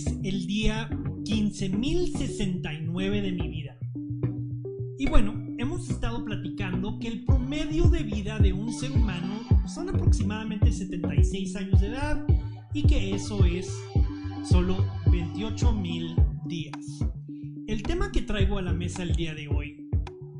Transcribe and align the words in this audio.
es 0.00 0.06
el 0.24 0.46
día 0.46 0.88
15.069 1.24 3.20
de 3.20 3.32
mi 3.32 3.48
vida. 3.48 3.76
Y 4.98 5.06
bueno, 5.06 5.34
hemos 5.58 5.90
estado 5.90 6.24
platicando 6.24 6.98
que 6.98 7.08
el 7.08 7.26
promedio 7.26 7.84
de 7.90 8.02
vida 8.02 8.38
de 8.38 8.54
un 8.54 8.72
ser 8.72 8.92
humano 8.92 9.40
son 9.66 9.90
aproximadamente 9.90 10.72
76 10.72 11.54
años 11.56 11.82
de 11.82 11.88
edad 11.88 12.24
y 12.72 12.84
que 12.84 13.14
eso 13.14 13.44
es 13.44 13.70
solo 14.42 14.86
28.000 15.06 16.46
días. 16.46 17.04
El 17.66 17.82
tema 17.82 18.10
que 18.10 18.22
traigo 18.22 18.56
a 18.56 18.62
la 18.62 18.72
mesa 18.72 19.02
el 19.02 19.14
día 19.14 19.34
de 19.34 19.48
hoy 19.48 19.90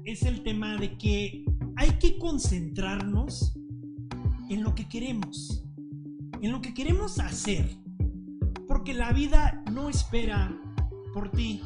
es 0.06 0.22
el 0.22 0.42
tema 0.42 0.78
de 0.78 0.96
que 0.96 1.44
hay 1.76 1.90
que 1.98 2.16
concentrarnos 2.18 3.58
en 4.48 4.62
lo 4.62 4.74
que 4.74 4.88
queremos, 4.88 5.66
en 6.40 6.50
lo 6.50 6.62
que 6.62 6.72
queremos 6.72 7.18
hacer, 7.18 7.68
porque 8.70 8.94
la 8.94 9.12
vida 9.12 9.59
no 9.70 9.88
espera 9.88 10.54
por 11.14 11.30
ti. 11.30 11.62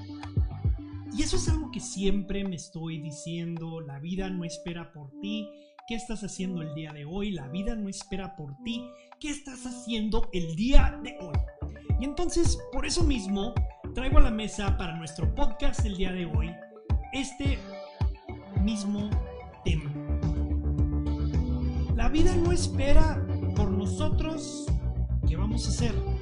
Y 1.17 1.23
eso 1.23 1.37
es 1.37 1.49
algo 1.49 1.71
que 1.71 1.81
siempre 1.81 2.45
me 2.45 2.57
estoy 2.57 3.01
diciendo, 3.01 3.81
la 3.81 3.99
vida 4.01 4.29
no 4.31 4.45
espera 4.45 4.93
por 4.93 5.11
ti. 5.21 5.49
¿Qué 5.87 5.95
estás 5.95 6.25
haciendo 6.25 6.63
el 6.63 6.75
día 6.75 6.93
de 6.93 7.05
hoy? 7.05 7.31
La 7.31 7.49
vida 7.49 7.75
no 7.77 7.89
espera 7.89 8.37
por 8.37 8.57
ti. 8.65 8.89
¿Qué 9.21 9.31
estás 9.31 9.65
haciendo 9.67 10.29
el 10.33 10.57
día 10.57 10.99
de 11.03 11.17
hoy? 11.21 11.37
Y 12.01 12.05
entonces, 12.05 12.59
por 12.73 12.87
eso 12.87 13.05
mismo, 13.05 13.55
traigo 13.95 14.19
a 14.19 14.23
la 14.23 14.31
mesa 14.31 14.77
para 14.77 14.97
nuestro 14.97 15.33
podcast 15.35 15.85
el 15.85 15.97
día 15.97 16.13
de 16.13 16.27
hoy 16.27 16.51
este 17.13 17.59
mismo 18.63 19.09
tema. 19.65 19.91
La 21.95 22.09
vida 22.09 22.35
no 22.35 22.51
espera 22.51 23.25
por 23.55 23.71
nosotros 23.71 24.67
qué 25.29 25.37
vamos 25.37 25.67
a 25.67 25.71
hacer. 25.71 26.14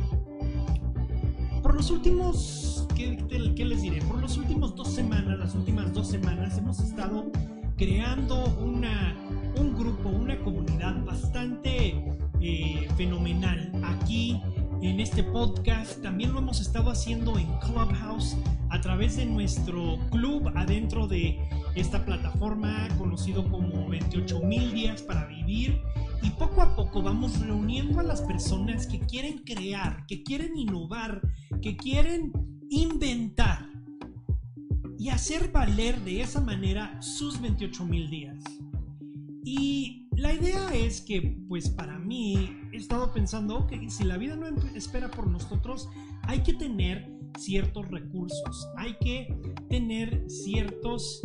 Por 1.73 1.79
los 1.81 1.91
últimos, 1.91 2.87
¿qué, 2.95 3.65
les 3.65 3.81
diré? 3.81 4.03
Por 4.03 4.21
las 4.21 4.37
últimas 4.37 4.77
dos 4.77 4.89
semanas, 4.89 5.39
las 5.39 5.55
últimas 5.55 5.91
dos 5.95 6.07
semanas 6.07 6.59
hemos 6.59 6.79
estado 6.81 7.33
creando 7.79 8.45
una, 8.61 9.17
un 9.59 9.75
grupo, 9.75 10.11
una 10.11 10.39
comunidad 10.41 11.03
bastante 11.07 12.05
eh, 12.43 12.89
fenomenal 12.99 13.73
aquí 13.85 14.39
en 14.83 15.01
este 15.01 15.25
podcast. 15.25 16.03
También 16.03 16.35
lo 16.35 16.41
hemos 16.41 16.61
estado 16.61 16.91
haciendo 16.91 17.39
en 17.39 17.47
Clubhouse 17.61 18.37
a 18.69 18.79
través 18.83 19.17
de 19.17 19.25
nuestro 19.25 19.99
club 20.11 20.53
adentro 20.55 21.07
de 21.07 21.39
esta 21.75 22.05
plataforma 22.05 22.87
conocido 22.99 23.51
como 23.51 23.89
28 23.89 24.41
mil 24.43 24.75
días 24.75 25.01
para 25.01 25.25
vivir. 25.25 25.81
Vamos 27.01 27.41
reuniendo 27.41 28.01
a 28.01 28.03
las 28.03 28.21
personas 28.21 28.87
que 28.87 29.01
quieren 29.01 29.39
crear, 29.39 30.05
que 30.07 30.23
quieren 30.23 30.57
innovar, 30.57 31.23
que 31.63 31.77
quieren 31.77 32.33
inventar 32.69 33.69
y 34.99 35.09
hacer 35.09 35.51
valer 35.51 36.01
de 36.01 36.21
esa 36.21 36.41
manera 36.41 37.01
sus 37.01 37.41
28 37.41 37.85
mil 37.87 38.11
días. 38.11 38.45
Y 39.45 40.09
la 40.17 40.33
idea 40.33 40.73
es 40.75 41.01
que, 41.01 41.39
pues 41.49 41.71
para 41.71 41.99
mí, 41.99 42.57
he 42.73 42.77
estado 42.77 43.13
pensando, 43.13 43.59
ok, 43.59 43.73
si 43.89 44.05
la 44.05 44.17
vida 44.17 44.37
no 44.37 44.47
espera 44.75 45.11
por 45.11 45.27
nosotros, 45.27 45.89
hay 46.23 46.45
que 46.45 46.55
tener 46.55 47.11
ciertos 47.39 47.89
recursos, 47.91 48.69
hay 48.77 48.97
que 49.01 49.35
tener 49.69 50.25
ciertos, 50.29 51.23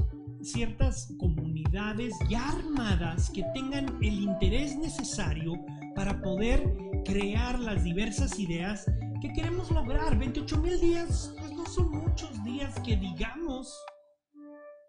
ciertas 0.47 1.13
comunidades 1.19 2.13
ya 2.29 2.49
armadas 2.49 3.29
que 3.29 3.43
tengan 3.53 3.97
el 4.01 4.21
interés 4.21 4.77
necesario 4.77 5.53
para 5.95 6.21
poder 6.21 6.63
crear 7.05 7.59
las 7.59 7.83
diversas 7.83 8.39
ideas 8.39 8.89
que 9.21 9.33
queremos 9.33 9.69
lograr. 9.71 10.17
28 10.17 10.57
mil 10.61 10.79
días, 10.79 11.33
pues 11.39 11.51
no 11.51 11.65
son 11.65 11.91
muchos 11.91 12.43
días 12.43 12.79
que 12.79 12.95
digamos 12.95 13.77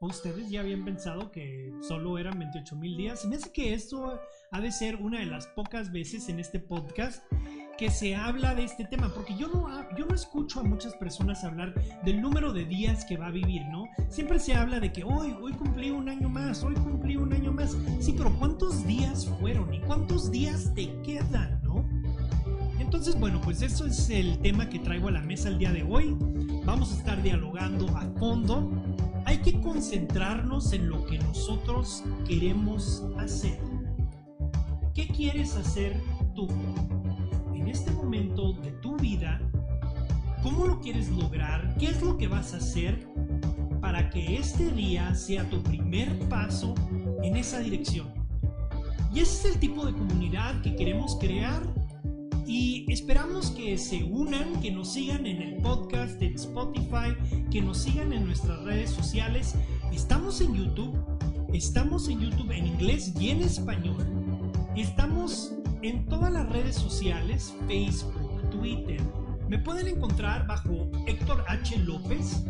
ustedes 0.00 0.48
ya 0.48 0.60
habían 0.60 0.84
pensado 0.84 1.32
que 1.32 1.72
solo 1.80 2.18
eran 2.18 2.38
28 2.38 2.76
mil 2.76 2.96
días. 2.96 3.24
Y 3.24 3.28
me 3.28 3.36
hace 3.36 3.50
que 3.50 3.74
esto 3.74 4.20
ha 4.50 4.60
de 4.60 4.70
ser 4.70 4.96
una 4.96 5.20
de 5.20 5.26
las 5.26 5.46
pocas 5.48 5.90
veces 5.90 6.28
en 6.28 6.38
este 6.38 6.60
podcast 6.60 7.22
que 7.78 7.90
se 7.90 8.16
habla 8.16 8.54
de 8.54 8.64
este 8.64 8.84
tema, 8.84 9.10
porque 9.14 9.36
yo 9.36 9.48
no, 9.48 9.68
yo 9.96 10.04
no 10.04 10.14
escucho 10.14 10.60
a 10.60 10.64
muchas 10.64 10.94
personas 10.94 11.44
hablar 11.44 11.72
del 12.04 12.20
número 12.20 12.52
de 12.52 12.64
días 12.64 13.04
que 13.04 13.16
va 13.16 13.28
a 13.28 13.30
vivir, 13.30 13.62
¿no? 13.70 13.84
Siempre 14.08 14.38
se 14.40 14.54
habla 14.54 14.80
de 14.80 14.92
que 14.92 15.04
hoy, 15.04 15.34
hoy 15.40 15.52
cumplí 15.52 15.90
un 15.90 16.08
año 16.08 16.28
más, 16.28 16.62
hoy 16.64 16.74
cumplí 16.74 17.16
un 17.16 17.32
año 17.32 17.52
más. 17.52 17.76
Sí, 18.00 18.14
pero 18.18 18.30
¿cuántos 18.38 18.86
días 18.86 19.26
fueron 19.40 19.72
y 19.72 19.80
cuántos 19.80 20.30
días 20.30 20.72
te 20.74 20.92
quedan, 21.02 21.60
¿no? 21.62 21.88
Entonces, 22.80 23.18
bueno, 23.18 23.40
pues 23.40 23.62
eso 23.62 23.86
es 23.86 24.10
el 24.10 24.38
tema 24.40 24.68
que 24.68 24.80
traigo 24.80 25.08
a 25.08 25.12
la 25.12 25.22
mesa 25.22 25.48
el 25.48 25.58
día 25.58 25.72
de 25.72 25.84
hoy. 25.84 26.16
Vamos 26.64 26.92
a 26.92 26.98
estar 26.98 27.22
dialogando 27.22 27.88
a 27.96 28.02
fondo 28.18 28.70
hay 29.28 29.42
que 29.42 29.60
concentrarnos 29.60 30.72
en 30.72 30.88
lo 30.88 31.04
que 31.04 31.18
nosotros 31.18 32.02
queremos 32.26 33.04
hacer. 33.18 33.60
¿Qué 34.94 35.06
quieres 35.06 35.54
hacer 35.54 36.00
tú 36.34 36.48
en 37.68 37.74
este 37.74 37.90
momento 37.90 38.54
de 38.54 38.70
tu 38.80 38.96
vida? 38.96 39.42
¿Cómo 40.42 40.66
lo 40.66 40.80
quieres 40.80 41.10
lograr? 41.10 41.76
¿Qué 41.78 41.88
es 41.88 42.00
lo 42.00 42.16
que 42.16 42.26
vas 42.26 42.54
a 42.54 42.56
hacer 42.56 43.06
para 43.82 44.08
que 44.08 44.36
este 44.36 44.70
día 44.70 45.14
sea 45.14 45.48
tu 45.50 45.62
primer 45.62 46.18
paso 46.30 46.74
en 47.22 47.36
esa 47.36 47.60
dirección? 47.60 48.08
Y 49.12 49.20
ese 49.20 49.48
es 49.48 49.54
el 49.54 49.60
tipo 49.60 49.84
de 49.84 49.92
comunidad 49.92 50.62
que 50.62 50.76
queremos 50.76 51.18
crear 51.20 51.60
y 52.46 52.90
esperamos 52.90 53.50
que 53.50 53.76
se 53.76 54.02
unan, 54.02 54.62
que 54.62 54.70
nos 54.70 54.94
sigan 54.94 55.26
en 55.26 55.42
el 55.42 55.56
podcast 55.56 56.18
de 56.20 56.28
Spotify, 56.28 57.14
que 57.50 57.60
nos 57.60 57.82
sigan 57.82 58.14
en 58.14 58.24
nuestras 58.24 58.62
redes 58.62 58.88
sociales. 58.88 59.54
Estamos 59.92 60.40
en 60.40 60.54
YouTube, 60.54 60.96
estamos 61.52 62.08
en 62.08 62.20
YouTube 62.20 62.50
en 62.50 62.66
inglés 62.66 63.12
y 63.20 63.28
en 63.28 63.42
español. 63.42 64.06
Estamos 64.74 65.52
en 65.82 66.06
todas 66.06 66.32
las 66.32 66.48
redes 66.48 66.76
sociales, 66.76 67.54
Facebook, 67.66 68.50
Twitter. 68.50 69.00
Me 69.48 69.58
pueden 69.58 69.88
encontrar 69.88 70.46
bajo 70.46 70.90
Héctor 71.06 71.44
H. 71.48 71.78
López. 71.78 72.44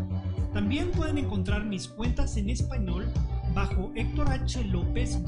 También 0.53 0.91
pueden 0.91 1.19
encontrar 1.19 1.65
mis 1.65 1.89
cuentas 1.89 2.37
en 2.37 2.51
español 2.51 3.07
bajo 3.55 3.93
Héctor 3.95 4.31
H. 4.31 4.65
López-ES 4.65 5.19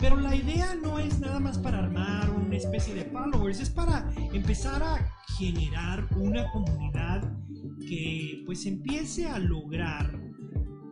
pero 0.00 0.16
la 0.16 0.34
idea 0.34 0.76
no 0.76 0.98
es 1.00 1.18
nada 1.18 1.40
más 1.40 1.58
para 1.58 1.78
armar 1.78 2.30
una 2.30 2.56
especie 2.56 2.94
de 2.94 3.04
followers, 3.06 3.58
es 3.58 3.70
para 3.70 4.08
empezar 4.32 4.80
a 4.80 5.12
generar 5.36 6.06
una 6.16 6.50
comunidad 6.52 7.32
que 7.80 8.44
pues 8.46 8.64
empiece 8.66 9.26
a 9.26 9.40
lograr 9.40 10.16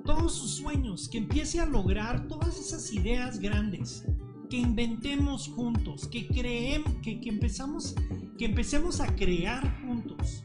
todos 0.04 0.34
sus 0.34 0.56
sueños, 0.56 1.08
que 1.08 1.18
empiece 1.18 1.60
a 1.60 1.66
lograr 1.66 2.26
todas 2.26 2.58
esas 2.58 2.92
ideas 2.92 3.38
grandes, 3.38 4.04
que 4.48 4.58
inventemos 4.58 5.48
juntos, 5.48 6.08
que 6.08 6.26
creemos, 6.26 6.94
que, 7.02 7.20
empezamos, 7.24 7.94
que 8.38 8.44
empecemos 8.44 9.00
a 9.00 9.14
crear 9.14 9.82
juntos. 9.82 10.44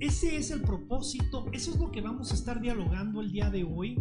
Ese 0.00 0.36
es 0.36 0.50
el 0.50 0.62
propósito, 0.62 1.46
eso 1.52 1.72
es 1.72 1.78
lo 1.78 1.90
que 1.90 2.00
vamos 2.00 2.32
a 2.32 2.34
estar 2.34 2.60
dialogando 2.60 3.20
el 3.20 3.32
día 3.32 3.50
de 3.50 3.64
hoy. 3.64 3.96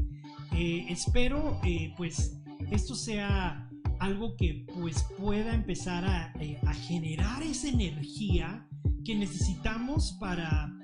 Eh, 0.53 0.85
espero 0.89 1.59
eh, 1.63 1.94
pues 1.97 2.39
esto 2.72 2.95
sea 2.95 3.69
algo 4.00 4.35
que 4.35 4.66
pues 4.73 5.03
pueda 5.17 5.53
empezar 5.53 6.34
eh, 6.40 6.59
a, 6.66 6.73
generar 6.73 7.41
esa 7.44 7.69
energía 7.69 8.67
que 9.05 9.16
necesitamos 9.16 10.17
para, 10.19 10.75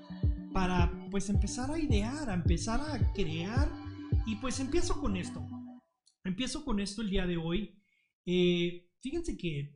para 0.54 0.92
pues 1.12 1.30
empezar 1.30 1.72
a 1.72 1.80
idear, 1.80 2.30
a 2.30 2.34
empezar 2.34 2.80
a 2.80 3.14
crear. 3.14 3.70
Y 4.26 4.36
pues 4.38 4.60
empiezo 4.60 5.00
con 5.02 5.18
esto. 5.18 5.46
Empiezo 6.24 6.64
con 6.64 6.80
esto 6.80 7.02
el 7.02 7.10
día 7.10 7.26
de 7.26 7.38
hoy. 7.38 7.79
Eh, 8.26 8.90
fíjense 9.02 9.38
que 9.38 9.76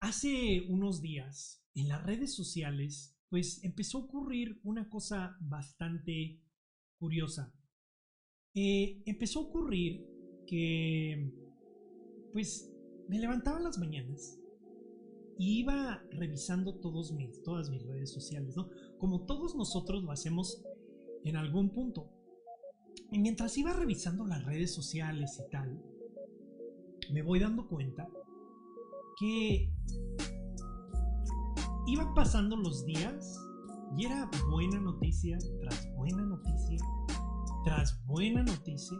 hace 0.00 0.66
unos 0.68 1.00
días 1.02 1.62
en 1.74 1.88
las 1.88 2.02
redes 2.04 2.34
sociales 2.34 3.16
pues 3.28 3.62
empezó 3.64 3.98
a 3.98 4.02
ocurrir 4.02 4.60
una 4.62 4.88
cosa 4.88 5.36
bastante 5.40 6.40
curiosa. 6.98 7.52
Eh, 8.54 9.02
empezó 9.04 9.40
a 9.40 9.42
ocurrir 9.42 10.06
que 10.46 11.32
pues 12.32 12.72
me 13.08 13.18
levantaba 13.18 13.60
las 13.60 13.78
mañanas 13.78 14.38
y 15.38 15.60
iba 15.60 16.02
revisando 16.10 16.78
todos 16.80 17.12
mis, 17.12 17.42
todas 17.42 17.68
mis 17.68 17.82
redes 17.84 18.10
sociales, 18.12 18.56
¿no? 18.56 18.70
Como 18.98 19.26
todos 19.26 19.54
nosotros 19.54 20.02
lo 20.02 20.12
hacemos 20.12 20.62
en 21.24 21.36
algún 21.36 21.70
punto. 21.70 22.10
Y 23.12 23.18
mientras 23.18 23.56
iba 23.58 23.72
revisando 23.72 24.26
las 24.26 24.44
redes 24.44 24.72
sociales 24.74 25.38
y 25.44 25.50
tal, 25.50 25.82
me 27.12 27.22
voy 27.22 27.38
dando 27.40 27.66
cuenta 27.66 28.08
que 29.18 29.72
iban 31.86 32.14
pasando 32.14 32.56
los 32.56 32.84
días 32.84 33.40
y 33.96 34.06
era 34.06 34.28
buena 34.50 34.80
noticia 34.80 35.38
tras 35.60 35.88
buena 35.94 36.22
noticia 36.22 36.78
tras 37.64 38.00
buena 38.06 38.44
noticia 38.44 38.96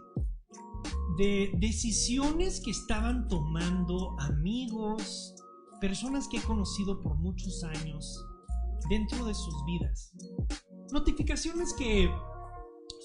de 1.17 1.53
decisiones 1.58 2.61
que 2.61 2.73
estaban 2.73 3.29
tomando 3.29 4.17
amigos, 4.19 5.35
personas 5.81 6.26
que 6.29 6.38
he 6.38 6.43
conocido 6.43 7.00
por 7.00 7.17
muchos 7.17 7.62
años 7.62 8.26
dentro 8.91 9.25
de 9.25 9.35
sus 9.35 9.55
vidas. 9.67 10.12
Notificaciones 10.93 11.75
que 11.75 12.11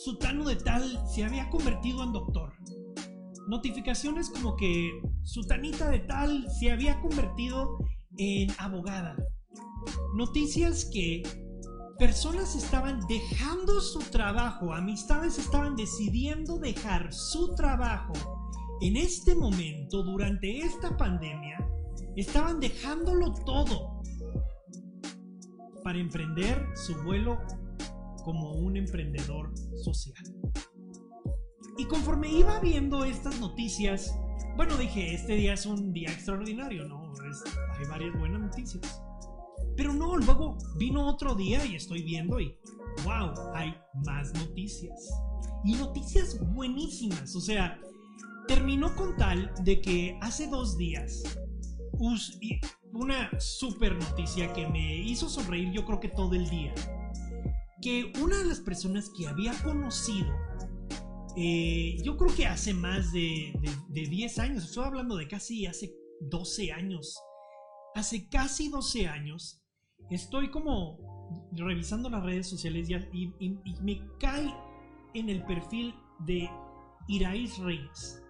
Sutano 0.03 0.45
de 0.45 0.56
tal 0.56 1.00
se 1.07 1.24
había 1.24 1.48
convertido 1.51 2.03
en 2.03 2.12
doctor. 2.12 2.53
Notificaciones 3.47 4.29
como 4.29 4.55
que 4.55 5.01
Sutanita 5.23 5.89
de 5.89 5.99
tal 5.99 6.47
se 6.59 6.71
había 6.71 6.99
convertido 7.01 7.77
en 8.17 8.49
abogada. 8.57 9.15
Noticias 10.15 10.89
que 10.91 11.23
personas 11.97 12.55
estaban 12.55 12.99
dejando 13.07 13.79
su 13.81 13.99
trabajo, 13.99 14.73
amistades 14.73 15.38
estaban 15.38 15.75
decidiendo 15.75 16.57
dejar 16.57 17.13
su 17.13 17.53
trabajo 17.55 18.13
en 18.81 18.97
este 18.97 19.35
momento, 19.35 20.01
durante 20.01 20.57
esta 20.57 20.97
pandemia, 20.97 21.69
estaban 22.15 22.59
dejándolo 22.59 23.31
todo 23.45 24.01
para 25.83 25.99
emprender 25.99 26.65
su 26.75 26.95
vuelo 27.03 27.38
como 28.23 28.53
un 28.53 28.77
emprendedor 28.77 29.53
social. 29.83 30.15
Y 31.81 31.85
conforme 31.85 32.31
iba 32.31 32.59
viendo 32.59 33.03
estas 33.03 33.39
noticias, 33.39 34.15
bueno, 34.55 34.77
dije, 34.77 35.15
este 35.15 35.33
día 35.33 35.53
es 35.53 35.65
un 35.65 35.91
día 35.91 36.11
extraordinario, 36.11 36.87
¿no? 36.87 37.11
hay 37.79 37.87
varias 37.89 38.19
buenas 38.19 38.39
noticias. 38.39 39.01
Pero 39.75 39.91
no, 39.91 40.15
luego 40.15 40.59
vino 40.77 41.07
otro 41.07 41.33
día 41.33 41.65
y 41.65 41.75
estoy 41.75 42.03
viendo 42.03 42.39
y, 42.39 42.55
wow, 43.03 43.33
hay 43.55 43.73
más 44.05 44.31
noticias. 44.35 45.09
Y 45.65 45.73
noticias 45.73 46.39
buenísimas. 46.53 47.35
O 47.35 47.41
sea, 47.41 47.79
terminó 48.47 48.95
con 48.95 49.17
tal 49.17 49.51
de 49.63 49.81
que 49.81 50.19
hace 50.21 50.45
dos 50.45 50.77
días, 50.77 51.23
una 52.93 53.27
super 53.39 53.95
noticia 53.95 54.53
que 54.53 54.67
me 54.67 54.97
hizo 54.97 55.27
sonreír 55.27 55.71
yo 55.71 55.83
creo 55.83 55.99
que 55.99 56.09
todo 56.09 56.35
el 56.35 56.47
día, 56.47 56.75
que 57.81 58.13
una 58.21 58.37
de 58.37 58.45
las 58.45 58.59
personas 58.59 59.09
que 59.17 59.27
había 59.27 59.53
conocido, 59.63 60.31
eh, 61.37 61.97
yo 62.03 62.17
creo 62.17 62.35
que 62.35 62.45
hace 62.45 62.73
más 62.73 63.11
de, 63.11 63.53
de, 63.61 64.01
de 64.01 64.09
10 64.09 64.39
años, 64.39 64.63
estoy 64.65 64.85
hablando 64.85 65.15
de 65.15 65.27
casi 65.27 65.65
hace 65.65 65.93
12 66.21 66.71
años, 66.71 67.17
hace 67.95 68.27
casi 68.29 68.69
12 68.69 69.07
años, 69.07 69.61
estoy 70.09 70.49
como 70.51 71.11
revisando 71.53 72.09
las 72.09 72.23
redes 72.23 72.47
sociales 72.47 72.89
y, 72.89 73.33
me 73.81 74.01
cae 74.19 74.53
en 75.13 75.29
el 75.29 75.43
perfil 75.45 75.93
de 76.19 76.49
Iraís 77.07 77.57
Reyes. 77.59 78.21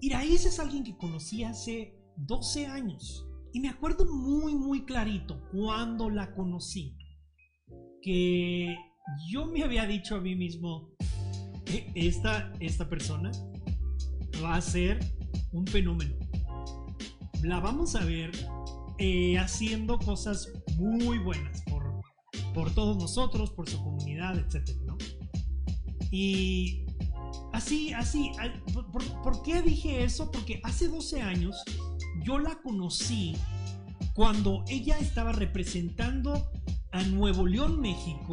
Iraís 0.00 0.44
es 0.46 0.58
alguien 0.58 0.84
que 0.84 0.96
conocí 0.96 1.44
hace 1.44 1.94
12 2.16 2.66
años 2.66 3.26
y 3.52 3.60
me 3.60 3.68
acuerdo 3.68 4.06
muy 4.06 4.54
muy 4.54 4.84
clarito 4.84 5.42
cuando 5.52 6.08
la 6.08 6.34
conocí 6.34 6.96
que 8.02 8.76
yo 9.30 9.46
me 9.46 9.62
había 9.62 9.86
dicho 9.86 10.16
a 10.16 10.20
mí 10.20 10.34
mismo 10.34 10.90
esta, 11.94 12.52
esta 12.60 12.88
persona 12.88 13.30
va 14.42 14.54
a 14.54 14.60
ser 14.60 14.98
un 15.52 15.66
fenómeno 15.66 16.20
la 17.42 17.60
vamos 17.60 17.94
a 17.94 18.04
ver 18.04 18.30
eh, 18.98 19.38
haciendo 19.38 19.98
cosas 19.98 20.48
muy 20.76 21.18
buenas 21.18 21.62
por, 21.62 22.02
por 22.52 22.72
todos 22.74 22.96
nosotros, 22.98 23.50
por 23.50 23.68
su 23.68 23.82
comunidad, 23.82 24.38
etc. 24.38 24.70
Y 26.10 26.84
así, 27.52 27.92
así, 27.92 28.32
¿por, 29.22 29.42
qué 29.42 29.62
dije 29.62 30.04
eso? 30.04 30.30
Porque 30.30 30.60
hace 30.64 30.88
12 30.88 31.22
años 31.22 31.62
yo 32.24 32.38
la 32.38 32.60
conocí 32.60 33.36
cuando 34.14 34.64
ella 34.68 34.98
estaba 34.98 35.32
representando 35.32 36.50
a 36.92 37.02
Nuevo 37.04 37.46
León, 37.46 37.80
México, 37.80 38.32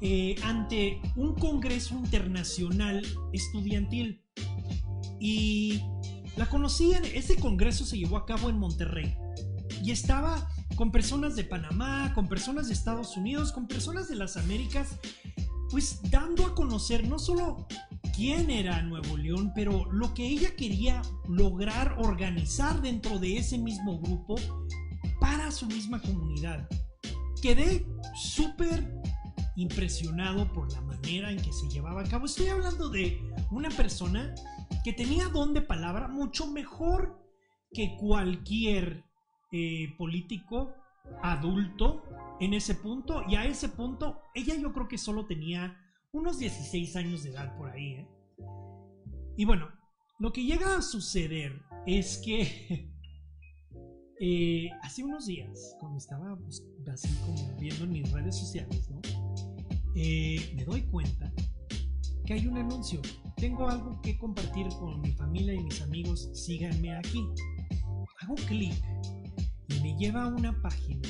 eh, 0.00 0.36
ante 0.44 1.00
un 1.16 1.34
congreso 1.34 1.94
internacional 1.94 3.02
estudiantil. 3.32 4.24
Y 5.18 5.80
la 6.36 6.48
conocí 6.48 6.92
en 6.92 7.04
ese 7.04 7.36
congreso 7.36 7.84
se 7.84 7.98
llevó 7.98 8.16
a 8.16 8.24
cabo 8.24 8.48
en 8.48 8.58
Monterrey 8.58 9.14
y 9.82 9.90
estaba 9.90 10.48
con 10.76 10.90
personas 10.90 11.36
de 11.36 11.44
Panamá, 11.44 12.12
con 12.14 12.28
personas 12.28 12.68
de 12.68 12.74
Estados 12.74 13.16
Unidos, 13.16 13.52
con 13.52 13.66
personas 13.66 14.08
de 14.08 14.16
las 14.16 14.36
Américas, 14.36 14.98
pues 15.70 16.00
dando 16.10 16.46
a 16.46 16.54
conocer 16.54 17.06
no 17.06 17.18
solo 17.18 17.66
quién 18.14 18.50
era 18.50 18.82
Nuevo 18.82 19.16
León, 19.16 19.52
pero 19.54 19.90
lo 19.92 20.14
que 20.14 20.26
ella 20.26 20.56
quería 20.56 21.02
lograr 21.28 21.96
organizar 21.98 22.80
dentro 22.82 23.18
de 23.18 23.36
ese 23.36 23.58
mismo 23.58 24.00
grupo 24.00 24.36
para 25.20 25.50
su 25.50 25.66
misma 25.66 26.00
comunidad. 26.00 26.68
Quedé 27.42 27.86
súper 28.14 28.92
impresionado 29.56 30.52
por 30.52 30.72
la 30.72 30.80
manera 30.80 31.30
en 31.30 31.40
que 31.40 31.52
se 31.52 31.68
llevaba 31.68 32.02
a 32.02 32.08
cabo. 32.08 32.26
Estoy 32.26 32.48
hablando 32.48 32.88
de 32.88 33.20
una 33.50 33.68
persona 33.70 34.34
que 34.84 34.92
tenía 34.92 35.28
don 35.28 35.54
de 35.54 35.62
palabra 35.62 36.08
mucho 36.08 36.46
mejor 36.46 37.18
que 37.72 37.96
cualquier 37.98 39.04
eh, 39.52 39.94
político 39.98 40.74
adulto 41.22 42.04
en 42.40 42.54
ese 42.54 42.74
punto. 42.74 43.22
Y 43.28 43.36
a 43.36 43.44
ese 43.44 43.68
punto, 43.68 44.22
ella 44.34 44.54
yo 44.56 44.72
creo 44.72 44.88
que 44.88 44.98
solo 44.98 45.26
tenía 45.26 45.76
unos 46.12 46.38
16 46.38 46.96
años 46.96 47.22
de 47.22 47.30
edad 47.30 47.56
por 47.56 47.70
ahí. 47.70 47.92
¿eh? 47.92 48.08
Y 49.36 49.44
bueno, 49.44 49.68
lo 50.18 50.32
que 50.32 50.44
llega 50.44 50.76
a 50.76 50.82
suceder 50.82 51.62
es 51.86 52.18
que 52.18 52.90
eh, 54.20 54.70
hace 54.82 55.04
unos 55.04 55.26
días, 55.26 55.76
cuando 55.80 55.98
estaba 55.98 56.36
pues, 56.36 56.62
así 56.92 57.08
como 57.24 57.58
viendo 57.58 57.84
en 57.84 57.92
mis 57.92 58.10
redes 58.10 58.36
sociales, 58.36 58.90
¿no? 58.90 59.00
Me 59.94 60.64
doy 60.64 60.82
cuenta 60.82 61.32
que 62.24 62.34
hay 62.34 62.46
un 62.46 62.58
anuncio 62.58 63.00
tengo 63.40 63.70
algo 63.70 63.98
que 64.02 64.18
compartir 64.18 64.68
con 64.78 65.00
mi 65.00 65.12
familia 65.12 65.54
y 65.54 65.62
mis 65.62 65.80
amigos, 65.80 66.28
síganme 66.34 66.94
aquí. 66.94 67.26
Hago 68.20 68.34
clic 68.46 68.74
y 69.68 69.80
me 69.80 69.96
lleva 69.96 70.24
a 70.24 70.26
una 70.26 70.60
página 70.60 71.08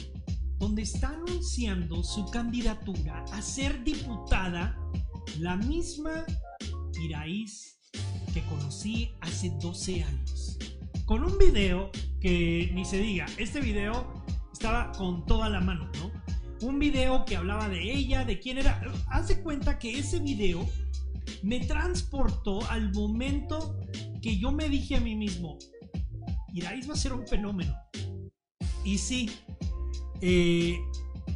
donde 0.60 0.82
está 0.82 1.08
anunciando 1.08 2.04
su 2.04 2.24
candidatura 2.26 3.24
a 3.32 3.42
ser 3.42 3.82
diputada 3.82 4.78
la 5.40 5.56
misma 5.56 6.24
Iraís 7.02 7.80
que 8.32 8.42
conocí 8.42 9.10
hace 9.22 9.50
12 9.60 10.04
años. 10.04 10.56
Con 11.04 11.24
un 11.24 11.36
video 11.36 11.90
que 12.20 12.70
ni 12.72 12.84
se 12.84 12.98
diga, 12.98 13.26
este 13.38 13.60
video 13.60 14.24
estaba 14.52 14.92
con 14.92 15.26
toda 15.26 15.48
la 15.48 15.60
mano, 15.60 15.90
¿no? 15.98 16.12
Un 16.62 16.78
video 16.78 17.24
que 17.24 17.36
hablaba 17.36 17.68
de 17.68 17.82
ella, 17.82 18.24
de 18.24 18.38
quién 18.38 18.58
era. 18.58 18.82
Hace 19.08 19.42
cuenta 19.42 19.78
que 19.78 19.98
ese 19.98 20.18
video 20.18 20.68
me 21.42 21.60
transportó 21.60 22.68
al 22.70 22.92
momento 22.92 23.78
que 24.20 24.38
yo 24.38 24.52
me 24.52 24.68
dije 24.68 24.96
a 24.96 25.00
mí 25.00 25.14
mismo, 25.14 25.56
Iraís 26.52 26.88
va 26.88 26.94
a 26.94 26.96
ser 26.96 27.12
un 27.12 27.26
fenómeno. 27.26 27.74
Y 28.84 28.98
sí, 28.98 29.30
eh, 30.20 30.78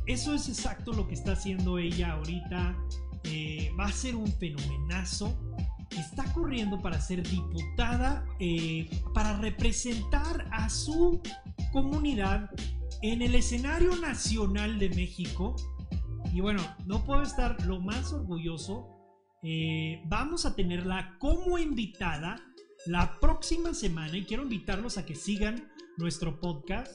eso 0.06 0.34
es 0.34 0.48
exacto 0.48 0.92
lo 0.92 1.06
que 1.08 1.14
está 1.14 1.32
haciendo 1.32 1.78
ella 1.78 2.12
ahorita. 2.12 2.76
Eh, 3.24 3.70
va 3.78 3.86
a 3.86 3.92
ser 3.92 4.16
un 4.16 4.26
fenomenazo. 4.26 5.34
Está 5.90 6.24
corriendo 6.32 6.82
para 6.82 7.00
ser 7.00 7.22
diputada, 7.22 8.26
eh, 8.40 8.90
para 9.14 9.38
representar 9.38 10.48
a 10.52 10.68
su 10.68 11.22
comunidad 11.72 12.50
en 13.12 13.22
el 13.22 13.34
escenario 13.34 13.96
nacional 13.96 14.78
de 14.78 14.88
México. 14.88 15.56
Y 16.32 16.40
bueno, 16.40 16.62
no 16.86 17.04
puedo 17.04 17.22
estar 17.22 17.64
lo 17.66 17.80
más 17.80 18.12
orgulloso 18.12 18.94
eh, 19.46 20.00
vamos 20.06 20.46
a 20.46 20.56
tenerla 20.56 21.16
como 21.18 21.58
invitada 21.58 22.42
la 22.86 23.20
próxima 23.20 23.74
semana 23.74 24.16
y 24.16 24.24
quiero 24.24 24.44
invitarlos 24.44 24.96
a 24.96 25.04
que 25.04 25.14
sigan 25.14 25.70
nuestro 25.98 26.40
podcast. 26.40 26.90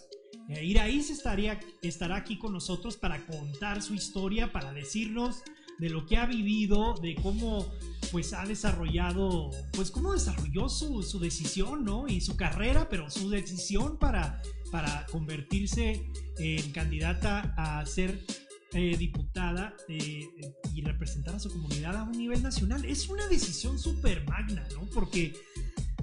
Eh, 0.49 0.65
Iraís 0.65 1.11
estaría, 1.11 1.59
estará 1.83 2.15
aquí 2.15 2.39
con 2.39 2.53
nosotros 2.53 2.97
para 2.97 3.23
contar 3.27 3.83
su 3.83 3.93
historia, 3.93 4.51
para 4.51 4.73
decirnos 4.73 5.43
de 5.79 5.89
lo 5.89 6.05
que 6.05 6.17
ha 6.17 6.25
vivido, 6.25 6.95
de 7.01 7.15
cómo 7.15 7.65
pues 8.11 8.33
ha 8.33 8.45
desarrollado, 8.45 9.51
pues 9.73 9.91
cómo 9.91 10.13
desarrolló 10.13 10.67
su, 10.69 11.03
su 11.03 11.19
decisión, 11.19 11.83
¿no? 11.83 12.07
Y 12.07 12.21
su 12.21 12.35
carrera, 12.35 12.89
pero 12.89 13.09
su 13.09 13.29
decisión 13.29 13.97
para, 13.97 14.41
para 14.71 15.05
convertirse 15.11 16.05
en 16.37 16.71
candidata 16.71 17.53
a 17.57 17.85
ser 17.85 18.25
eh, 18.73 18.95
diputada 18.97 19.75
eh, 19.87 20.29
y 20.75 20.81
representar 20.81 21.35
a 21.35 21.39
su 21.39 21.49
comunidad 21.49 21.95
a 21.97 22.03
un 22.03 22.11
nivel 22.11 22.43
nacional. 22.43 22.85
Es 22.85 23.09
una 23.09 23.27
decisión 23.27 23.79
súper 23.79 24.25
magna, 24.27 24.67
¿no? 24.73 24.87
Porque 24.93 25.33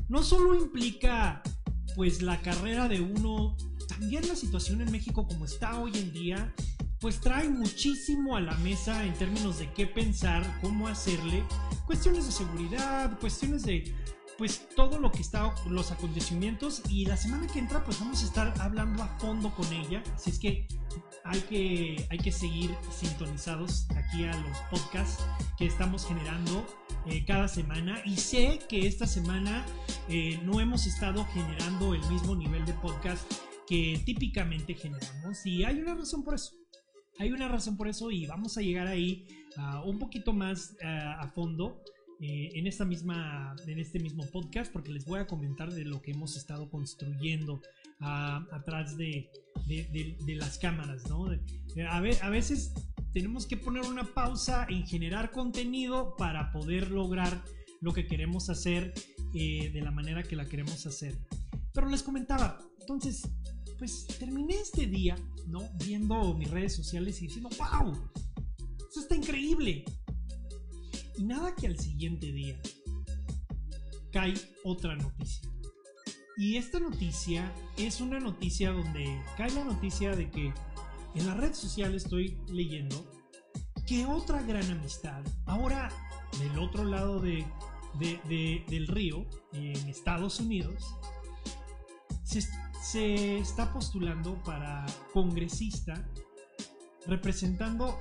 no 0.08 0.22
solo 0.22 0.54
implica 0.54 1.42
pues 1.94 2.22
la 2.22 2.40
carrera 2.42 2.88
de 2.88 3.00
uno, 3.00 3.56
también 3.88 4.26
la 4.28 4.36
situación 4.36 4.80
en 4.80 4.90
México 4.90 5.26
como 5.26 5.44
está 5.44 5.78
hoy 5.80 5.92
en 5.94 6.12
día, 6.12 6.54
pues 7.00 7.20
trae 7.20 7.48
muchísimo 7.48 8.36
a 8.36 8.40
la 8.40 8.54
mesa 8.58 9.04
en 9.04 9.14
términos 9.14 9.58
de 9.58 9.72
qué 9.72 9.86
pensar, 9.86 10.58
cómo 10.60 10.88
hacerle, 10.88 11.44
cuestiones 11.86 12.26
de 12.26 12.32
seguridad, 12.32 13.18
cuestiones 13.20 13.62
de 13.62 13.94
pues 14.38 14.68
todo 14.76 14.98
lo 14.98 15.10
que 15.10 15.22
está, 15.22 15.54
los 15.66 15.92
acontecimientos 15.92 16.82
y 16.90 17.06
la 17.06 17.16
semana 17.16 17.46
que 17.46 17.58
entra 17.58 17.82
pues 17.84 17.98
vamos 18.00 18.22
a 18.22 18.26
estar 18.26 18.54
hablando 18.60 19.02
a 19.02 19.08
fondo 19.18 19.50
con 19.54 19.70
ella, 19.72 20.02
así 20.14 20.30
es 20.30 20.38
que 20.38 20.68
hay 21.24 21.40
que, 21.40 22.06
hay 22.10 22.18
que 22.18 22.32
seguir 22.32 22.74
sintonizados 22.90 23.86
aquí 23.96 24.24
a 24.24 24.36
los 24.36 24.58
podcasts 24.70 25.24
que 25.58 25.66
estamos 25.66 26.06
generando 26.06 26.66
eh, 27.06 27.24
cada 27.24 27.48
semana 27.48 28.00
y 28.04 28.16
sé 28.16 28.60
que 28.68 28.86
esta 28.86 29.06
semana 29.06 29.64
eh, 30.08 30.40
no 30.44 30.60
hemos 30.60 30.86
estado 30.86 31.24
generando 31.32 31.94
el 31.94 32.06
mismo 32.10 32.36
nivel 32.36 32.64
de 32.66 32.74
podcast 32.74 33.30
que 33.66 34.00
típicamente 34.04 34.74
generamos 34.74 35.44
y 35.44 35.64
hay 35.64 35.80
una 35.80 35.94
razón 35.94 36.22
por 36.22 36.34
eso. 36.34 36.65
Hay 37.18 37.32
una 37.32 37.48
razón 37.48 37.76
por 37.76 37.88
eso 37.88 38.10
y 38.10 38.26
vamos 38.26 38.58
a 38.58 38.62
llegar 38.62 38.86
ahí 38.86 39.26
un 39.84 39.98
poquito 39.98 40.32
más 40.32 40.76
a 40.82 41.26
fondo 41.28 41.82
eh, 42.20 42.50
en, 42.54 42.66
esta 42.66 42.84
misma, 42.84 43.54
en 43.66 43.78
este 43.78 43.98
mismo 43.98 44.24
podcast 44.26 44.72
porque 44.72 44.92
les 44.92 45.04
voy 45.04 45.20
a 45.20 45.26
comentar 45.26 45.72
de 45.72 45.84
lo 45.84 46.00
que 46.00 46.12
hemos 46.12 46.36
estado 46.36 46.70
construyendo 46.70 47.60
atrás 48.00 48.96
de, 48.96 49.30
las 50.26 50.58
cámaras, 50.58 51.08
¿no? 51.08 51.26
A, 51.88 51.96
a 51.96 52.30
veces 52.30 52.74
tenemos 53.12 53.46
que 53.46 53.56
poner 53.56 53.82
una 53.84 54.04
pausa 54.04 54.66
en 54.68 54.86
generar 54.86 55.30
contenido 55.30 56.16
para 56.16 56.52
poder 56.52 56.90
lograr 56.90 57.42
lo 57.80 57.92
que 57.92 58.06
queremos 58.06 58.50
hacer 58.50 58.92
eh, 59.34 59.70
de 59.72 59.80
la 59.80 59.90
manera 59.90 60.22
que 60.22 60.36
la 60.36 60.46
queremos 60.46 60.86
hacer. 60.86 61.16
Pero 61.72 61.88
les 61.88 62.02
comentaba, 62.02 62.58
entonces, 62.80 63.28
pues 63.78 64.06
terminé 64.18 64.54
este 64.54 64.86
día, 64.86 65.16
¿no? 65.46 65.60
Viendo 65.84 66.34
mis 66.34 66.50
redes 66.50 66.74
sociales 66.74 67.20
y 67.20 67.26
diciendo, 67.26 67.50
wow, 67.58 67.92
eso 68.90 69.00
está 69.00 69.14
increíble. 69.14 69.84
Y 71.16 71.24
nada 71.24 71.54
que 71.54 71.66
al 71.66 71.78
siguiente 71.78 72.32
día 72.32 72.60
cae 74.12 74.34
otra 74.64 74.96
noticia. 74.96 75.50
Y 76.38 76.56
esta 76.56 76.78
noticia 76.80 77.50
es 77.78 78.00
una 78.00 78.20
noticia 78.20 78.70
donde 78.70 79.22
cae 79.36 79.50
la 79.52 79.64
noticia 79.64 80.14
de 80.14 80.30
que 80.30 80.52
en 81.14 81.26
la 81.26 81.34
red 81.34 81.54
social 81.54 81.94
estoy 81.94 82.38
leyendo 82.48 83.10
que 83.86 84.04
otra 84.04 84.42
gran 84.42 84.70
amistad, 84.70 85.24
ahora 85.46 85.90
del 86.38 86.58
otro 86.58 86.84
lado 86.84 87.20
de, 87.20 87.46
del 88.68 88.86
río, 88.86 89.24
en 89.52 89.76
Estados 89.88 90.40
Unidos, 90.40 90.84
se, 92.24 92.40
se 92.92 93.38
está 93.38 93.72
postulando 93.72 94.40
para 94.44 94.86
congresista 95.12 96.08
representando 97.06 97.98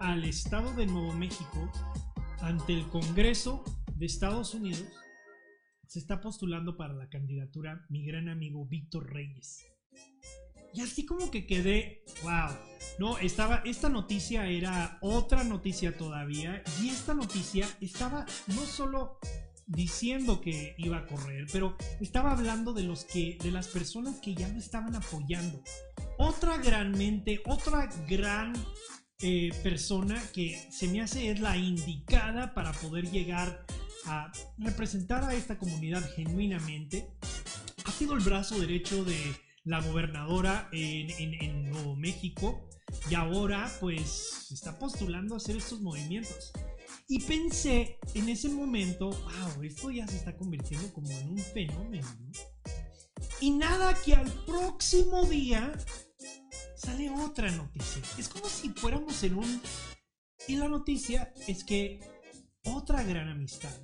al 0.00 0.24
estado 0.24 0.72
de 0.72 0.86
Nuevo 0.86 1.12
México 1.12 1.70
ante 2.40 2.72
el 2.72 2.88
Congreso 2.88 3.62
de 3.94 4.06
Estados 4.06 4.54
Unidos 4.54 4.86
se 5.86 5.98
está 5.98 6.22
postulando 6.22 6.78
para 6.78 6.94
la 6.94 7.10
candidatura 7.10 7.84
mi 7.90 8.06
gran 8.06 8.30
amigo 8.30 8.64
Víctor 8.64 9.12
Reyes. 9.12 9.66
Y 10.72 10.80
así 10.80 11.04
como 11.04 11.30
que 11.30 11.46
quedé, 11.46 12.02
wow. 12.22 12.56
No, 12.98 13.18
estaba, 13.18 13.62
esta 13.66 13.88
noticia 13.88 14.46
era 14.46 14.98
otra 15.00 15.44
noticia 15.44 15.96
todavía. 15.96 16.62
Y 16.82 16.88
esta 16.88 17.14
noticia 17.14 17.66
estaba 17.80 18.26
no 18.48 18.62
solo 18.62 19.18
diciendo 19.66 20.40
que 20.40 20.74
iba 20.78 20.98
a 20.98 21.06
correr, 21.06 21.46
pero 21.52 21.76
estaba 22.00 22.32
hablando 22.32 22.72
de 22.72 22.84
los 22.84 23.04
que, 23.04 23.36
de 23.42 23.50
las 23.50 23.68
personas 23.68 24.20
que 24.20 24.34
ya 24.34 24.48
lo 24.48 24.58
estaban 24.58 24.94
apoyando. 24.94 25.62
Otra 26.18 26.56
gran 26.58 26.92
mente, 26.92 27.42
otra 27.46 27.88
gran 28.08 28.54
eh, 29.20 29.50
persona 29.62 30.22
que 30.32 30.68
se 30.70 30.88
me 30.88 31.00
hace 31.00 31.30
es 31.30 31.40
la 31.40 31.56
indicada 31.56 32.54
para 32.54 32.72
poder 32.72 33.10
llegar 33.10 33.66
a 34.06 34.30
representar 34.58 35.24
a 35.24 35.34
esta 35.34 35.58
comunidad 35.58 36.08
genuinamente. 36.14 37.08
Ha 37.84 37.90
sido 37.90 38.14
el 38.14 38.20
brazo 38.20 38.58
derecho 38.58 39.04
de 39.04 39.16
la 39.64 39.80
gobernadora 39.80 40.68
en, 40.72 41.70
Nuevo 41.70 41.96
México 41.96 42.68
y 43.10 43.14
ahora 43.14 43.70
pues 43.80 44.48
está 44.52 44.78
postulando 44.78 45.34
a 45.34 45.38
hacer 45.38 45.56
estos 45.56 45.80
movimientos. 45.80 46.52
Y 47.08 47.20
pensé 47.20 47.98
en 48.14 48.28
ese 48.28 48.48
momento, 48.48 49.10
wow, 49.10 49.62
esto 49.62 49.90
ya 49.90 50.08
se 50.08 50.16
está 50.16 50.36
convirtiendo 50.36 50.92
como 50.92 51.08
en 51.10 51.30
un 51.30 51.38
fenómeno. 51.38 52.08
Y 53.40 53.50
nada 53.50 53.94
que 54.02 54.14
al 54.14 54.30
próximo 54.44 55.24
día 55.24 55.72
sale 56.76 57.08
otra 57.10 57.50
noticia. 57.52 58.02
Es 58.18 58.28
como 58.28 58.48
si 58.48 58.70
fuéramos 58.70 59.22
en 59.22 59.36
un... 59.36 59.62
Y 60.48 60.56
la 60.56 60.68
noticia 60.68 61.32
es 61.46 61.62
que 61.62 62.00
otra 62.64 63.02
gran 63.04 63.28
amistad 63.28 63.74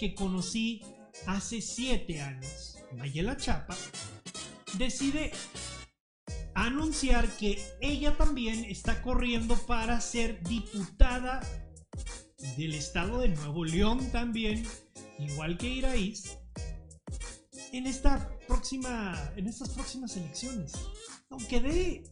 que 0.00 0.14
conocí 0.14 0.82
hace 1.26 1.60
siete 1.60 2.20
años, 2.20 2.78
Mayela 2.96 3.36
Chapa, 3.36 3.76
decide 4.76 5.30
anunciar 6.54 7.28
que 7.36 7.62
ella 7.80 8.16
también 8.16 8.64
está 8.64 9.02
corriendo 9.02 9.56
para 9.66 10.00
ser 10.00 10.42
diputada 10.42 11.40
del 12.56 12.74
estado 12.74 13.20
de 13.20 13.28
Nuevo 13.28 13.64
León 13.64 14.10
también, 14.12 14.64
igual 15.18 15.58
que 15.58 15.68
Iraíz, 15.68 16.38
en 17.72 17.86
estas 17.86 18.26
próximas 18.46 20.16
elecciones. 20.16 20.72
No, 21.30 21.38
quedé, 21.48 22.04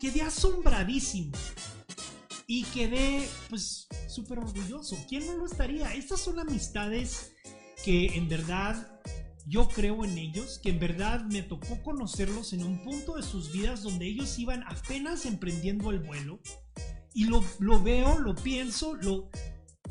quedé 0.00 0.22
asombradísimo 0.22 1.36
y 2.46 2.64
quedé, 2.64 3.28
pues, 3.48 3.86
súper 4.08 4.38
orgulloso. 4.38 4.96
¿Quién 5.08 5.26
no 5.26 5.36
lo 5.36 5.46
estaría? 5.46 5.94
Estas 5.94 6.20
son 6.20 6.38
amistades 6.38 7.32
que 7.84 8.06
en 8.16 8.28
verdad 8.28 8.88
yo 9.46 9.68
creo 9.68 10.04
en 10.04 10.16
ellos, 10.18 10.60
que 10.62 10.70
en 10.70 10.78
verdad 10.78 11.24
me 11.24 11.42
tocó 11.42 11.82
conocerlos 11.82 12.52
en 12.52 12.62
un 12.62 12.82
punto 12.82 13.16
de 13.16 13.22
sus 13.22 13.52
vidas 13.52 13.82
donde 13.82 14.06
ellos 14.06 14.38
iban 14.38 14.62
apenas 14.64 15.26
emprendiendo 15.26 15.90
el 15.90 15.98
vuelo. 15.98 16.40
Y 17.14 17.24
lo, 17.24 17.42
lo 17.58 17.82
veo, 17.82 18.18
lo 18.18 18.34
pienso, 18.34 18.94
lo, 18.94 19.28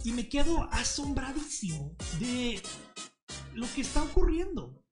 y 0.03 0.11
me 0.11 0.27
quedo 0.27 0.63
asombradísimo 0.71 1.95
de 2.19 2.61
lo 3.53 3.67
que 3.73 3.81
está 3.81 4.03
ocurriendo. 4.03 4.83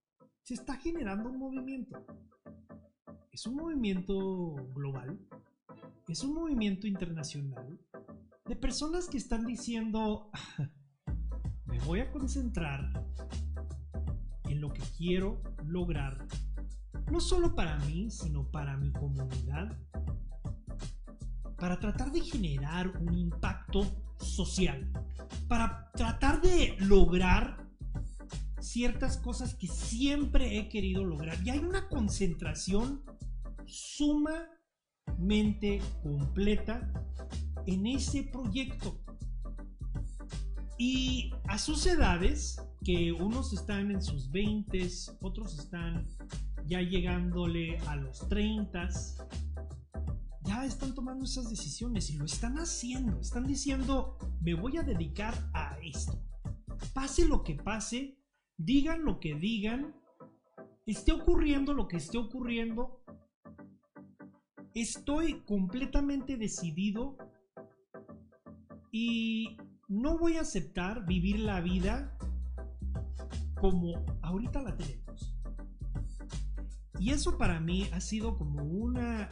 Se 0.44 0.54
está 0.54 0.76
generando 0.78 1.30
un 1.30 1.40
movimiento 1.40 2.06
es 3.40 3.48
un 3.48 3.56
movimiento 3.56 4.54
global, 4.74 5.18
es 6.10 6.24
un 6.26 6.34
movimiento 6.34 6.88
internacional 6.88 7.80
de 8.44 8.56
personas 8.58 9.08
que 9.08 9.18
están 9.18 9.46
diciendo, 9.46 10.30
me 11.66 11.80
voy 11.86 12.02
a 12.02 12.12
concentrar 12.12 13.06
en 14.44 14.60
lo 14.60 14.74
que 14.74 14.82
quiero 14.98 15.42
lograr, 15.66 16.28
no 17.10 17.22
solo 17.22 17.56
para 17.56 17.78
mí, 17.86 18.12
sino 18.12 18.52
para 18.52 18.76
mi 18.76 18.92
comunidad, 18.92 19.78
para 21.60 21.80
tratar 21.80 22.12
de 22.12 22.22
generar 22.22 22.88
un 22.98 23.14
impacto 23.14 23.86
social, 24.18 24.92
para 25.48 25.92
tratar 25.94 26.42
de 26.42 26.76
lograr 26.80 27.70
ciertas 28.60 29.18
cosas 29.18 29.56
que 29.56 29.68
siempre 29.68 30.58
he 30.58 30.70
querido 30.70 31.04
lograr. 31.04 31.38
Y 31.46 31.50
hay 31.50 31.60
una 31.60 31.88
concentración 31.88 33.04
sumamente 33.66 34.60
completa 36.02 36.92
en 37.66 37.86
ese 37.88 38.24
proyecto. 38.24 39.00
Y 40.78 41.34
a 41.48 41.58
sus 41.58 41.86
edades, 41.86 42.62
que 42.84 43.12
unos 43.12 43.54
están 43.54 43.92
en 43.92 44.02
sus 44.02 44.32
20, 44.32 44.88
otros 45.22 45.60
están 45.60 46.08
ya 46.66 46.82
llegándole 46.82 47.78
a 47.80 47.96
los 47.98 48.28
30, 48.30 48.90
ya 50.50 50.66
están 50.66 50.96
tomando 50.96 51.26
esas 51.26 51.48
decisiones 51.48 52.10
y 52.10 52.18
lo 52.18 52.26
están 52.26 52.58
haciendo. 52.58 53.20
Están 53.20 53.46
diciendo, 53.46 54.18
me 54.42 54.56
voy 54.56 54.78
a 54.78 54.82
dedicar 54.82 55.36
a 55.54 55.78
esto. 55.84 56.20
Pase 56.92 57.28
lo 57.28 57.44
que 57.44 57.54
pase, 57.54 58.18
digan 58.58 59.06
lo 59.06 59.20
que 59.20 59.36
digan, 59.36 59.94
esté 60.88 61.12
ocurriendo 61.12 61.76
lo 61.76 61.88
que 61.88 61.98
esté 61.98 62.18
ocurriendo, 62.18 63.04
estoy 64.74 65.42
completamente 65.42 66.36
decidido 66.36 67.16
y 68.92 69.56
no 69.88 70.18
voy 70.18 70.38
a 70.38 70.42
aceptar 70.42 71.06
vivir 71.06 71.42
la 71.42 71.62
vida 71.62 72.18
como 73.62 74.04
ahorita 74.24 74.64
la 74.64 74.76
tenemos. 74.76 75.36
Y 77.00 77.12
eso 77.12 77.38
para 77.38 77.60
mí 77.60 77.88
ha 77.94 78.02
sido 78.02 78.36
como 78.38 78.64
una, 78.64 79.30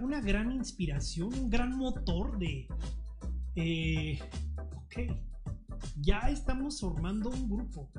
una 0.00 0.20
gran 0.20 0.52
inspiración, 0.52 1.32
un 1.34 1.50
gran 1.50 1.76
motor 1.76 2.38
de, 2.38 2.68
eh, 3.56 4.18
ok, 4.76 5.16
ya 6.00 6.20
estamos 6.30 6.80
formando 6.80 7.30
un 7.30 7.48
grupo. 7.48 7.90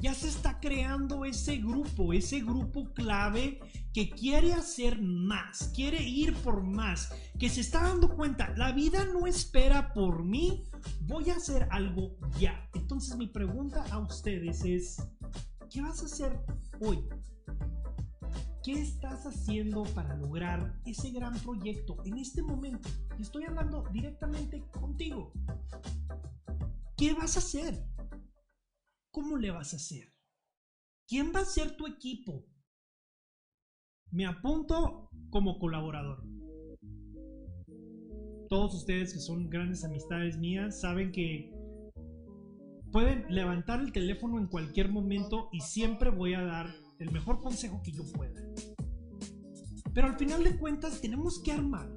Ya 0.00 0.14
se 0.14 0.28
está 0.28 0.58
creando 0.58 1.24
ese 1.24 1.58
grupo, 1.58 2.12
ese 2.12 2.40
grupo 2.40 2.92
clave 2.92 3.60
que 3.92 4.10
quiere 4.10 4.52
hacer 4.52 5.00
más, 5.00 5.70
quiere 5.74 6.02
ir 6.02 6.34
por 6.38 6.64
más, 6.64 7.12
que 7.38 7.48
se 7.48 7.60
está 7.60 7.82
dando 7.84 8.08
cuenta, 8.16 8.52
la 8.56 8.72
vida 8.72 9.04
no 9.04 9.28
espera 9.28 9.92
por 9.92 10.24
mí, 10.24 10.64
voy 11.02 11.30
a 11.30 11.36
hacer 11.36 11.68
algo 11.70 12.16
ya. 12.40 12.68
Entonces 12.74 13.16
mi 13.16 13.28
pregunta 13.28 13.84
a 13.92 13.98
ustedes 14.00 14.64
es, 14.64 14.96
¿qué 15.70 15.80
vas 15.82 16.02
a 16.02 16.06
hacer 16.06 16.36
hoy? 16.80 16.98
¿Qué 18.64 18.74
estás 18.74 19.26
haciendo 19.26 19.82
para 19.92 20.14
lograr 20.14 20.80
ese 20.86 21.10
gran 21.10 21.36
proyecto 21.40 21.96
en 22.04 22.18
este 22.18 22.42
momento? 22.42 22.88
Estoy 23.18 23.42
hablando 23.44 23.82
directamente 23.92 24.62
contigo. 24.70 25.32
¿Qué 26.96 27.12
vas 27.12 27.34
a 27.34 27.40
hacer? 27.40 27.84
¿Cómo 29.10 29.36
le 29.36 29.50
vas 29.50 29.72
a 29.72 29.76
hacer? 29.78 30.12
¿Quién 31.08 31.32
va 31.34 31.40
a 31.40 31.44
ser 31.44 31.76
tu 31.76 31.88
equipo? 31.88 32.46
Me 34.12 34.26
apunto 34.26 35.10
como 35.30 35.58
colaborador. 35.58 36.22
Todos 38.48 38.76
ustedes 38.76 39.12
que 39.12 39.18
son 39.18 39.50
grandes 39.50 39.82
amistades 39.82 40.38
mías 40.38 40.80
saben 40.80 41.10
que 41.10 41.50
pueden 42.92 43.26
levantar 43.28 43.80
el 43.80 43.90
teléfono 43.90 44.38
en 44.38 44.46
cualquier 44.46 44.88
momento 44.88 45.48
y 45.50 45.60
siempre 45.62 46.10
voy 46.10 46.34
a 46.34 46.42
dar 46.42 46.81
el 47.02 47.10
mejor 47.10 47.40
consejo 47.40 47.82
que 47.82 47.92
yo 47.92 48.04
pueda. 48.12 48.40
Pero 49.92 50.06
al 50.06 50.16
final 50.16 50.42
de 50.44 50.56
cuentas 50.58 51.00
tenemos 51.00 51.40
que 51.40 51.52
armar 51.52 51.90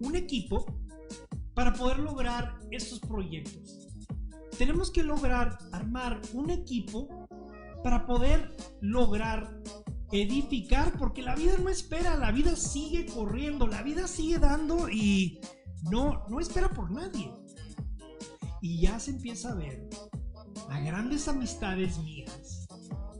un 0.00 0.16
equipo 0.16 0.66
para 1.54 1.72
poder 1.72 1.98
lograr 1.98 2.58
estos 2.70 3.00
proyectos. 3.00 3.88
Tenemos 4.58 4.90
que 4.90 5.02
lograr 5.02 5.58
armar 5.72 6.20
un 6.34 6.50
equipo 6.50 7.26
para 7.82 8.06
poder 8.06 8.54
lograr 8.80 9.60
edificar, 10.12 10.98
porque 10.98 11.22
la 11.22 11.34
vida 11.34 11.56
no 11.58 11.70
espera, 11.70 12.16
la 12.16 12.32
vida 12.32 12.54
sigue 12.54 13.06
corriendo, 13.06 13.66
la 13.66 13.82
vida 13.82 14.06
sigue 14.06 14.38
dando 14.38 14.90
y 14.90 15.40
no, 15.90 16.24
no 16.28 16.38
espera 16.38 16.68
por 16.70 16.90
nadie. 16.90 17.32
Y 18.60 18.82
ya 18.82 19.00
se 19.00 19.12
empieza 19.12 19.52
a 19.52 19.54
ver 19.54 19.88
a 20.68 20.80
grandes 20.80 21.26
amistades 21.28 21.98
mías 21.98 22.51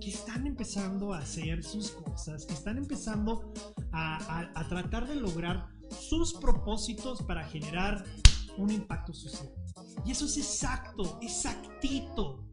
que 0.03 0.11
están 0.11 0.47
empezando 0.47 1.15
a 1.15 1.19
hacer 1.19 1.63
sus 1.63 1.93
cosas, 1.93 2.45
que 2.45 2.55
están 2.55 2.77
empezando 2.77 3.53
a, 3.93 4.67
tratar 4.69 5.07
de 5.07 5.15
lograr 5.15 5.69
sus 5.91 6.35
propósitos 6.35 7.23
para 7.23 7.45
generar 7.45 8.05
un 8.59 8.71
impacto 8.71 9.15
social. 9.15 9.49
Y 10.05 10.11
eso 10.11 10.25
es 10.25 10.37
exacto, 10.39 11.21
exactito 11.23 12.49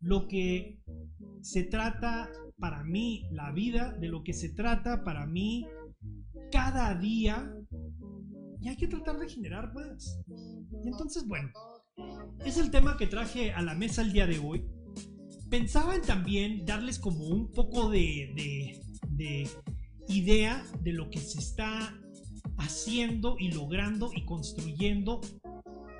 lo 0.00 0.28
que 0.28 0.82
se 1.40 1.64
trata 1.64 2.30
para 2.58 2.84
mí 2.84 3.26
la 3.30 3.50
vida, 3.52 3.92
de 3.92 4.08
lo 4.08 4.22
que 4.22 4.34
se 4.34 4.50
trata 4.50 5.04
para 5.04 5.26
mí 5.26 5.66
cada 6.52 6.94
día. 6.94 7.50
Y 8.60 8.68
hay 8.68 8.76
que 8.76 8.88
tratar 8.88 9.18
de 9.18 9.28
generar 9.28 9.72
más. 9.72 10.20
Y 10.82 10.88
entonces, 10.88 11.26
bueno, 11.26 11.50
es 12.44 12.58
el 12.58 12.70
tema 12.70 12.96
que 12.98 13.06
traje 13.06 13.52
a 13.52 13.62
la 13.62 13.74
mesa 13.74 14.02
el 14.02 14.12
día 14.12 14.26
de 14.26 14.38
hoy 14.38 14.66
pensaban 15.54 16.02
también 16.02 16.66
darles 16.66 16.98
como 16.98 17.28
un 17.28 17.46
poco 17.46 17.88
de, 17.88 18.76
idea 20.08 20.66
de 20.80 20.92
lo 20.92 21.08
que 21.10 21.20
se 21.20 21.38
está 21.38 21.96
haciendo 22.58 23.36
y 23.38 23.52
logrando 23.52 24.10
y 24.12 24.24
construyendo 24.24 25.20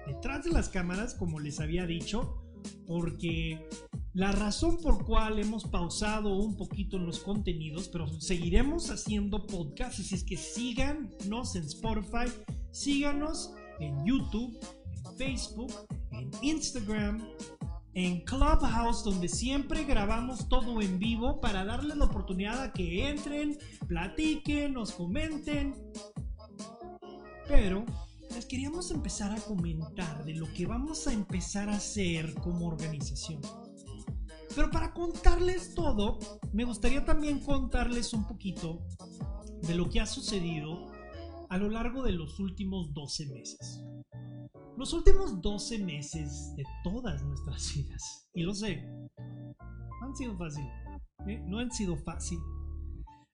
detrás 0.08 0.44
de 0.44 0.50
las 0.50 0.68
cámaras, 0.68 1.14
como 1.14 1.38
les 1.38 1.60
había 1.60 1.86
dicho, 1.86 2.42
porque 2.88 3.64
la 4.12 4.32
razón 4.32 4.78
por 4.82 5.04
cual 5.04 5.38
hemos 5.38 5.62
pausado 5.62 6.36
un 6.36 6.56
poquito 6.56 6.98
los 6.98 7.20
contenidos, 7.20 7.88
pero 7.88 8.08
seguiremos 8.20 8.90
haciendo 8.90 9.46
podcasts, 9.46 10.00
así 10.00 10.16
es 10.16 10.24
que 10.24 10.36
síganos 10.36 11.54
en 11.54 11.62
Spotify, 11.62 12.28
síganos 12.72 13.54
en 13.78 14.04
YouTube, 14.04 14.58
en 14.96 15.16
Facebook, 15.16 15.72
en 16.10 16.28
Instagram, 16.42 17.22
en 17.94 18.20
Clubhouse, 18.24 19.04
donde 19.04 19.28
siempre 19.28 19.84
grabamos 19.84 20.48
todo 20.48 20.82
en 20.82 20.98
vivo 20.98 21.40
para 21.40 21.64
darles 21.64 21.96
la 21.96 22.06
oportunidad 22.06 22.60
a 22.60 22.72
que 22.72 23.08
entren, 23.08 23.56
platiquen, 23.86 24.74
nos 24.74 24.92
comenten. 24.92 25.74
Pero 27.46 27.84
les 28.34 28.46
queríamos 28.46 28.90
empezar 28.90 29.30
a 29.30 29.40
comentar 29.40 30.24
de 30.24 30.34
lo 30.34 30.52
que 30.52 30.66
vamos 30.66 31.06
a 31.06 31.12
empezar 31.12 31.68
a 31.68 31.76
hacer 31.76 32.34
como 32.34 32.66
organización. 32.66 33.40
Pero 34.56 34.70
para 34.70 34.92
contarles 34.92 35.74
todo, 35.74 36.18
me 36.52 36.64
gustaría 36.64 37.04
también 37.04 37.40
contarles 37.40 38.12
un 38.12 38.26
poquito 38.26 38.86
de 39.62 39.74
lo 39.74 39.88
que 39.88 40.00
ha 40.00 40.06
sucedido 40.06 40.92
a 41.48 41.58
lo 41.58 41.68
largo 41.68 42.02
de 42.02 42.12
los 42.12 42.40
últimos 42.40 42.92
12 42.92 43.26
meses. 43.26 43.84
Los 44.76 44.92
últimos 44.92 45.40
12 45.40 45.78
meses 45.78 46.52
de 46.56 46.64
todas 46.82 47.22
nuestras 47.22 47.74
vidas, 47.74 48.28
y 48.34 48.42
lo 48.42 48.52
sé, 48.52 48.84
han 50.02 50.16
sido 50.16 50.36
fácil. 50.36 50.64
¿eh? 51.28 51.40
No 51.46 51.60
han 51.60 51.70
sido 51.70 51.96
fácil. 51.96 52.38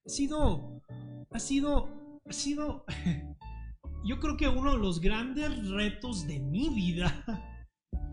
Ha 0.07 0.09
sido, 0.09 0.83
ha 1.31 1.39
sido, 1.39 1.89
ha 2.27 2.33
sido, 2.33 2.85
yo 4.05 4.21
creo 4.21 4.37
que 4.37 4.49
uno 4.49 4.73
de 4.73 4.79
los 4.79 5.01
grandes 5.01 5.69
retos 5.69 6.27
de 6.27 6.41
mi 6.41 6.69
vida. 6.69 7.47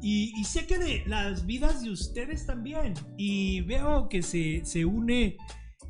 Y, 0.02 0.32
sé 0.44 0.68
que 0.68 0.78
de 0.78 1.04
las 1.08 1.46
vidas 1.46 1.84
de 1.84 1.90
ustedes 1.90 2.46
también. 2.46 2.94
Y 3.18 3.62
veo 3.62 4.08
que 4.08 4.22
se, 4.22 4.64
se 4.64 4.86
une, 4.86 5.38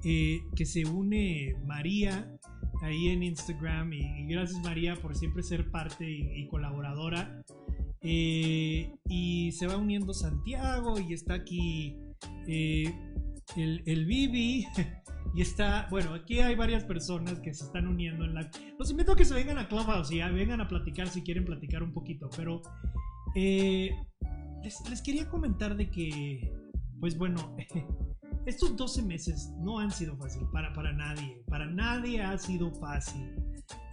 eh, 0.03 0.39
que 0.55 0.65
se 0.65 0.85
une 0.85 1.55
María 1.65 2.36
ahí 2.81 3.09
en 3.09 3.23
Instagram 3.23 3.93
y, 3.93 4.27
gracias 4.27 4.61
María 4.63 4.95
por 4.95 5.15
siempre 5.15 5.43
ser 5.43 5.69
parte 5.71 6.09
y, 6.09 6.47
colaboradora. 6.47 7.43
Eh, 8.01 8.91
y 9.09 9.51
se 9.53 9.67
va 9.67 9.77
uniendo 9.77 10.13
Santiago 10.13 10.99
y 10.99 11.13
está 11.13 11.33
aquí 11.33 11.97
eh, 12.47 12.93
el, 13.55 13.83
el 13.85 14.05
Bibi. 14.05 14.65
Y 15.35 15.41
está, 15.41 15.87
bueno, 15.91 16.15
aquí 16.15 16.39
hay 16.39 16.55
varias 16.55 16.83
personas 16.83 17.39
que 17.41 17.53
se 17.53 17.65
están 17.65 17.87
uniendo 17.87 18.25
en 18.25 18.33
la... 18.33 18.49
Los 18.79 18.89
invito 18.89 19.11
a 19.11 19.15
que 19.15 19.23
se 19.23 19.35
vengan 19.35 19.59
a 19.59 19.67
Clubhouse 19.67 20.11
y 20.11 20.19
vengan 20.19 20.61
a 20.61 20.67
platicar 20.67 21.07
si 21.09 21.21
quieren 21.21 21.45
platicar 21.45 21.83
un 21.83 21.93
poquito. 21.93 22.27
Pero 22.35 22.63
eh, 23.35 23.91
les, 24.63 24.89
les 24.89 25.01
quería 25.03 25.29
comentar 25.29 25.75
de 25.75 25.91
que, 25.91 26.51
pues 26.99 27.19
bueno, 27.19 27.55
Estos 28.47 28.77
12 28.77 29.01
meses 29.01 29.51
no 29.59 29.77
han 29.77 29.91
sido 29.91 30.15
fácil 30.15 30.47
para, 30.53 30.71
para 30.71 30.93
nadie, 30.93 31.43
para 31.47 31.65
nadie 31.65 32.21
ha 32.21 32.37
sido 32.37 32.71
fácil. 32.75 33.35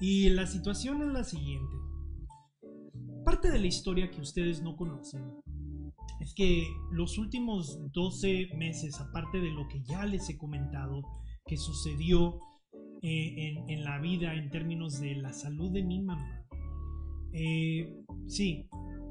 Y 0.00 0.30
la 0.30 0.46
situación 0.46 1.02
es 1.02 1.08
la 1.08 1.24
siguiente. 1.24 1.74
Parte 3.24 3.50
de 3.50 3.58
la 3.58 3.66
historia 3.66 4.08
que 4.12 4.20
ustedes 4.20 4.62
no 4.62 4.76
conocen 4.76 5.22
es 6.20 6.32
que 6.34 6.68
los 6.92 7.18
últimos 7.18 7.80
12 7.90 8.50
meses, 8.56 9.00
aparte 9.00 9.40
de 9.40 9.50
lo 9.50 9.66
que 9.66 9.82
ya 9.82 10.06
les 10.06 10.30
he 10.30 10.38
comentado, 10.38 11.02
que 11.46 11.56
sucedió 11.56 12.38
eh, 13.02 13.56
en, 13.66 13.82
la 13.82 13.98
vida 13.98 14.34
en 14.34 14.50
términos 14.50 15.00
de 15.00 15.16
la 15.16 15.32
salud 15.32 15.72
de 15.72 15.82
mi 15.82 16.00
mamá, 16.00 16.46
eh, 17.32 17.92
sí, 18.28 18.68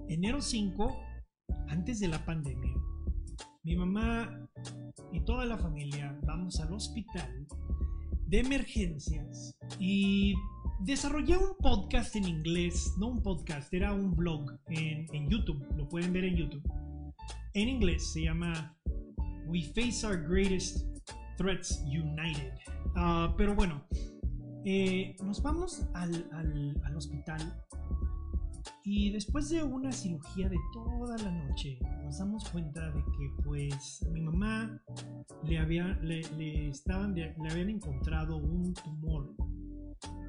enero 0.08 0.39
5, 0.41 0.97
antes 1.67 1.99
de 1.99 2.08
la 2.08 2.23
pandemia, 2.23 2.71
mi 3.63 3.76
mamá 3.78 4.45
y 5.13 5.21
toda 5.21 5.45
la 5.45 5.58
familia 5.58 6.17
vamos 6.23 6.60
al 6.60 6.73
hospital 6.73 7.47
de 8.28 8.39
emergencias 8.39 9.56
y 9.80 10.34
desarrollé 10.82 11.38
un 11.38 11.56
podcast 11.60 12.15
en 12.17 12.28
inglés, 12.28 12.93
no 12.97 13.08
un 13.08 13.23
podcast, 13.23 13.73
era 13.73 13.93
un 13.93 14.15
blog 14.15 14.52
en, 14.67 15.30
YouTube, 15.30 15.65
lo 15.78 15.88
pueden 15.88 16.12
ver 16.12 16.26
en 16.26 16.36
YouTube. 16.36 16.63
En 17.54 17.69
inglés 17.69 18.12
se 18.12 18.23
llama 18.23 18.76
We 19.45 19.62
Face 19.62 20.06
Our 20.06 20.28
Greatest 20.28 20.86
Threats 21.38 21.82
United. 21.86 22.54
Ah, 22.95 23.34
pero 23.38 23.56
bueno, 23.56 23.82
eh, 24.65 25.15
nos 25.23 25.41
vamos 25.41 25.88
al, 25.93 26.28
al 26.84 26.95
hospital 26.97 27.63
y 28.86 29.12
después 29.12 29.50
de 29.50 29.63
una 29.63 29.91
cirugía 29.91 30.50
de 30.50 30.58
toda 30.74 31.17
la 31.17 31.32
noche, 31.32 31.80
nos 32.04 32.17
damos 32.17 32.50
cuenta 32.50 32.91
de 32.91 33.02
que 33.02 33.43
pues 33.43 34.04
a 34.06 34.10
mi 34.10 34.22
mamá 34.22 34.82
le, 35.43 35.58
había, 35.58 35.88
le, 36.02 36.69
estaban 36.69 37.15
le 37.15 37.34
habían 37.50 37.69
encontrado 37.69 38.38
un 38.38 38.74
tumor 38.74 39.34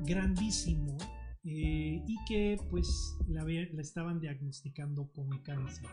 grandísimo 0.02 0.96
eh, 1.44 2.02
y 2.06 2.16
que 2.28 2.56
pues 2.70 3.16
la, 3.28 3.44
estaban 3.80 4.20
diagnosticando 4.20 5.10
con 5.12 5.28
cáncer. 5.42 5.88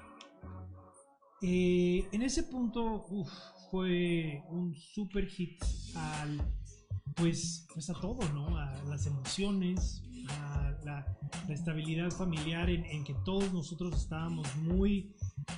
Eh, 1.41 2.07
en 2.11 2.21
ese 2.21 2.43
punto 2.43 3.03
fue 3.71 4.43
un 4.49 4.75
super 4.75 5.25
hit 5.25 5.59
al 5.95 6.39
pues, 7.15 7.67
pues 7.73 7.89
a 7.89 7.93
todo, 7.93 8.19
¿no? 8.33 8.57
A 8.57 8.83
las 8.83 9.05
emociones, 9.05 10.03
la, 10.83 11.05
estabilidad 11.49 12.09
familiar 12.11 12.69
en, 12.69 13.03
que 13.03 13.13
todos 13.25 13.51
nosotros 13.51 14.01
estábamos 14.01 14.47
muy, 14.57 15.13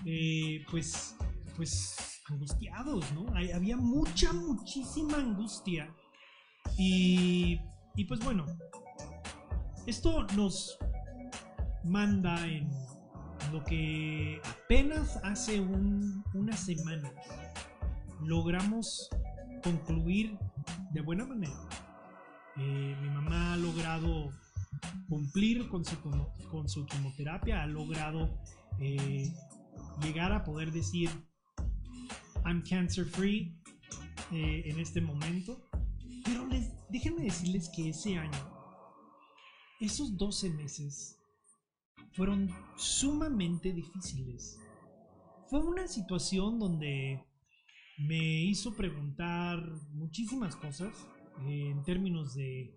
eh, 0.06 0.64
pues, 0.72 1.16
pues, 1.56 2.22
angustiados, 2.30 3.06
¿no? 3.14 3.26
había 3.54 3.78
mucha, 3.78 4.34
muchísima 4.34 5.18
angustia 5.18 5.94
Y, 6.78 7.60
y 7.96 8.06
pues 8.06 8.22
bueno, 8.22 8.46
esto 9.86 10.26
nos 10.36 10.78
manda 11.84 12.48
en 12.48 12.70
lo 13.52 13.64
que 13.64 14.42
apenas 14.44 15.20
hace 15.24 15.60
un, 15.60 16.24
una 16.34 16.56
semana 16.56 17.12
logramos 18.22 19.10
concluir 19.64 20.38
de 20.92 21.02
buena 21.02 21.26
manera. 21.26 21.54
Eh, 22.58 22.96
mi 23.02 23.10
mamá 23.10 23.54
ha 23.54 23.58
logrado 23.58 24.32
cumplir 25.08 25.68
con 25.70 25.86
su, 25.86 25.98
con 26.50 26.68
su 26.70 26.86
quimioterapia, 26.86 27.64
ha 27.64 27.68
logrado 27.68 28.30
eh, 28.80 29.32
llegar 30.02 30.32
a 30.32 30.44
poder 30.44 30.72
decir 30.72 31.10
I'm 32.46 32.64
cancer 32.68 33.06
free 33.06 33.56
eh, 34.32 34.64
en 34.66 34.80
este 34.80 35.02
momento. 35.02 35.70
Pero 36.26 36.48
les, 36.48 36.72
déjenme 36.90 37.24
decirles 37.24 37.70
que 37.76 37.90
ese 37.90 38.18
año, 38.18 38.50
esos 39.80 40.18
12 40.18 40.50
meses, 40.52 41.20
fueron 42.14 42.50
sumamente 42.78 43.74
difíciles. 43.74 44.60
Fue 45.50 45.60
una 45.60 45.88
situación 45.88 46.60
donde 46.60 47.24
me 47.98 48.44
hizo 48.44 48.76
preguntar 48.76 49.60
muchísimas 49.92 50.56
cosas 50.56 51.08
eh, 51.48 51.70
en 51.72 51.84
términos 51.84 52.34
de 52.34 52.74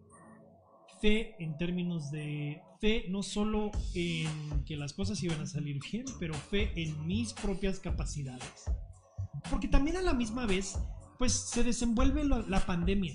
fe, 1.00 1.34
en 1.38 1.56
términos 1.56 2.10
de 2.10 2.62
fe 2.80 3.06
no 3.08 3.22
solo 3.22 3.70
en 3.94 4.64
que 4.64 4.76
las 4.76 4.92
cosas 4.92 5.22
iban 5.22 5.40
a 5.40 5.46
salir 5.46 5.80
bien, 5.90 6.04
pero 6.18 6.34
fe 6.34 6.72
en 6.76 7.06
mis 7.06 7.32
propias 7.32 7.80
capacidades. 7.80 8.64
Porque 9.50 9.68
también 9.68 9.96
a 9.96 10.02
la 10.02 10.14
misma 10.14 10.46
vez, 10.46 10.78
pues 11.18 11.32
se 11.32 11.62
desenvuelve 11.62 12.24
la 12.24 12.66
pandemia. 12.66 13.14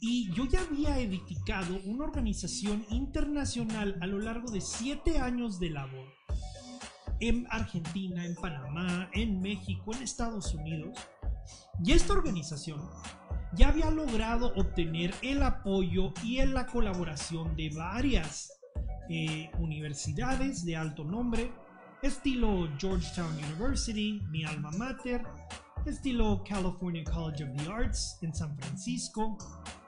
Y 0.00 0.32
yo 0.32 0.46
ya 0.46 0.62
había 0.62 0.98
edificado 0.98 1.78
una 1.84 2.04
organización 2.04 2.86
internacional 2.88 3.98
a 4.00 4.06
lo 4.06 4.18
largo 4.18 4.50
de 4.50 4.60
siete 4.60 5.18
años 5.18 5.60
de 5.60 5.70
labor. 5.70 6.08
En 7.20 7.46
Argentina, 7.50 8.24
en 8.24 8.34
Panamá, 8.34 9.10
en 9.12 9.42
México, 9.42 9.94
en 9.94 10.02
Estados 10.02 10.54
Unidos. 10.54 10.98
Y 11.84 11.92
esta 11.92 12.14
organización 12.14 12.80
ya 13.52 13.68
había 13.68 13.90
logrado 13.90 14.52
obtener 14.54 15.14
el 15.22 15.42
apoyo 15.42 16.12
y 16.22 16.44
la 16.46 16.66
colaboración 16.66 17.56
de 17.56 17.70
varias 17.70 18.60
eh, 19.08 19.50
universidades 19.58 20.64
de 20.64 20.76
alto 20.76 21.04
nombre, 21.04 21.52
estilo 22.02 22.68
Georgetown 22.78 23.34
University, 23.36 24.22
mi 24.30 24.44
alma 24.44 24.70
mater, 24.72 25.24
estilo 25.84 26.44
California 26.48 27.02
College 27.04 27.44
of 27.44 27.56
the 27.56 27.70
Arts 27.70 28.18
en 28.22 28.34
San 28.34 28.56
Francisco. 28.56 29.36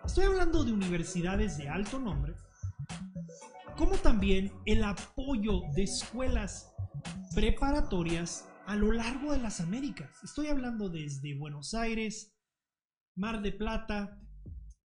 Estoy 0.04 0.24
hablando 0.24 0.64
de 0.64 0.72
universidades 0.72 1.56
de 1.56 1.68
alto 1.68 2.00
nombre, 2.00 2.34
como 3.76 3.96
también 3.96 4.52
el 4.66 4.82
apoyo 4.82 5.62
de 5.74 5.84
escuelas 5.84 6.72
preparatorias 7.34 8.48
a 8.66 8.74
lo 8.74 8.90
largo 8.92 9.32
de 9.32 9.38
las 9.38 9.60
Américas. 9.60 10.10
Estoy 10.24 10.48
hablando 10.48 10.88
desde 10.88 11.38
Buenos 11.38 11.74
Aires, 11.74 12.34
Mar 13.14 13.42
de 13.42 13.52
Plata, 13.52 14.20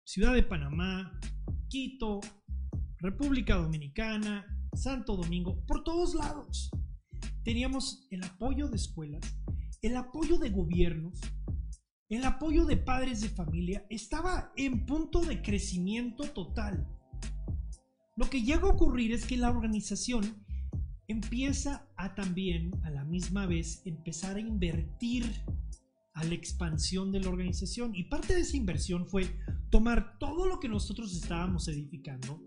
Ciudad 0.05 0.35
de 0.35 0.42
Panamá, 0.42 1.18
Quito, 1.68 2.20
República 2.98 3.57
Dominicana, 3.57 4.46
Santo 4.74 5.16
Domingo, 5.16 5.64
por 5.66 5.85
todos 5.85 6.14
lados. 6.14 6.70
Teníamos 7.42 8.07
el 8.11 8.24
apoyo 8.24 8.68
de 8.68 8.77
escuelas 8.77 9.35
el 9.85 9.98
apoyo 9.98 10.38
de 10.38 10.48
gobiernos, 10.48 11.20
el 12.09 12.24
apoyo 12.24 12.64
de 12.64 12.79
padres 12.79 13.20
de 13.20 13.29
familia 13.29 13.85
estaba 13.90 14.50
en 14.57 14.87
punto 14.87 15.20
de 15.20 15.42
crecimiento 15.42 16.24
total. 16.24 16.88
Lo 18.16 18.31
que 18.31 18.42
llega 18.42 18.62
a 18.62 18.72
ocurrir 18.72 19.12
es 19.12 19.27
que 19.27 19.37
la 19.37 19.50
organización 19.50 20.42
empieza 21.07 21.87
a 21.98 22.14
también, 22.14 22.70
a 22.83 22.90
la 22.90 23.05
misma 23.05 23.44
vez, 23.44 23.83
empezar 23.85 24.37
a 24.37 24.40
invertir 24.40 25.27
a 26.14 26.24
la 26.24 26.35
expansión 26.35 27.12
de 27.12 27.20
la 27.20 27.29
organización. 27.29 27.94
Y 27.94 28.05
parte 28.05 28.35
de 28.35 28.40
esa 28.40 28.57
inversión 28.57 29.07
fue 29.07 29.37
tomar 29.70 30.18
todo 30.18 30.46
lo 30.46 30.61
que 30.61 30.68
nosotros 30.68 31.14
estábamos 31.14 31.68
edificando, 31.68 32.40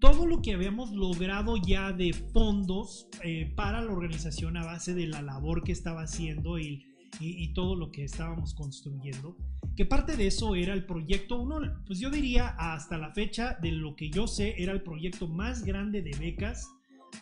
todo 0.00 0.26
lo 0.26 0.42
que 0.42 0.54
habíamos 0.54 0.90
logrado 0.92 1.56
ya 1.56 1.92
de 1.92 2.12
fondos 2.12 3.08
eh, 3.22 3.52
para 3.54 3.82
la 3.82 3.92
organización 3.92 4.56
a 4.56 4.64
base 4.64 4.94
de 4.94 5.06
la 5.06 5.22
labor 5.22 5.62
que 5.62 5.72
estaba 5.72 6.02
haciendo 6.02 6.58
y, 6.58 6.84
y, 7.20 7.52
todo 7.52 7.76
lo 7.76 7.90
que 7.90 8.04
estábamos 8.04 8.54
construyendo, 8.54 9.36
que 9.76 9.84
parte 9.84 10.16
de 10.16 10.26
eso 10.26 10.54
era 10.54 10.74
el 10.74 10.84
proyecto, 10.84 11.40
uno, 11.40 11.60
pues 11.86 12.00
yo 12.00 12.10
diría 12.10 12.48
hasta 12.58 12.98
la 12.98 13.12
fecha 13.12 13.56
de 13.62 13.72
lo 13.72 13.94
que 13.94 14.10
yo 14.10 14.26
sé, 14.26 14.54
era 14.60 14.72
el 14.72 14.82
proyecto 14.82 15.28
más 15.28 15.64
grande 15.64 16.02
de 16.02 16.10
becas 16.18 16.68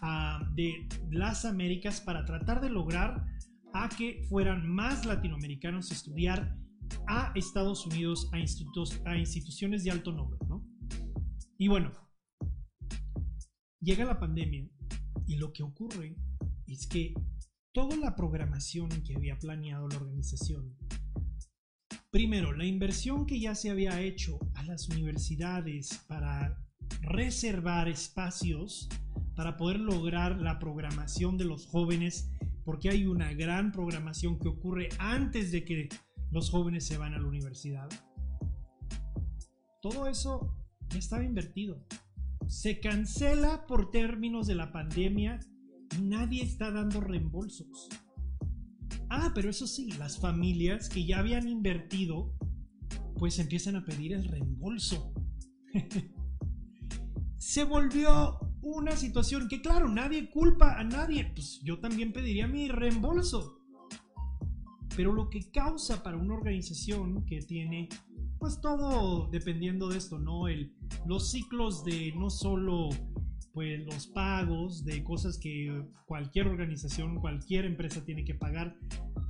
uh, 0.03 0.45
de 0.55 0.89
las 1.11 1.45
Américas 1.45 2.01
para 2.01 2.25
tratar 2.25 2.61
de 2.61 2.71
lograr 2.71 3.25
a 3.75 3.89
que 3.89 4.25
fueran 4.29 4.69
más 4.69 5.05
latinoamericanos 5.07 5.91
a 5.91 5.95
estudiar 5.95 6.57
a 7.07 7.33
Estados 7.35 7.87
Unidos, 7.87 8.29
a, 8.33 8.39
institutos, 8.39 9.01
a 9.05 9.17
instituciones 9.17 9.85
de 9.85 9.91
alto 9.91 10.13
nombre, 10.13 10.39
¿no? 10.49 10.65
Y 11.59 11.69
bueno, 11.69 11.93
llega 13.81 14.05
la 14.05 14.19
pandemia 14.19 14.69
y 15.27 15.37
lo 15.37 15.53
que 15.53 15.63
ocurre 15.63 16.17
es 16.67 16.87
que 16.87 17.15
toda 17.73 17.97
la 17.97 18.15
programación 18.15 18.89
que 19.03 19.17
había 19.17 19.39
planeado 19.39 19.89
la 19.89 19.97
organización, 19.97 20.77
primero, 22.11 22.53
la 22.53 22.67
inversión 22.67 23.27
que 23.27 23.41
ya 23.41 23.55
se 23.55 23.71
había 23.71 24.01
hecho 24.01 24.39
a 24.55 24.63
las 24.65 24.89
universidades 24.89 26.05
para 26.07 26.63
reservar 27.01 27.89
espacios 27.89 28.89
para 29.35 29.57
poder 29.57 29.81
lograr 29.81 30.41
la 30.41 30.59
programación 30.59 31.39
de 31.39 31.45
los 31.45 31.67
jóvenes, 31.67 32.31
porque 32.65 32.91
hay 32.91 33.07
una 33.07 33.33
gran 33.33 33.73
programación 33.73 34.39
que 34.39 34.49
ocurre 34.49 34.89
antes 34.99 35.53
de 35.53 35.65
que 35.65 35.89
los 36.31 36.51
jóvenes 36.51 36.87
se 36.87 36.99
van 36.99 37.15
a 37.15 37.19
la 37.19 37.27
universidad. 37.27 37.89
Todo 39.81 40.07
eso 40.07 40.55
ya 40.89 40.99
estaba 40.99 41.25
invertido 41.25 41.85
se 42.53 42.81
cancela 42.81 43.67
por 43.67 43.91
términos 43.91 44.47
de 44.47 44.55
la 44.55 44.73
pandemia 44.73 45.41
y 45.99 46.03
nadie 46.03 46.43
está 46.43 46.71
dando 46.71 47.01
reembolsos. 47.01 47.89
Ah, 49.09 49.33
pero 49.35 49.49
eso 49.49 49.67
sí, 49.67 49.91
las 49.93 50.19
familias 50.19 50.91
que 50.91 51.07
ya 51.07 51.21
habían 51.21 51.49
invertido, 51.49 52.35
pues 53.19 53.39
empiezan 53.39 53.77
a 53.77 53.85
pedir 53.87 54.13
el 54.13 54.25
reembolso. 54.25 55.15
se 57.39 57.65
volvió 57.65 58.39
una 58.63 58.97
situación 58.97 59.49
que 59.49 59.61
claro, 59.61 59.89
nadie 59.89 60.31
culpa 60.31 60.79
a 60.79 60.85
nadie, 60.85 61.31
pues 61.35 61.61
yo 61.63 61.81
también 61.81 62.13
pediría 62.13 62.47
mi 62.47 62.69
reembolso. 62.69 63.59
Pero 64.97 65.13
lo 65.13 65.31
que 65.31 65.51
causa 65.51 66.03
para 66.03 66.17
una 66.17 66.35
organización 66.35 67.25
que 67.25 67.41
tiene 67.41 67.89
pues 68.43 68.61
todo 68.61 69.29
dependiendo 69.31 69.89
de 69.89 69.99
esto, 69.99 70.19
¿no? 70.19 70.49
El, 70.49 70.73
los 71.07 71.31
ciclos 71.31 71.85
de 71.85 72.13
no 72.17 72.29
solo 72.29 72.89
pues 73.55 73.85
los 73.85 74.09
pagos 74.09 74.85
de 74.85 75.05
cosas 75.05 75.39
que 75.39 75.85
cualquier 76.07 76.49
organización, 76.49 77.21
cualquier 77.21 77.67
empresa 77.67 78.05
tiene 78.05 78.25
que 78.25 78.35
pagar, 78.35 78.77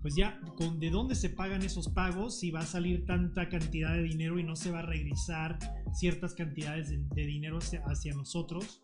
pues 0.00 0.14
ya 0.14 0.40
con 0.56 0.80
de 0.80 0.90
dónde 0.90 1.14
se 1.14 1.28
pagan 1.28 1.62
esos 1.62 1.88
pagos, 1.88 2.38
si 2.38 2.50
va 2.50 2.60
a 2.60 2.66
salir 2.66 3.04
tanta 3.04 3.48
cantidad 3.48 3.92
de 3.92 4.02
dinero 4.02 4.38
y 4.38 4.44
no 4.44 4.56
se 4.56 4.70
va 4.70 4.78
a 4.78 4.86
regresar 4.86 5.58
ciertas 5.92 6.34
cantidades 6.34 6.88
de, 6.90 7.26
dinero 7.26 7.58
hacia, 7.58 7.82
hacia, 7.84 8.14
nosotros. 8.14 8.82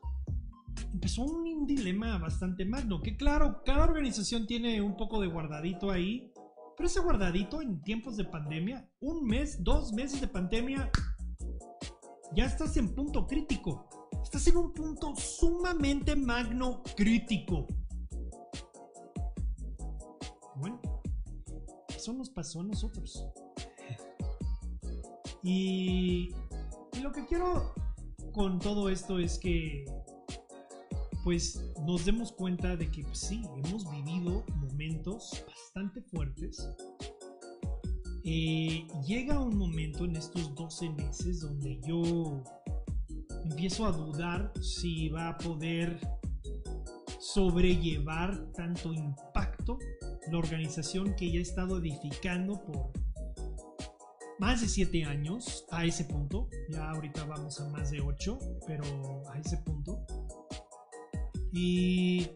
Empezó 0.93 1.23
un 1.23 1.67
dilema 1.67 2.19
bastante 2.19 2.65
magno, 2.65 3.01
que 3.01 3.17
claro, 3.17 3.63
cada 3.65 3.85
organización 3.85 4.47
tiene 4.47 4.81
un 4.81 4.97
poco 4.97 5.21
de 5.21 5.27
guardadito 5.27 5.91
ahí, 5.91 6.33
pero 6.77 6.87
ese 6.87 7.01
guardadito 7.01 7.61
en 7.61 7.83
tiempos 7.83 8.17
de 8.17 8.25
pandemia, 8.25 8.89
un 9.01 9.27
mes, 9.27 9.63
dos 9.63 9.93
meses 9.93 10.21
de 10.21 10.29
pandemia, 10.29 10.91
ya 12.35 12.45
estás 12.45 12.77
en 12.77 12.95
punto 12.95 13.27
crítico. 13.27 13.89
Estás 14.23 14.47
en 14.49 14.57
un 14.57 14.73
punto 14.73 15.15
sumamente 15.17 16.15
magno 16.15 16.83
crítico. 16.97 17.67
Bueno, 20.57 20.81
eso 21.89 22.13
nos 22.13 22.31
pasó 22.31 22.61
a 22.61 22.65
nosotros. 22.65 23.27
Y, 25.43 26.31
lo 27.03 27.13
que 27.13 27.25
quiero 27.27 27.73
con 28.33 28.59
todo 28.59 28.91
esto 28.91 29.19
es 29.19 29.39
que 29.39 29.85
pues 31.25 31.63
nos 31.87 32.05
demos 32.05 32.33
cuenta 32.33 32.77
de 32.77 32.91
que 32.91 33.03
pues, 33.03 33.19
sí, 33.19 33.43
hemos 33.65 33.91
vivido 33.91 34.45
momentos 34.57 35.45
bastante 35.47 36.03
fuertes. 36.03 36.69
Eh, 38.25 38.87
llega 39.07 39.41
un 39.41 39.57
momento 39.57 40.05
en 40.05 40.17
estos 40.17 40.55
12 40.55 40.91
meses 40.91 41.41
donde 41.41 41.81
yo 41.87 42.43
empiezo 43.45 43.87
a 43.87 43.93
dudar 43.93 44.53
si 44.61 45.09
va 45.09 45.31
a 45.31 45.39
poder 45.39 45.99
sobrellevar 47.21 48.53
tanto 48.53 48.93
impacto 48.93 49.79
la 50.31 50.39
organización 50.39 51.15
que 51.15 51.31
ya 51.31 51.39
he 51.39 51.43
estado 51.43 51.79
edificando 51.79 52.63
por 52.65 52.93
más 54.39 54.61
de 54.61 54.69
7 54.69 55.05
años 55.05 55.65
a 55.71 55.85
ese 55.85 56.05
punto. 56.05 56.49
Ya 56.69 56.91
ahorita 56.91 57.25
vamos 57.25 57.61
a 57.61 57.69
más 57.69 57.91
de 57.91 58.01
8, 58.01 58.39
pero 58.67 58.85
a 59.31 59.39
ese 59.39 59.57
punto. 59.59 60.07
Y 61.53 62.29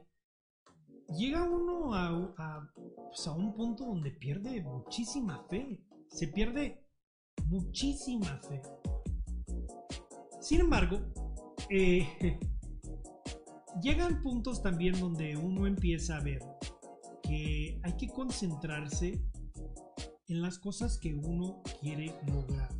llega 1.16 1.44
uno 1.44 1.94
a, 1.94 2.72
pues, 3.08 3.26
a, 3.26 3.32
un 3.32 3.54
punto 3.54 3.84
donde 3.84 4.10
pierde 4.10 4.62
muchísima 4.62 5.44
fe. 5.48 5.80
Se 6.08 6.28
pierde 6.28 6.82
muchísima 7.46 8.40
fe. 8.48 8.62
Sin 10.40 10.60
embargo, 10.60 11.00
eh, 11.70 12.38
llegan 13.82 14.22
puntos 14.22 14.62
también 14.62 14.98
donde 14.98 15.36
uno 15.36 15.66
empieza 15.66 16.16
a 16.16 16.22
ver 16.22 16.40
que 17.22 17.80
hay 17.82 17.96
que 17.96 18.08
concentrarse 18.08 19.22
en 20.28 20.42
las 20.42 20.58
cosas 20.58 20.98
que 20.98 21.14
uno 21.14 21.62
quiere 21.80 22.14
lograr. 22.26 22.70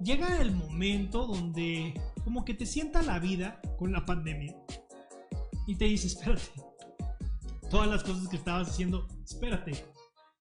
Llega 0.00 0.40
el 0.40 0.52
momento 0.52 1.26
donde 1.26 1.94
como 2.24 2.44
que 2.44 2.54
te 2.54 2.66
sienta 2.66 3.02
la 3.02 3.18
vida 3.18 3.60
con 3.78 3.92
la 3.92 4.04
pandemia 4.04 4.54
y 5.66 5.76
te 5.76 5.86
dice, 5.86 6.08
espérate, 6.08 6.50
todas 7.70 7.88
las 7.88 8.02
cosas 8.02 8.28
que 8.28 8.36
estabas 8.36 8.68
haciendo, 8.68 9.06
espérate, 9.24 9.84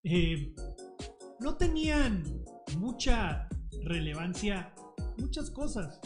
eh, 0.03 0.53
no 1.39 1.55
tenían 1.55 2.23
mucha 2.77 3.47
relevancia 3.83 4.73
muchas 5.17 5.49
cosas. 5.49 5.99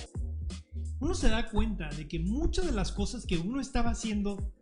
Uno 0.99 1.13
se 1.13 1.29
da 1.29 1.49
cuenta 1.49 1.89
de 1.89 2.07
que 2.07 2.19
muchas 2.19 2.65
de 2.65 2.71
las 2.71 2.91
cosas 2.91 3.25
que 3.25 3.37
uno 3.37 3.59
estaba 3.59 3.91
haciendo 3.91 4.53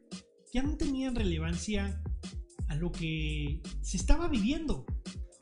ya 0.54 0.64
no 0.64 0.76
tenían 0.78 1.16
relevancia 1.16 2.02
a 2.68 2.76
lo 2.76 2.92
que 2.92 3.62
se 3.82 3.98
estaba 3.98 4.28
viviendo. 4.28 4.86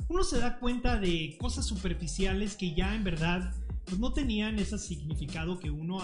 Uno 0.10 0.23
se 0.23 0.39
da 0.39 0.60
cuenta 0.60 0.99
de 0.99 1.38
cosas 1.39 1.65
superficiales 1.65 2.56
que 2.56 2.76
ya 2.76 2.93
en 2.95 3.04
verdad 3.04 3.54
pues, 3.86 3.99
no 3.99 4.13
tenían 4.13 4.60
ese 4.60 4.78
significado 4.78 5.60
que 5.60 5.71
uno 5.71 6.02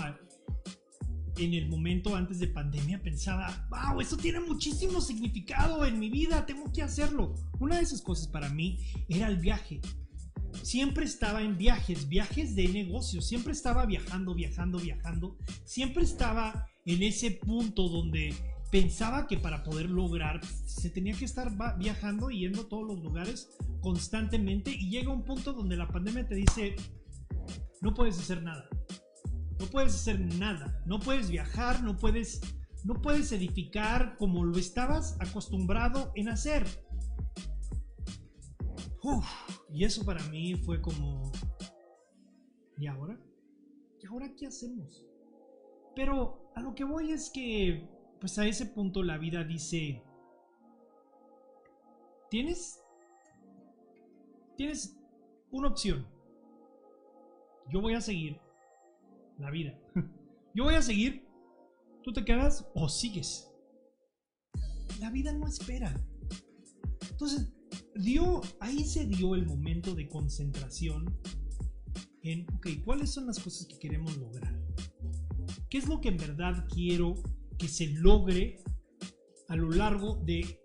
en 1.40 1.54
el 1.54 1.70
momento 1.70 2.16
antes 2.16 2.40
de 2.40 2.48
pandemia 2.48 3.02
pensaba, 3.02 3.68
wow, 3.70 4.02
eso 4.02 4.18
tiene 4.18 4.40
muchísimo 4.40 5.02
significado 5.02 5.86
en 5.86 6.00
mi 6.00 6.10
vida, 6.10 6.46
tengo 6.46 6.72
que 6.72 6.82
hacerlo. 6.82 7.36
Una 7.60 7.78
de 7.78 7.84
esas 7.84 8.02
cosas 8.02 8.28
para 8.28 8.50
mí 8.50 8.80
era 9.08 9.28
el 9.28 9.38
viaje. 9.38 9.82
Siempre 10.64 11.06
estaba 11.06 11.42
en 11.42 11.58
viajes, 11.58 12.10
viajes 12.10 12.56
de 12.56 12.68
negocio, 12.68 13.22
siempre 13.22 13.54
estaba 13.54 13.86
viajando, 13.86 14.34
viajando, 14.34 14.80
viajando, 14.80 15.38
siempre 15.64 16.04
estaba 16.04 16.68
en 16.86 17.04
ese 17.04 17.32
punto 17.32 17.88
donde 17.88 18.34
pensaba 18.72 19.28
que 19.28 19.38
para 19.38 19.64
poder 19.64 19.90
lograr 19.90 20.44
se 20.46 20.90
tenía 20.90 21.14
que 21.14 21.26
estar 21.26 21.52
viajando 21.78 22.30
y 22.30 22.42
yendo 22.42 22.62
a 22.62 22.70
todos 22.70 22.86
los 22.88 23.00
lugares 23.00 23.50
constantemente 23.82 24.72
y 24.72 24.90
llega 24.90 25.12
un 25.12 25.24
punto 25.24 25.54
donde 25.54 25.78
la 25.78 25.88
pandemia 25.88 26.28
te 26.28 26.36
dice 26.36 26.76
no 27.82 27.94
puedes 27.94 28.20
hacer 28.20 28.44
nada. 28.44 28.68
No 29.60 29.66
puedes 29.66 29.96
hacer 29.96 30.20
nada, 30.20 30.82
no 30.86 31.00
puedes 31.00 31.30
viajar, 31.30 31.84
no 31.84 31.98
puedes 31.98 32.42
no 32.86 33.02
puedes 33.02 33.34
edificar 33.34 34.16
como 34.18 34.46
lo 34.46 34.58
estabas 34.58 35.18
acostumbrado 35.20 36.14
en 36.16 36.30
hacer. 36.30 36.66
y 39.74 39.84
eso 39.84 40.06
para 40.06 40.24
mí 40.30 40.56
fue 40.56 40.82
como 40.82 41.32
¿Y 42.80 42.88
ahora? 42.88 43.20
¿Y 44.02 44.08
ahora 44.08 44.34
qué 44.38 44.48
hacemos? 44.48 45.06
Pero 45.96 46.50
a 46.56 46.62
lo 46.62 46.74
que 46.74 46.86
voy 46.86 47.12
es 47.12 47.30
que 47.30 47.90
pues 48.22 48.40
a 48.40 48.46
ese 48.46 48.66
punto 48.66 49.04
la 49.04 49.18
vida 49.18 49.44
dice, 49.44 50.02
tienes, 52.30 52.82
tienes 54.56 54.98
una 55.52 55.68
opción. 55.68 56.08
Yo 57.70 57.82
voy 57.82 57.96
a 57.96 58.02
seguir 58.02 58.40
la 59.40 59.52
vida. 59.52 59.78
Yo 60.54 60.66
voy 60.66 60.76
a 60.76 60.82
seguir. 60.82 61.28
Tú 62.04 62.14
te 62.14 62.24
quedas 62.24 62.68
o 62.76 62.90
sigues. 62.90 63.52
La 65.00 65.10
vida 65.12 65.32
no 65.34 65.48
espera. 65.48 65.94
Entonces, 67.10 67.54
dio, 67.96 68.42
ahí 68.60 68.84
se 68.84 69.06
dio 69.06 69.36
el 69.36 69.46
momento 69.46 69.94
de 69.94 70.08
concentración 70.08 71.20
en, 72.24 72.46
ok, 72.56 72.68
¿cuáles 72.86 73.12
son 73.12 73.28
las 73.28 73.40
cosas 73.40 73.68
que 73.68 73.80
queremos 73.80 74.18
lograr? 74.18 74.58
¿Qué 75.70 75.78
es 75.78 75.88
lo 75.88 76.02
que 76.02 76.10
en 76.10 76.18
verdad 76.18 76.66
quiero 76.74 77.16
que 77.58 77.68
se 77.68 77.88
logre 77.88 78.64
a 79.48 79.56
lo 79.56 79.70
largo 79.70 80.16
de 80.26 80.60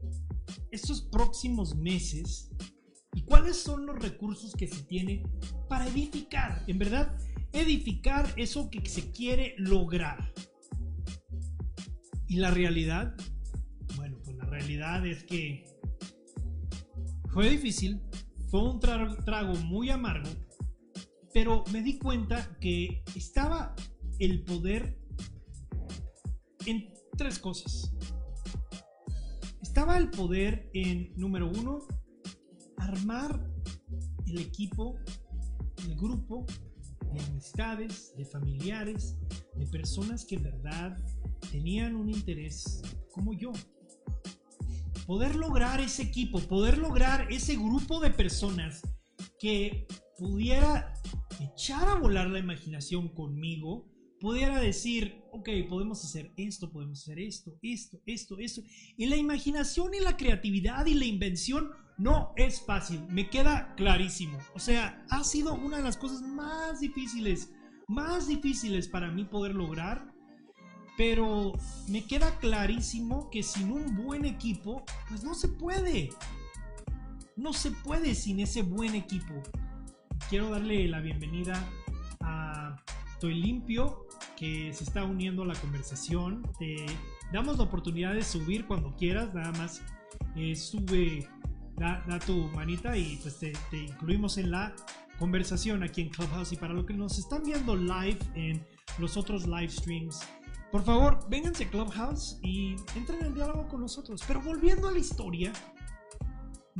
estos 0.70 1.02
próximos 1.02 1.74
meses 1.74 2.50
y 3.14 3.22
cuáles 3.22 3.56
son 3.56 3.86
los 3.86 3.98
recursos 3.98 4.54
que 4.54 4.66
se 4.66 4.82
tiene 4.82 5.22
para 5.68 5.86
edificar, 5.88 6.64
en 6.66 6.78
verdad, 6.78 7.16
edificar 7.54 8.28
eso 8.36 8.68
que 8.68 8.86
se 8.88 9.10
quiere 9.12 9.54
lograr. 9.56 10.32
Y 12.26 12.36
la 12.36 12.50
realidad, 12.50 13.14
bueno, 13.96 14.18
pues 14.24 14.36
la 14.36 14.44
realidad 14.46 15.06
es 15.06 15.22
que 15.24 15.64
fue 17.32 17.48
difícil, 17.48 18.00
fue 18.48 18.62
un 18.62 18.80
trago, 18.80 19.54
muy 19.64 19.90
amargo, 19.90 20.28
pero 21.32 21.64
me 21.72 21.82
di 21.82 21.98
cuenta 21.98 22.56
que 22.60 23.02
estaba 23.14 23.74
el 24.18 24.42
poder 24.42 24.98
en 26.66 26.92
tres 27.16 27.38
cosas. 27.38 27.92
Estaba 29.62 29.96
el 29.96 30.10
poder 30.10 30.70
en, 30.74 31.12
número 31.16 31.50
uno, 31.50 31.86
armar 32.78 33.48
el 34.26 34.38
equipo, 34.38 34.96
el 35.84 35.96
grupo 35.96 36.46
de 37.14 37.20
amistades, 37.20 38.14
de 38.16 38.24
familiares, 38.24 39.16
de 39.54 39.66
personas 39.66 40.24
que 40.24 40.36
en 40.36 40.42
verdad 40.42 40.98
tenían 41.50 41.94
un 41.94 42.10
interés 42.10 42.82
como 43.12 43.32
yo. 43.32 43.52
Poder 45.06 45.36
lograr 45.36 45.80
ese 45.80 46.02
equipo, 46.02 46.40
poder 46.40 46.78
lograr 46.78 47.30
ese 47.30 47.56
grupo 47.56 48.00
de 48.00 48.10
personas 48.10 48.82
que 49.38 49.86
pudiera 50.18 50.92
echar 51.40 51.88
a 51.88 51.94
volar 51.96 52.28
la 52.30 52.38
imaginación 52.38 53.08
conmigo 53.08 53.86
pudiera 54.24 54.58
decir, 54.58 55.20
ok, 55.32 55.50
podemos 55.68 56.02
hacer 56.02 56.32
esto, 56.38 56.72
podemos 56.72 57.02
hacer 57.02 57.18
esto, 57.18 57.58
esto, 57.60 58.00
esto, 58.06 58.38
esto. 58.38 58.62
Y 58.96 59.04
la 59.04 59.16
imaginación 59.16 59.92
y 59.92 60.00
la 60.00 60.16
creatividad 60.16 60.86
y 60.86 60.94
la 60.94 61.04
invención 61.04 61.70
no 61.96 62.32
es 62.36 62.60
fácil, 62.64 63.06
me 63.08 63.28
queda 63.30 63.74
clarísimo. 63.76 64.38
O 64.54 64.58
sea, 64.58 65.04
ha 65.10 65.22
sido 65.24 65.54
una 65.54 65.76
de 65.76 65.82
las 65.82 65.96
cosas 65.96 66.22
más 66.22 66.80
difíciles, 66.80 67.52
más 67.88 68.26
difíciles 68.26 68.88
para 68.88 69.10
mí 69.10 69.24
poder 69.24 69.54
lograr. 69.54 70.12
Pero 70.96 71.52
me 71.88 72.04
queda 72.04 72.38
clarísimo 72.38 73.28
que 73.30 73.42
sin 73.42 73.72
un 73.72 73.96
buen 73.96 74.24
equipo, 74.24 74.84
pues 75.08 75.24
no 75.24 75.34
se 75.34 75.48
puede. 75.48 76.10
No 77.36 77.52
se 77.52 77.72
puede 77.72 78.14
sin 78.14 78.38
ese 78.38 78.62
buen 78.62 78.94
equipo. 78.94 79.34
Quiero 80.28 80.50
darle 80.50 80.86
la 80.86 81.00
bienvenida 81.00 81.54
a 82.20 82.76
Estoy 83.12 83.34
Limpio, 83.34 84.06
que 84.36 84.72
se 84.72 84.84
está 84.84 85.04
uniendo 85.04 85.42
a 85.42 85.46
la 85.46 85.54
conversación. 85.54 86.42
Te 86.58 86.86
damos 87.32 87.58
la 87.58 87.64
oportunidad 87.64 88.14
de 88.14 88.22
subir 88.22 88.66
cuando 88.66 88.94
quieras, 88.94 89.34
nada 89.34 89.50
más 89.52 89.82
eh, 90.36 90.54
sube, 90.54 91.28
da, 91.76 92.18
tu 92.24 92.48
manita 92.48 92.96
y 92.96 93.16
pues 93.16 93.38
te, 93.38 93.52
incluimos 93.72 94.38
en 94.38 94.50
la 94.50 94.74
conversación 95.18 95.82
aquí 95.82 96.02
en 96.02 96.08
Clubhouse. 96.10 96.52
Y 96.52 96.56
para 96.56 96.72
los 96.74 96.86
que 96.86 96.94
nos 96.94 97.18
están 97.18 97.42
viendo 97.44 97.76
live 97.76 98.18
en 98.34 98.64
los 98.98 99.16
otros 99.16 99.46
live 99.46 99.70
streams, 99.70 100.20
por 100.70 100.82
favor, 100.82 101.26
vénganse 101.28 101.64
a 101.64 101.70
Clubhouse 101.70 102.38
y 102.42 102.76
entren 102.96 103.24
en 103.24 103.34
diálogo 103.34 103.68
con 103.68 103.80
nosotros. 103.80 104.22
Pero 104.26 104.40
volviendo 104.40 104.88
a 104.88 104.92
la 104.92 104.98
historia, 104.98 105.52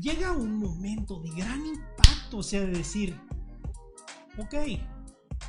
llega 0.00 0.32
un 0.32 0.56
momento 0.58 1.20
de 1.20 1.30
gran 1.30 1.64
impacto, 1.64 2.38
o 2.38 2.42
sea, 2.42 2.60
de 2.60 2.72
decir, 2.72 3.16
ok, 4.38 4.54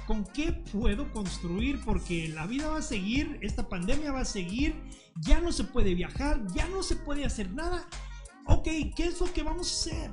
¿Con 0.08 0.24
qué 0.24 0.52
puedo 0.52 1.12
construir? 1.12 1.82
Porque 1.84 2.28
la 2.30 2.46
vida 2.46 2.70
va 2.70 2.78
a 2.78 2.84
seguir, 2.84 3.40
esta 3.42 3.70
pandemia 3.70 4.12
va 4.12 4.20
a 4.20 4.26
seguir, 4.26 4.76
ya 5.16 5.42
no 5.42 5.52
se 5.52 5.64
puede 5.64 5.96
viajar, 5.96 6.46
ya 6.54 6.68
no 6.68 6.84
se 6.84 6.96
puede 6.96 7.26
hacer 7.26 7.52
nada. 7.52 7.88
Ok, 8.48 8.68
¿qué 8.96 9.08
es 9.08 9.20
lo 9.20 9.32
que 9.32 9.44
vamos 9.44 9.68
a 9.68 9.92
hacer? 9.92 10.12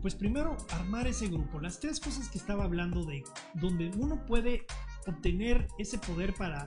Pues 0.00 0.14
primero, 0.14 0.56
armar 0.70 1.06
ese 1.06 1.28
grupo. 1.28 1.60
Las 1.60 1.78
tres 1.78 2.00
cosas 2.00 2.28
que 2.28 2.38
estaba 2.38 2.64
hablando 2.64 3.04
de 3.04 3.22
donde 3.54 3.90
uno 3.96 4.24
puede 4.26 4.66
obtener 5.06 5.68
ese 5.78 5.98
poder 5.98 6.34
para 6.34 6.66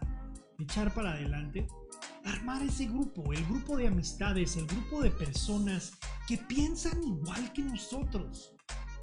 echar 0.59 0.93
para 0.93 1.11
adelante. 1.11 1.67
Armar 2.23 2.63
ese 2.63 2.85
grupo, 2.85 3.33
el 3.33 3.45
grupo 3.45 3.77
de 3.77 3.87
amistades, 3.87 4.55
el 4.55 4.65
grupo 4.65 5.01
de 5.01 5.11
personas 5.11 5.93
que 6.27 6.37
piensan 6.37 7.03
igual 7.03 7.51
que 7.53 7.61
nosotros 7.61 8.55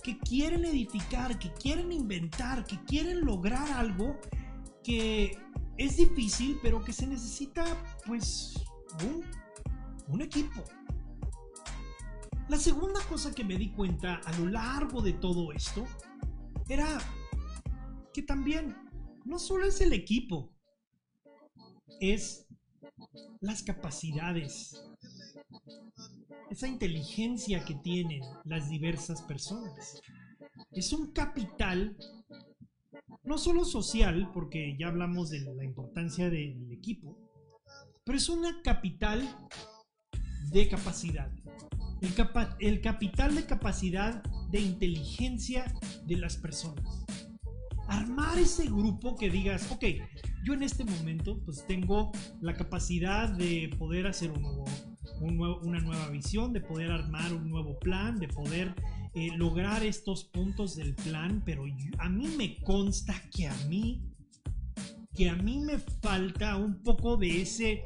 que 0.02 0.18
quieren 0.18 0.64
edificar, 0.64 1.38
que 1.38 1.52
quieren 1.52 1.92
inventar, 1.92 2.64
que 2.64 2.78
quieren 2.84 3.24
lograr 3.24 3.70
algo 3.72 4.18
que 4.82 5.38
es 5.78 5.96
difícil, 5.96 6.58
pero 6.62 6.82
que 6.82 6.92
se 6.92 7.06
necesita 7.06 7.64
pues 8.04 8.54
un, 10.08 10.20
equipo. 10.20 10.62
La 12.52 12.58
segunda 12.58 13.00
cosa 13.08 13.34
que 13.34 13.44
me 13.44 13.56
di 13.56 13.70
cuenta 13.70 14.16
a 14.16 14.38
lo 14.38 14.46
largo 14.46 15.00
de 15.00 15.14
todo 15.14 15.52
esto 15.52 15.86
era 16.68 16.86
que 18.12 18.20
también 18.20 18.76
no 19.24 19.38
solo 19.38 19.64
es 19.64 19.80
el 19.80 19.94
equipo, 19.94 20.52
es 21.98 22.46
las 23.40 23.62
capacidades, 23.62 24.84
esa 26.50 26.68
inteligencia 26.68 27.64
que 27.64 27.74
tienen 27.76 28.20
las 28.44 28.68
diversas 28.68 29.22
personas. 29.22 30.02
Es 30.72 30.92
un 30.92 31.10
capital, 31.12 31.96
no 33.22 33.38
solo 33.38 33.64
social, 33.64 34.30
porque 34.30 34.76
ya 34.78 34.88
hablamos 34.88 35.30
de 35.30 35.40
la 35.40 35.64
importancia 35.64 36.28
del 36.28 36.70
equipo, 36.70 37.16
pero 38.04 38.18
es 38.18 38.28
una 38.28 38.60
capital 38.60 39.48
de 40.50 40.68
capacidad. 40.68 41.32
El, 42.02 42.14
el 42.58 42.80
capital 42.80 43.34
de 43.34 43.46
capacidad 43.46 44.22
de 44.50 44.60
inteligencia 44.60 45.72
de 46.04 46.16
las 46.16 46.36
personas. 46.36 47.04
Armar 47.88 48.38
ese 48.38 48.66
grupo 48.66 49.16
que 49.16 49.30
digas, 49.30 49.70
ok, 49.70 49.84
yo 50.44 50.54
en 50.54 50.62
este 50.62 50.84
momento 50.84 51.40
pues 51.44 51.64
tengo 51.66 52.10
la 52.40 52.54
capacidad 52.54 53.28
de 53.28 53.70
poder 53.78 54.06
hacer 54.06 54.30
un 54.30 54.42
nuevo, 54.42 55.60
una 55.62 55.78
nueva 55.80 56.08
visión, 56.08 56.52
de 56.52 56.60
poder 56.60 56.90
armar 56.90 57.32
un 57.32 57.48
nuevo 57.48 57.78
plan, 57.78 58.18
de 58.18 58.28
poder 58.28 58.74
eh, 59.14 59.28
lograr 59.36 59.84
estos 59.84 60.24
puntos 60.24 60.74
del 60.74 60.94
plan, 60.94 61.42
pero 61.44 61.64
a 61.98 62.08
mí 62.08 62.28
me 62.36 62.56
consta 62.62 63.14
que 63.30 63.46
a 63.46 63.54
mí, 63.68 64.02
que 65.14 65.28
a 65.28 65.36
mí 65.36 65.60
me 65.60 65.78
falta 65.78 66.56
un 66.56 66.82
poco 66.82 67.16
de 67.16 67.42
ese... 67.42 67.82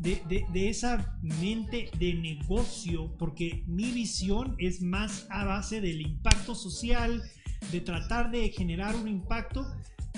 De, 0.00 0.22
de, 0.50 0.68
esa 0.70 1.18
mente 1.20 1.90
de 1.98 2.14
negocio, 2.14 3.14
porque 3.18 3.64
mi 3.66 3.90
visión 3.92 4.56
es 4.58 4.80
más 4.80 5.26
a 5.28 5.44
base 5.44 5.82
del 5.82 6.00
impacto 6.00 6.54
social, 6.54 7.22
de 7.70 7.82
tratar 7.82 8.30
de 8.30 8.48
generar 8.48 8.96
un 8.96 9.06
impacto, 9.08 9.66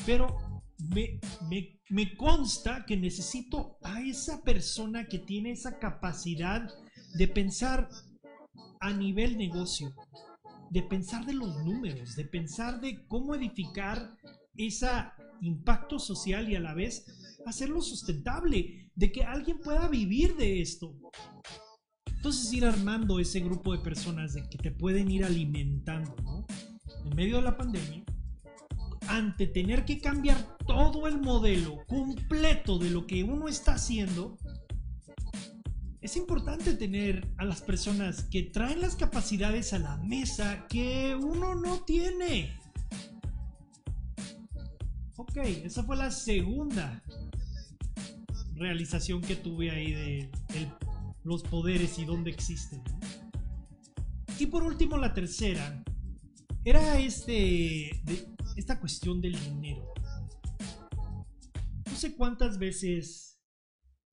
pero 0.07 0.39
me, 0.79 1.19
me, 1.51 1.81
me, 1.91 2.17
consta 2.17 2.85
que 2.87 2.97
necesito 2.97 3.77
a 3.83 4.01
esa 4.01 4.43
persona 4.43 5.07
que 5.07 5.19
tiene 5.19 5.51
esa 5.51 5.81
capacidad 5.81 6.71
de 7.15 7.27
pensar 7.27 7.89
a 8.81 8.93
nivel 8.93 9.37
negocio, 9.37 9.93
de 10.71 10.83
pensar 10.83 11.27
de 11.27 11.35
los 11.35 11.57
números, 11.65 12.17
de 12.17 12.25
pensar 12.25 12.81
de 12.81 13.05
cómo 13.07 13.35
edificar 13.35 14.17
ese 14.57 14.89
impacto 15.41 15.99
social 15.99 16.49
y 16.49 16.57
a 16.57 16.61
la 16.61 16.75
vez 16.75 17.05
hacerlo 17.47 17.81
sustentable, 17.81 18.82
de 18.95 19.13
que 19.13 19.25
alguien 19.25 19.59
pueda 19.61 19.89
vivir 19.89 20.37
de 20.37 20.61
esto. 20.61 20.95
Entonces 22.07 22.53
ir 22.53 22.65
armando 22.65 23.19
ese 23.19 23.41
grupo 23.41 23.73
de 23.73 23.79
personas 23.79 24.35
de 24.35 24.49
que 24.49 24.59
te 24.59 24.71
pueden 24.71 25.11
ir 25.11 25.25
alimentando, 25.25 26.15
¿no? 26.23 26.47
En 27.05 27.17
medio 27.17 27.37
de 27.37 27.43
la 27.43 27.57
pandemia, 27.57 28.05
ante 29.09 29.47
tener 29.47 29.85
que 29.85 29.99
cambiar 29.99 30.57
todo 30.67 31.09
el 31.09 31.21
modelo 31.21 31.85
completo 31.87 32.79
de 32.79 32.91
lo 32.91 33.07
que 33.07 33.25
uno 33.25 33.49
está 33.49 33.75
haciendo, 33.75 34.37
es 36.01 36.17
importante 36.17 36.75
tener 36.75 37.29
a 37.39 37.45
las 37.45 37.63
personas 37.63 38.25
que 38.25 38.43
traen 38.43 38.81
las 38.81 38.97
capacidades 38.97 39.73
a 39.73 39.79
la 39.79 39.97
mesa 39.99 40.67
que 40.69 41.17
uno 41.17 41.55
no 41.55 41.81
tiene. 41.85 42.57
Ok, 45.17 45.37
esa 45.37 45.85
fue 45.85 45.97
la 45.97 46.11
segunda 46.11 47.03
realización 48.57 49.21
que 49.21 49.37
tuve 49.37 49.71
ahí 49.71 49.93
de, 49.93 50.31
los 51.25 51.43
poderes 51.43 51.99
y 51.99 52.05
dónde 52.05 52.31
existen. 52.31 52.83
Y 54.39 54.47
por 54.47 54.65
último, 54.65 54.97
la 54.97 55.15
tercera 55.15 55.85
era 56.65 56.99
este 56.99 57.91
esta 58.57 58.79
cuestión 58.81 59.21
del 59.21 59.39
dinero. 59.39 59.93
No 61.87 61.95
sé 61.95 62.15
cuántas 62.17 62.59
veces 62.59 63.41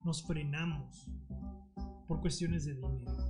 nos 0.04 0.24
frenamos 0.24 1.08
por 2.08 2.22
cuestiones 2.22 2.66
de 2.66 2.76
dinero. 2.76 3.30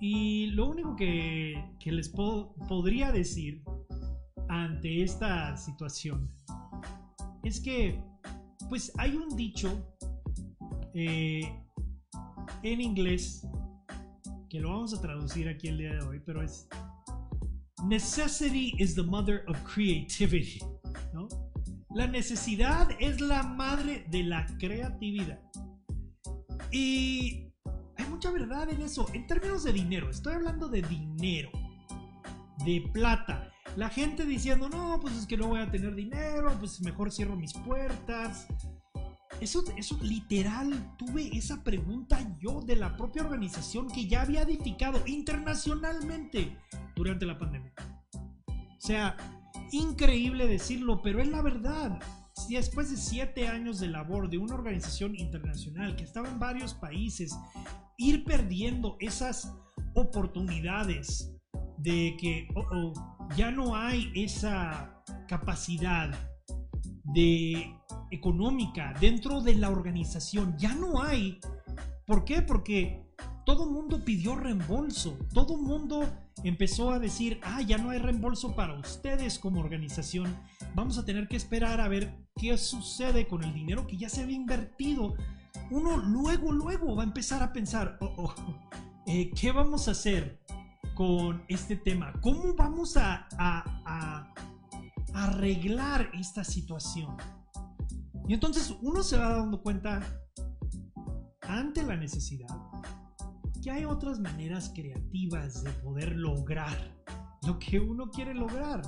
Y 0.00 0.46
lo 0.48 0.68
único 0.68 0.94
que, 0.96 1.74
les 1.84 2.08
podría 2.08 3.10
decir 3.10 3.64
ante 4.48 5.02
esta 5.02 5.56
situación 5.56 6.30
es 7.42 7.60
que, 7.60 8.00
pues 8.68 8.92
hay 8.98 9.16
un 9.16 9.36
dicho 9.36 9.96
eh, 10.94 11.40
en 12.62 12.80
inglés 12.80 13.46
que 14.48 14.60
lo 14.60 14.70
vamos 14.70 14.94
a 14.94 15.00
traducir 15.00 15.48
aquí 15.48 15.68
el 15.68 15.78
día 15.78 15.92
de 15.92 16.00
hoy, 16.02 16.20
pero 16.24 16.42
es 16.42 16.68
Necessity 17.84 18.74
is 18.78 18.94
the 18.94 19.02
mother 19.02 19.44
of 19.46 19.56
creativity. 19.62 20.60
¿no? 21.12 21.28
La 21.94 22.06
necesidad 22.06 22.88
es 22.98 23.20
la 23.20 23.42
madre 23.42 24.04
de 24.10 24.24
la 24.24 24.46
creatividad. 24.58 25.40
Y 26.72 27.52
hay 27.96 28.06
mucha 28.10 28.30
verdad 28.30 28.68
en 28.70 28.82
eso. 28.82 29.06
En 29.14 29.26
términos 29.26 29.64
de 29.64 29.72
dinero, 29.72 30.10
estoy 30.10 30.34
hablando 30.34 30.68
de 30.68 30.82
dinero, 30.82 31.50
de 32.64 32.88
plata. 32.92 33.47
La 33.78 33.90
gente 33.90 34.26
diciendo, 34.26 34.68
no, 34.68 34.98
pues 35.00 35.14
es 35.14 35.24
que 35.24 35.36
no 35.36 35.46
voy 35.46 35.60
a 35.60 35.70
tener 35.70 35.94
dinero, 35.94 36.52
pues 36.58 36.80
mejor 36.80 37.12
cierro 37.12 37.36
mis 37.36 37.52
puertas. 37.52 38.48
Eso, 39.40 39.62
eso 39.76 39.96
literal, 40.02 40.96
tuve 40.98 41.30
esa 41.38 41.62
pregunta 41.62 42.18
yo 42.40 42.60
de 42.60 42.74
la 42.74 42.96
propia 42.96 43.22
organización 43.22 43.86
que 43.86 44.08
ya 44.08 44.22
había 44.22 44.42
edificado 44.42 45.00
internacionalmente 45.06 46.58
durante 46.96 47.24
la 47.24 47.38
pandemia. 47.38 47.72
O 48.48 48.80
sea, 48.80 49.16
increíble 49.70 50.48
decirlo, 50.48 51.00
pero 51.00 51.22
es 51.22 51.28
la 51.28 51.40
verdad. 51.40 52.00
Después 52.48 52.90
de 52.90 52.96
siete 52.96 53.46
años 53.46 53.78
de 53.78 53.86
labor 53.86 54.28
de 54.28 54.38
una 54.38 54.56
organización 54.56 55.14
internacional 55.14 55.94
que 55.94 56.02
estaba 56.02 56.28
en 56.28 56.40
varios 56.40 56.74
países, 56.74 57.32
ir 57.96 58.24
perdiendo 58.24 58.96
esas 58.98 59.54
oportunidades 59.94 61.32
de 61.76 62.16
que 62.20 62.48
oh, 62.56 62.66
oh, 62.72 63.17
ya 63.36 63.50
no 63.50 63.76
hay 63.76 64.12
esa 64.14 65.02
capacidad 65.26 66.10
de 67.04 67.74
económica 68.10 68.94
dentro 69.00 69.40
de 69.40 69.54
la 69.54 69.70
organización, 69.70 70.56
ya 70.58 70.74
no 70.74 71.02
hay. 71.02 71.40
¿Por 72.06 72.24
qué? 72.24 72.42
Porque 72.42 73.04
todo 73.44 73.64
el 73.64 73.70
mundo 73.70 74.04
pidió 74.04 74.36
reembolso, 74.36 75.18
todo 75.32 75.56
el 75.56 75.62
mundo 75.62 76.06
empezó 76.44 76.90
a 76.90 76.98
decir, 76.98 77.40
ah, 77.42 77.62
ya 77.62 77.78
no 77.78 77.90
hay 77.90 77.98
reembolso 77.98 78.54
para 78.54 78.78
ustedes 78.78 79.38
como 79.38 79.60
organización, 79.60 80.36
vamos 80.74 80.98
a 80.98 81.04
tener 81.04 81.28
que 81.28 81.36
esperar 81.36 81.80
a 81.80 81.88
ver 81.88 82.14
qué 82.36 82.56
sucede 82.56 83.26
con 83.26 83.42
el 83.42 83.54
dinero 83.54 83.86
que 83.86 83.96
ya 83.96 84.08
se 84.08 84.22
había 84.22 84.36
invertido. 84.36 85.14
Uno 85.70 85.96
luego, 85.96 86.52
luego 86.52 86.94
va 86.94 87.02
a 87.02 87.06
empezar 87.06 87.42
a 87.42 87.52
pensar, 87.52 87.98
oh, 88.00 88.14
oh, 88.16 88.34
eh, 89.06 89.30
¿qué 89.34 89.52
vamos 89.52 89.88
a 89.88 89.92
hacer 89.92 90.38
con 90.98 91.44
este 91.46 91.76
tema? 91.76 92.12
¿Cómo 92.20 92.54
vamos 92.54 92.96
a, 92.96 93.28
arreglar 95.14 96.10
esta 96.12 96.42
situación? 96.42 97.16
Y 98.26 98.34
entonces 98.34 98.74
uno 98.82 99.04
se 99.04 99.16
va 99.16 99.36
dando 99.36 99.62
cuenta 99.62 100.00
ante 101.42 101.84
la 101.84 101.96
necesidad 101.96 102.48
que 103.62 103.70
hay 103.70 103.84
otras 103.84 104.18
maneras 104.18 104.72
creativas 104.74 105.62
de 105.62 105.70
poder 105.70 106.16
lograr 106.16 106.76
lo 107.46 107.60
que 107.60 107.78
uno 107.78 108.10
quiere 108.10 108.34
lograr. 108.34 108.82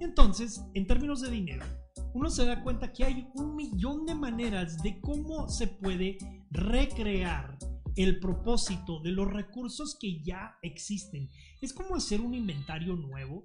Entonces, 0.00 0.64
en 0.72 0.86
términos 0.86 1.20
de 1.20 1.30
dinero, 1.30 1.66
uno 2.14 2.30
se 2.30 2.46
da 2.46 2.62
cuenta 2.62 2.90
que 2.90 3.04
hay 3.04 3.28
un 3.34 3.54
millón 3.54 4.06
de 4.06 4.14
maneras 4.14 4.78
de 4.82 4.98
cómo 5.02 5.46
se 5.48 5.66
puede 5.66 6.16
recrear 6.50 7.58
el 7.98 8.20
propósito 8.20 9.00
de 9.00 9.10
los 9.10 9.26
recursos 9.26 9.98
que 10.00 10.22
ya 10.22 10.56
existen. 10.62 11.28
Es 11.60 11.72
como 11.72 11.96
hacer 11.96 12.20
un 12.20 12.32
inventario 12.32 12.94
nuevo, 12.94 13.42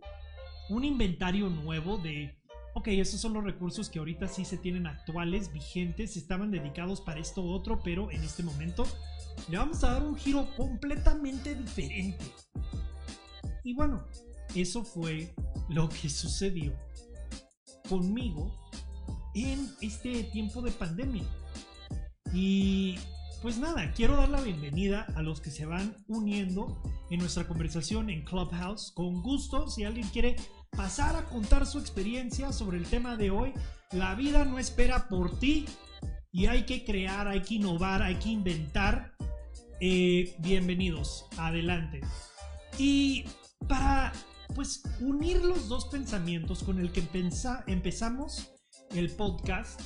un 0.69 0.83
inventario 0.83 1.49
nuevo 1.49 1.97
de, 1.97 2.37
ok, 2.75 2.89
esos 2.89 3.19
son 3.19 3.33
los 3.33 3.43
recursos 3.43 3.89
que 3.89 3.97
ahorita 3.97 4.27
sí 4.27 4.45
se 4.45 4.59
tienen 4.59 4.85
actuales, 4.85 5.51
vigentes, 5.51 6.15
estaban 6.17 6.51
dedicados 6.51 7.01
para 7.01 7.19
esto 7.19 7.43
otro, 7.43 7.79
pero 7.83 8.11
en 8.11 8.21
este 8.21 8.43
momento 8.43 8.85
le 9.49 9.57
vamos 9.57 9.83
a 9.83 9.93
dar 9.93 10.03
un 10.03 10.15
giro 10.15 10.47
completamente 10.55 11.55
diferente. 11.55 12.23
Y 13.63 13.73
bueno, 13.73 14.05
eso 14.53 14.83
fue 14.83 15.33
lo 15.67 15.89
que 15.89 16.09
sucedió 16.09 16.73
conmigo 17.89 18.55
en 19.33 19.67
este 19.81 20.25
tiempo 20.25 20.61
de 20.61 20.71
pandemia. 20.71 21.23
Y 22.31 22.99
pues 23.43 23.57
nada, 23.57 23.91
quiero 23.91 24.15
dar 24.15 24.29
la 24.29 24.39
bienvenida 24.39 25.05
a 25.17 25.21
los 25.21 25.41
que 25.41 25.51
se 25.51 25.65
van 25.65 25.97
uniendo 26.07 26.81
en 27.09 27.19
nuestra 27.19 27.45
conversación 27.45 28.09
en 28.09 28.23
Clubhouse. 28.23 28.93
Con 28.95 29.21
gusto, 29.21 29.67
si 29.67 29.83
alguien 29.83 30.07
quiere 30.07 30.37
pasar 30.71 31.17
a 31.17 31.25
contar 31.25 31.65
su 31.65 31.77
experiencia 31.77 32.53
sobre 32.53 32.77
el 32.77 32.85
tema 32.85 33.17
de 33.17 33.31
hoy, 33.31 33.51
la 33.91 34.15
vida 34.15 34.45
no 34.45 34.59
espera 34.59 35.09
por 35.09 35.39
ti 35.39 35.65
y 36.31 36.45
hay 36.45 36.63
que 36.63 36.85
crear, 36.85 37.27
hay 37.27 37.41
que 37.41 37.55
innovar, 37.55 38.01
hay 38.01 38.15
que 38.15 38.29
inventar 38.29 39.13
eh, 39.81 40.37
bienvenidos, 40.39 41.25
adelante. 41.37 41.99
Y 42.77 43.25
para 43.67 44.13
pues 44.55 44.83
unir 45.01 45.43
los 45.43 45.67
dos 45.67 45.87
pensamientos 45.87 46.63
con 46.63 46.79
el 46.79 46.93
que 46.93 47.03
empezamos 47.67 48.53
el 48.91 49.09
podcast 49.09 49.81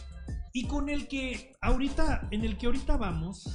y 0.58 0.64
con 0.64 0.90
el 0.90 1.08
que 1.08 1.56
ahorita, 1.62 2.30
en 2.32 2.44
el 2.44 2.58
que 2.58 2.66
ahorita 2.66 2.98
vamos, 2.98 3.48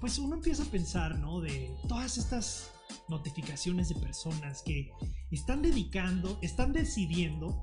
pues 0.00 0.18
uno 0.18 0.36
empieza 0.36 0.62
a 0.62 0.66
pensar, 0.66 1.18
¿no? 1.18 1.42
De 1.42 1.76
todas 1.86 2.16
estas 2.16 2.70
notificaciones 3.06 3.90
de 3.90 3.96
personas 3.96 4.62
que 4.62 4.90
están 5.30 5.60
dedicando, 5.60 6.38
están 6.40 6.72
decidiendo 6.72 7.62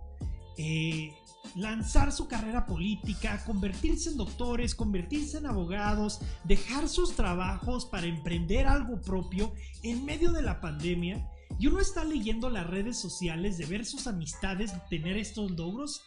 eh, 0.59 1.15
lanzar 1.55 2.11
su 2.11 2.27
carrera 2.27 2.67
política, 2.67 3.43
convertirse 3.43 4.11
en 4.11 4.17
doctores, 4.17 4.75
convertirse 4.75 5.39
en 5.39 5.47
abogados, 5.47 6.19
dejar 6.43 6.88
sus 6.88 7.15
trabajos 7.15 7.88
para 7.88 8.05
emprender 8.05 8.67
algo 8.67 9.01
propio 9.01 9.51
en 9.81 10.05
medio 10.05 10.31
de 10.31 10.43
la 10.43 10.61
pandemia. 10.61 11.27
Y 11.57 11.65
uno 11.65 11.79
está 11.79 12.03
leyendo 12.03 12.51
las 12.51 12.67
redes 12.67 12.99
sociales 12.99 13.57
de 13.57 13.65
ver 13.65 13.83
sus 13.83 14.05
amistades 14.05 14.73
tener 14.91 15.17
estos 15.17 15.49
logros 15.49 16.03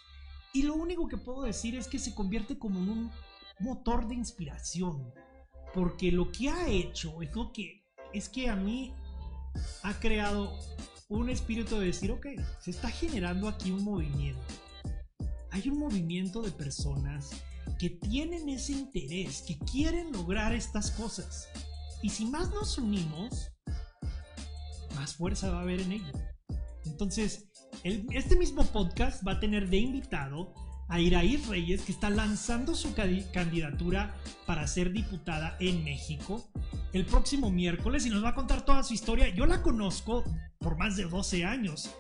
y 0.53 0.63
lo 0.63 0.75
único 0.75 1.09
que 1.09 1.17
puedo 1.17 1.43
decir 1.43 1.75
es 1.75 1.89
que 1.89 1.99
se 1.99 2.15
convierte 2.15 2.59
como 2.59 2.81
en 2.81 2.89
un 2.89 3.11
motor 3.61 4.09
de 4.09 4.15
inspiración. 4.15 5.13
Porque 5.75 6.11
lo 6.11 6.33
que 6.33 6.49
ha 6.49 6.69
hecho 6.69 7.21
es 7.23 7.31
que, 7.53 7.85
es 8.13 8.29
que 8.29 8.49
a 8.49 8.57
mí 8.57 8.95
ha 9.83 9.99
creado 10.01 10.59
un 11.09 11.29
espíritu 11.29 11.79
de 11.79 11.87
decir, 11.87 12.11
ok, 12.11 12.27
se 12.61 12.71
está 12.71 12.89
generando 12.91 13.49
aquí 13.49 13.71
un 13.71 13.85
movimiento 13.85 14.43
hay 15.59 15.69
un 15.71 15.79
movimiento 15.79 16.43
de 16.43 16.53
personas 16.53 17.31
que 17.79 17.91
tienen 17.91 18.49
ese 18.49 18.73
interés, 18.73 19.43
que 19.43 19.59
quieren 19.59 20.13
lograr 20.13 20.53
estas 20.53 20.91
cosas. 20.93 21.49
Y 22.03 22.11
si 22.11 22.27
más 22.27 22.51
nos 22.51 22.79
unimos, 22.79 23.51
más 24.95 25.15
fuerza 25.15 25.51
va 25.51 25.59
a 25.59 25.63
haber 25.63 25.81
en 25.81 25.93
ello. 25.93 26.13
Entonces, 26.85 27.48
este 27.85 28.37
mismo 28.37 28.65
podcast 28.67 29.27
va 29.27 29.33
a 29.33 29.41
tener 29.41 29.69
de 29.69 29.79
invitado 29.79 30.53
a 30.89 31.01
Iraí 31.01 31.37
Reyes, 31.37 31.83
que 31.83 31.93
está 31.93 32.09
lanzando 32.11 32.75
su 32.75 32.95
candidatura 32.95 34.15
para 34.47 34.67
ser 34.67 34.93
diputada 34.93 35.57
en 35.61 35.85
México 35.85 36.49
el 36.93 37.05
próximo 37.05 37.51
miércoles 37.51 38.07
y 38.07 38.11
nos 38.11 38.25
va 38.25 38.31
a 38.31 38.35
contar 38.35 38.65
toda 38.65 38.83
su 38.83 38.95
historia. 38.95 39.29
Yo 39.29 39.47
la 39.47 39.63
conozco 39.63 40.25
por 40.59 40.79
más 40.79 40.97
de 40.97 41.05
12 41.05 41.45
años 41.45 41.95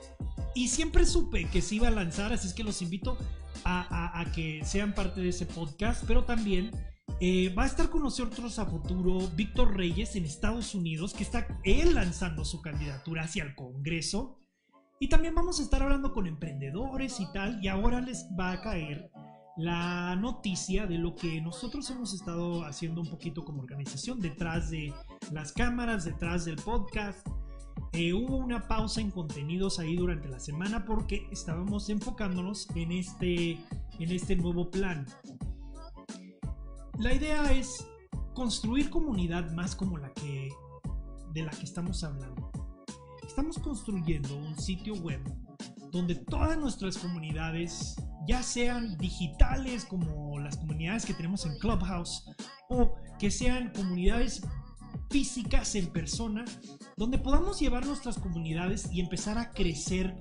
y 0.55 0.69
siempre 0.69 1.05
supe 1.05 1.45
que 1.51 1.61
se 1.61 1.77
iba 1.77 1.89
a 1.89 1.93
lanzar, 1.93 2.33
así 2.33 2.49
es 2.49 2.55
que 2.55 2.65
los 2.65 2.81
invito 2.81 3.19
a, 3.65 4.25
que 4.35 4.63
sean 4.65 4.95
parte 4.95 5.21
de 5.21 5.29
ese 5.29 5.45
podcast, 5.45 6.05
pero 6.07 6.25
también 6.25 6.71
eh, 7.21 7.53
va 7.57 7.65
a 7.65 7.67
estar 7.67 7.91
con 7.91 8.03
nosotros 8.03 8.59
a 8.59 8.67
futuro 8.67 9.19
Víctor 9.35 9.77
Reyes 9.77 10.17
en 10.17 10.25
Estados 10.25 10.75
Unidos, 10.75 11.13
que 11.13 11.25
está 11.25 11.47
él 11.65 11.95
lanzando 11.95 12.45
su 12.45 12.63
candidatura 12.63 13.25
hacia 13.25 13.45
el 13.45 13.55
Congreso. 13.55 14.38
Y 15.01 15.09
también 15.09 15.35
vamos 15.35 15.61
a 15.61 15.63
estar 15.63 15.83
hablando 15.83 16.13
con 16.13 16.27
emprendedores 16.27 17.21
y 17.21 17.31
tal, 17.33 17.63
y 17.63 17.69
ahora 17.69 18.01
les 18.01 18.27
va 18.39 18.53
a 18.53 18.61
caer 18.61 19.11
la 19.57 20.15
noticia 20.17 20.87
de 20.87 20.99
lo 20.99 21.15
que 21.17 21.41
nosotros 21.41 21.89
hemos 21.91 22.15
estado 22.15 22.65
haciendo 22.65 23.01
un 23.01 23.11
poquito 23.11 23.45
como 23.45 23.61
organización 23.61 24.21
detrás 24.21 24.71
de 24.71 24.95
las 25.33 25.53
cámaras, 25.53 26.05
detrás 26.05 26.45
del 26.45 26.57
podcast. 26.57 27.27
Eh, 27.93 28.13
hubo 28.13 28.37
una 28.37 28.67
pausa 28.69 29.01
en 29.01 29.11
contenidos 29.11 29.79
ahí 29.79 29.97
durante 29.97 30.29
la 30.29 30.39
semana 30.39 30.85
porque 30.85 31.27
estábamos 31.31 31.89
enfocándonos 31.91 32.69
en 32.75 32.93
este, 32.93 33.53
en 33.99 34.13
este 34.13 34.37
nuevo 34.37 34.71
plan. 34.71 35.07
La 36.99 37.13
idea 37.13 37.53
es 37.53 37.87
construir 38.35 38.91
comunidad 38.91 39.51
más 39.53 39.75
como 39.75 39.99
la 39.99 40.13
que 40.13 40.51
de 41.33 41.43
la 41.43 41.51
que 41.51 41.65
estamos 41.65 42.03
hablando. 42.05 42.51
Estamos 43.29 43.59
construyendo 43.59 44.35
un 44.35 44.59
sitio 44.59 44.95
web 44.95 45.21
donde 45.93 46.15
todas 46.15 46.57
nuestras 46.59 46.97
comunidades, 46.97 47.95
ya 48.27 48.43
sean 48.43 48.97
digitales 48.97 49.85
como 49.85 50.41
las 50.41 50.57
comunidades 50.57 51.05
que 51.05 51.13
tenemos 51.13 51.45
en 51.45 51.57
Clubhouse 51.59 52.25
o 52.71 52.95
que 53.19 53.31
sean 53.31 53.71
comunidades 53.75 54.43
físicas 55.11 55.75
en 55.75 55.89
persona, 55.89 56.47
donde 56.97 57.19
podamos 57.19 57.61
llevar 57.61 57.87
nuestras 57.87 58.19
comunidades 58.19 58.89
y 58.91 59.01
empezar 59.01 59.37
a 59.37 59.51
crecer 59.51 60.17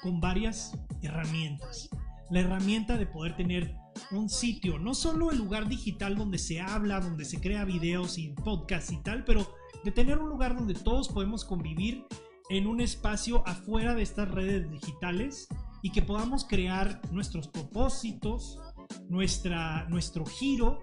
con 0.00 0.20
varias 0.20 0.72
herramientas. 1.02 1.90
La 2.30 2.40
herramienta 2.40 2.96
de 2.96 3.06
poder 3.06 3.36
tener 3.36 3.76
un 4.12 4.28
sitio, 4.30 4.78
no 4.78 4.94
solo 4.94 5.32
el 5.32 5.38
lugar 5.38 5.68
digital 5.68 6.16
donde 6.16 6.38
se 6.38 6.60
habla, 6.60 7.00
donde 7.00 7.24
se 7.24 7.40
crea 7.40 7.64
videos 7.64 8.18
y 8.18 8.28
podcasts 8.28 8.92
y 8.92 9.02
tal, 9.02 9.24
pero 9.24 9.52
de 9.84 9.90
tener 9.90 10.18
un 10.18 10.28
lugar 10.28 10.56
donde 10.56 10.74
todos 10.74 11.08
podemos 11.08 11.44
convivir 11.44 12.06
en 12.52 12.66
un 12.66 12.82
espacio 12.82 13.42
afuera 13.48 13.94
de 13.94 14.02
estas 14.02 14.30
redes 14.30 14.70
digitales 14.70 15.48
y 15.80 15.90
que 15.90 16.02
podamos 16.02 16.44
crear 16.44 17.00
nuestros 17.10 17.48
propósitos, 17.48 18.60
nuestra, 19.08 19.86
nuestro 19.88 20.26
giro 20.26 20.80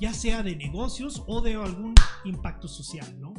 ya 0.00 0.14
sea 0.14 0.42
de 0.42 0.56
negocios 0.56 1.22
o 1.26 1.42
de 1.42 1.54
algún 1.56 1.94
impacto 2.24 2.68
social, 2.68 3.20
¿no? 3.20 3.34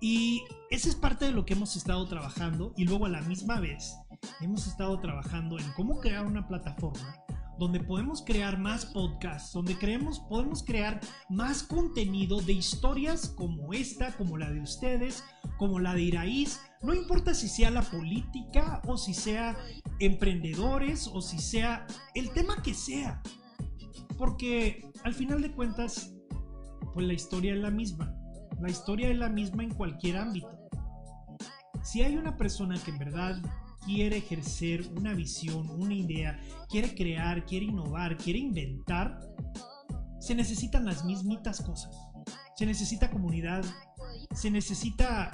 Y 0.00 0.42
esa 0.70 0.88
es 0.88 0.96
parte 0.96 1.26
de 1.26 1.30
lo 1.30 1.44
que 1.44 1.54
hemos 1.54 1.76
estado 1.76 2.04
trabajando 2.08 2.74
y 2.76 2.84
luego 2.84 3.06
a 3.06 3.10
la 3.10 3.22
misma 3.22 3.60
vez 3.60 3.94
hemos 4.40 4.66
estado 4.66 4.98
trabajando 4.98 5.56
en 5.56 5.72
cómo 5.76 6.00
crear 6.00 6.26
una 6.26 6.48
plataforma 6.48 7.16
donde 7.58 7.80
podemos 7.80 8.22
crear 8.22 8.58
más 8.58 8.86
podcasts, 8.86 9.52
donde 9.52 9.76
creemos, 9.76 10.20
podemos 10.20 10.62
crear 10.62 11.00
más 11.28 11.62
contenido 11.62 12.40
de 12.40 12.52
historias 12.52 13.28
como 13.36 13.72
esta, 13.72 14.16
como 14.16 14.38
la 14.38 14.50
de 14.50 14.60
ustedes, 14.60 15.24
como 15.58 15.80
la 15.80 15.94
de 15.94 16.02
Iraíz, 16.02 16.60
no 16.82 16.94
importa 16.94 17.34
si 17.34 17.48
sea 17.48 17.70
la 17.70 17.82
política 17.82 18.80
o 18.86 18.96
si 18.96 19.14
sea 19.14 19.56
emprendedores 19.98 21.08
o 21.12 21.20
si 21.20 21.38
sea 21.38 21.86
el 22.14 22.30
tema 22.30 22.62
que 22.62 22.74
sea, 22.74 23.20
porque 24.16 24.90
al 25.04 25.14
final 25.14 25.42
de 25.42 25.52
cuentas, 25.52 26.14
pues 26.94 27.06
la 27.06 27.12
historia 27.12 27.54
es 27.54 27.60
la 27.60 27.70
misma. 27.70 28.14
La 28.60 28.70
historia 28.70 29.08
es 29.08 29.16
la 29.16 29.28
misma 29.28 29.62
en 29.62 29.74
cualquier 29.74 30.16
ámbito. 30.16 30.50
Si 31.82 32.02
hay 32.02 32.16
una 32.16 32.36
persona 32.36 32.76
que 32.84 32.90
en 32.90 32.98
verdad 32.98 33.40
quiere 33.84 34.18
ejercer 34.18 34.86
una 34.96 35.14
visión, 35.14 35.70
una 35.70 35.94
idea, 35.94 36.38
quiere 36.68 36.94
crear, 36.94 37.46
quiere 37.46 37.66
innovar, 37.66 38.16
quiere 38.16 38.40
inventar, 38.40 39.18
se 40.20 40.34
necesitan 40.34 40.84
las 40.84 41.04
mismitas 41.04 41.62
cosas. 41.62 41.96
Se 42.56 42.66
necesita 42.66 43.10
comunidad, 43.10 43.64
se 44.34 44.50
necesita 44.50 45.30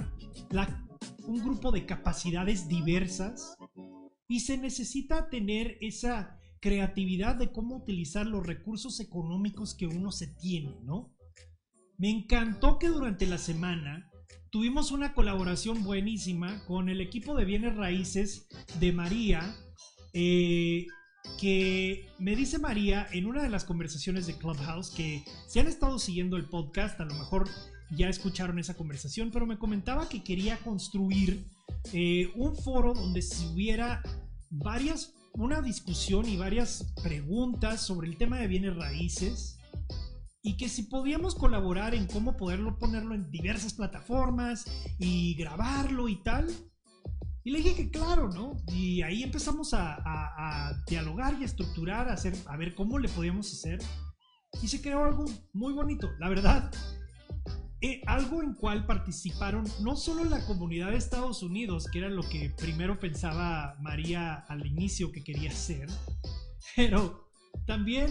un 1.27 1.39
grupo 1.43 1.71
de 1.71 1.85
capacidades 1.85 2.67
diversas 2.67 3.55
y 4.27 4.41
se 4.41 4.57
necesita 4.57 5.29
tener 5.29 5.77
esa 5.81 6.39
creatividad 6.59 7.35
de 7.35 7.51
cómo 7.51 7.77
utilizar 7.77 8.25
los 8.25 8.45
recursos 8.45 8.99
económicos 8.99 9.75
que 9.75 9.87
uno 9.87 10.11
se 10.11 10.27
tiene, 10.27 10.75
¿no? 10.83 11.13
Me 11.97 12.09
encantó 12.09 12.79
que 12.79 12.87
durante 12.87 13.27
la 13.27 13.37
semana 13.37 14.11
tuvimos 14.49 14.91
una 14.91 15.13
colaboración 15.13 15.83
buenísima 15.83 16.63
con 16.65 16.89
el 16.89 17.01
equipo 17.01 17.35
de 17.35 17.45
bienes 17.45 17.75
raíces 17.75 18.47
de 18.79 18.91
María, 18.91 19.55
eh, 20.13 20.87
que 21.39 22.07
me 22.19 22.35
dice 22.35 22.59
María 22.59 23.07
en 23.11 23.25
una 23.25 23.43
de 23.43 23.49
las 23.49 23.65
conversaciones 23.65 24.27
de 24.27 24.37
Clubhouse 24.37 24.91
que 24.91 25.23
si 25.47 25.59
han 25.59 25.67
estado 25.67 25.99
siguiendo 25.99 26.37
el 26.37 26.49
podcast, 26.49 26.99
a 26.99 27.05
lo 27.05 27.15
mejor 27.15 27.49
ya 27.91 28.09
escucharon 28.09 28.59
esa 28.59 28.75
conversación, 28.75 29.31
pero 29.31 29.45
me 29.45 29.57
comentaba 29.57 30.09
que 30.09 30.23
quería 30.23 30.57
construir 30.57 31.45
eh, 31.93 32.31
un 32.35 32.55
foro 32.55 32.93
donde 32.93 33.21
si 33.21 33.45
hubiera 33.47 34.01
varias 34.49 35.13
una 35.37 35.61
discusión 35.61 36.27
y 36.27 36.37
varias 36.37 36.93
preguntas 37.03 37.81
sobre 37.81 38.07
el 38.07 38.17
tema 38.17 38.39
de 38.39 38.47
bienes 38.47 38.75
raíces 38.75 39.59
y 40.41 40.57
que 40.57 40.69
si 40.69 40.83
podíamos 40.83 41.35
colaborar 41.35 41.95
en 41.95 42.07
cómo 42.07 42.37
poderlo 42.37 42.77
ponerlo 42.77 43.15
en 43.15 43.29
diversas 43.31 43.73
plataformas 43.73 44.65
y 44.99 45.35
grabarlo 45.35 46.07
y 46.07 46.21
tal. 46.21 46.47
Y 47.43 47.51
le 47.51 47.59
dije 47.59 47.75
que 47.75 47.91
claro, 47.91 48.29
¿no? 48.29 48.55
Y 48.67 49.01
ahí 49.01 49.23
empezamos 49.23 49.73
a, 49.73 50.71
dialogar 50.87 51.35
y 51.39 51.43
a 51.43 51.45
estructurar, 51.45 52.09
a, 52.09 52.13
hacer, 52.13 52.35
a 52.47 52.57
ver 52.57 52.75
cómo 52.75 52.97
le 52.97 53.09
podíamos 53.09 53.51
hacer. 53.51 53.79
Y 54.61 54.67
se 54.67 54.81
creó 54.81 55.03
algo 55.03 55.25
muy 55.53 55.73
bonito. 55.73 56.11
La 56.19 56.29
verdad, 56.29 56.71
eh, 57.85 58.01
algo 58.07 58.41
en 58.41 58.55
cual 58.55 58.87
participaron 58.87 59.63
no 59.81 59.95
solo 59.95 60.23
la 60.25 60.43
comunidad 60.47 60.89
de 60.89 60.97
Estados 60.97 61.43
Unidos, 61.43 61.87
que 61.91 61.99
era 61.99 62.09
lo 62.09 62.23
que 62.23 62.49
primero 62.49 62.99
pensaba 62.99 63.77
María 63.79 64.43
al 64.47 64.65
inicio 64.65 65.11
que 65.11 65.23
quería 65.23 65.51
hacer, 65.51 65.87
pero 66.75 67.29
también 67.67 68.09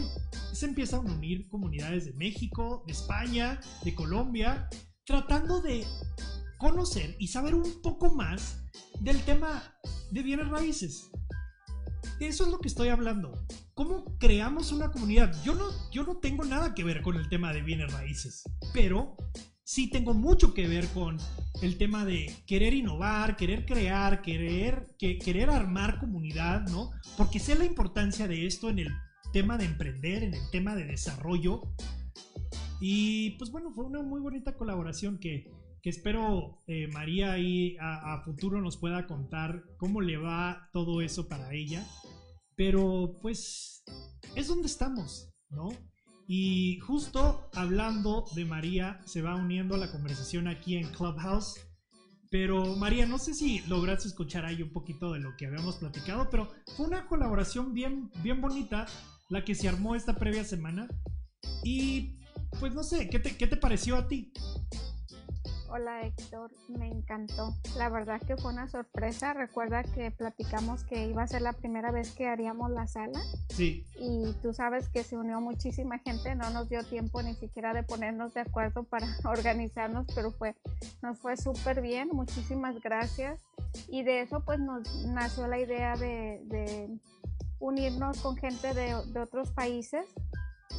se 0.53 0.67
empiezan 0.67 1.09
a 1.09 1.13
unir 1.13 1.49
comunidades 1.49 2.05
de 2.05 2.13
México, 2.13 2.85
de 2.87 2.93
España, 2.93 3.61
de 3.83 3.97
Colombia, 3.97 4.69
tratando 5.05 5.61
de 5.61 5.85
conocer 6.57 7.17
y 7.19 7.27
saber 7.27 7.57
un 7.57 7.83
poco 7.83 8.15
más 8.15 8.65
del 9.01 9.25
tema 9.25 9.75
de 10.13 10.23
bienes 10.23 10.47
raíces. 10.51 11.11
Eso 12.21 12.45
es 12.45 12.51
lo 12.53 12.61
que 12.61 12.69
estoy 12.69 12.91
hablando. 12.91 13.45
¿Cómo 13.75 14.17
creamos 14.19 14.71
una 14.71 14.93
comunidad? 14.93 15.35
Yo 15.43 15.57
no, 15.57 15.65
yo 15.91 16.05
no 16.05 16.19
tengo 16.19 16.45
nada 16.45 16.75
que 16.75 16.85
ver 16.85 17.03
con 17.03 17.17
el 17.17 17.29
tema 17.29 17.53
de 17.53 17.63
bienes 17.63 17.93
raíces, 17.93 18.45
pero 18.73 19.17
sí 19.65 19.89
tengo 19.89 20.13
mucho 20.13 20.53
que 20.53 20.69
ver 20.69 20.87
con 20.89 21.19
el 21.63 21.79
tema 21.79 22.05
de 22.05 22.31
querer 22.47 22.75
innovar, 22.75 23.37
querer 23.37 23.65
crear, 23.65 24.21
querer, 24.23 24.95
que, 24.99 25.19
querer 25.19 25.51
armar 25.51 25.99
comunidad, 25.99 26.69
¿no? 26.69 26.91
Porque 27.17 27.41
sé 27.41 27.55
la 27.57 27.65
importancia 27.65 28.29
de 28.29 28.47
esto 28.47 28.69
en 28.69 28.81
el 28.81 28.89
tema 29.33 29.57
de 29.57 29.65
emprender, 29.65 30.23
en 30.23 30.35
el 30.35 30.51
tema 30.51 30.77
de 30.77 30.85
desarrollo. 30.85 31.63
Y 32.81 33.31
pues 33.33 33.51
bueno, 33.51 33.73
fue 33.73 33.87
una 33.87 34.03
muy 34.03 34.21
bonita 34.21 34.55
colaboración 34.55 35.19
que, 35.19 35.51
que 35.83 35.91
espero 35.91 36.63
eh, 36.67 36.89
María 36.89 37.33
ahí 37.33 37.77
a, 37.81 38.21
futuro 38.25 38.61
nos 38.61 38.77
pueda 38.77 39.07
contar 39.07 39.65
cómo 39.79 40.01
le 40.01 40.19
va 40.19 40.69
todo 40.73 41.01
eso 41.01 41.29
para 41.29 41.53
ella. 41.55 41.87
Pero 42.57 43.19
pues 43.23 43.83
es 44.37 44.49
donde 44.49 44.67
estamos, 44.67 45.33
¿no? 45.49 45.71
Y 46.27 46.79
justo 46.81 47.51
hablando 47.55 48.25
de 48.35 48.45
María, 48.45 49.01
se 49.05 49.23
va 49.23 49.37
uniendo 49.37 49.75
a 49.75 49.79
la 49.79 49.91
conversación 49.91 50.49
aquí 50.49 50.77
en 50.77 50.91
Clubhouse. 50.91 51.61
Pero 52.31 52.77
María, 52.77 53.07
no 53.07 53.19
sé 53.19 53.35
si 53.35 53.61
lograste 53.69 54.09
escuchar 54.09 54.45
ahí 54.45 54.63
un 54.63 54.73
poquito 54.73 55.13
de 55.13 55.21
lo 55.21 55.37
que 55.37 55.47
habíamos 55.47 55.77
platicado, 55.77 56.29
pero 56.31 56.51
fue 56.77 56.87
una 56.87 57.07
colaboración 57.07 57.75
bien, 57.75 58.11
bien 58.23 58.41
bonita 58.41 58.87
la 59.29 59.45
que 59.45 59.55
se 59.55 59.69
armó 59.69 59.95
esta 59.95 60.17
previa 60.17 60.45
semana. 60.45 60.89
Y 61.63 62.19
pues 62.59 62.75
no 62.75 62.83
sé, 62.83 63.09
¿qué 63.09 63.19
te, 63.19 63.37
qué 63.37 63.47
te 63.47 63.57
pareció 63.57 63.97
a 63.97 64.09
ti? 64.09 64.33
Hola 65.77 66.03
Héctor, 66.03 66.53
me 66.69 66.87
encantó. 66.87 67.53
La 67.77 67.89
verdad 67.89 68.23
que 68.23 68.37
fue 68.37 68.53
una 68.53 68.69
sorpresa. 68.69 69.33
Recuerda 69.35 69.83
que 69.83 70.13
platicamos 70.13 70.85
que 70.85 71.09
iba 71.09 71.25
a 71.25 71.27
ser 71.27 71.43
la 71.43 71.53
primera 71.53 71.91
vez 71.91 72.13
que 72.13 72.29
haríamos 72.29 72.71
la 72.71 72.87
sala. 72.87 73.21
Sí. 73.49 73.85
Y 73.99 74.35
tú 74.41 74.55
sabes 74.55 74.89
que 74.89 75.03
se 75.03 75.17
unió 75.17 75.41
muchísima 75.41 75.99
gente, 75.99 76.37
no 76.37 76.49
nos 76.51 76.69
dio 76.69 76.85
tiempo 76.85 77.21
ni 77.23 77.35
siquiera 77.35 77.75
de 77.75 77.83
ponernos 77.83 78.35
de 78.35 78.43
acuerdo 78.43 78.85
para 78.85 79.09
organizarnos, 79.25 80.07
pero 80.15 80.31
fue, 80.31 80.55
nos 81.03 81.19
fue 81.19 81.37
súper 81.37 81.83
bien. 81.83 82.09
Muchísimas 82.13 82.81
gracias. 82.81 83.41
Y 83.89 84.05
de 84.05 84.21
eso 84.21 84.45
pues 84.45 84.61
nos 84.61 85.05
nació 85.07 85.49
la 85.49 85.59
idea 85.59 85.97
de, 85.97 86.89
unirnos 87.59 88.21
con 88.21 88.37
gente 88.37 88.75
de, 88.75 88.95
de 89.13 89.21
otros 89.21 89.51
países 89.51 90.07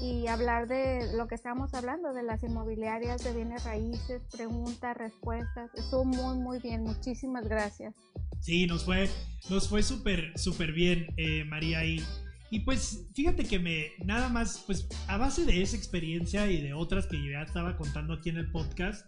y 0.02 0.28
hablar 0.28 0.68
de 0.68 1.14
lo 1.16 1.28
que 1.28 1.36
estábamos 1.36 1.74
hablando, 1.74 2.14
de 2.14 2.24
las 2.24 2.44
inmobiliarias, 2.44 3.24
de 3.24 3.34
bienes 3.34 3.64
raíces, 3.64 4.22
preguntas, 4.32 4.98
respuestas. 4.98 5.72
Estuvo 5.76 6.06
muy, 6.06 6.38
muy 6.38 6.60
bien. 6.60 6.84
Muchísimas 6.84 7.48
gracias. 7.48 7.94
Sí, 8.42 8.68
nos 8.68 8.86
fue, 8.86 9.10
nos 9.50 9.68
fue 9.68 9.84
súper, 9.84 10.38
súper 10.38 10.72
bien, 10.72 11.08
eh, 11.18 11.44
María. 11.46 11.86
Y, 11.86 12.04
y 12.52 12.60
pues 12.62 13.08
fíjate 13.14 13.46
que 13.46 13.60
me, 13.60 13.88
nada 14.06 14.30
más, 14.30 14.64
pues 14.66 14.88
a 15.08 15.18
base 15.18 15.46
de 15.46 15.62
esa 15.62 15.78
experiencia 15.78 16.50
y 16.52 16.62
de 16.62 16.74
otras 16.74 17.08
que 17.08 17.18
ya 17.18 17.42
estaba 17.42 17.78
contando 17.78 18.14
aquí 18.14 18.30
en 18.30 18.38
el 18.38 18.52
podcast, 18.52 19.06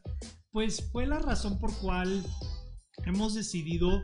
pues 0.51 0.89
fue 0.91 1.05
la 1.05 1.19
razón 1.19 1.59
por 1.59 1.75
cual 1.77 2.23
hemos 3.05 3.35
decidido 3.35 4.03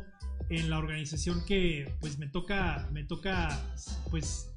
en 0.49 0.69
la 0.69 0.77
organización 0.77 1.43
que 1.45 1.91
pues 1.99 2.19
me 2.19 2.27
toca, 2.27 2.87
me 2.91 3.03
toca 3.03 3.49
pues 4.11 4.52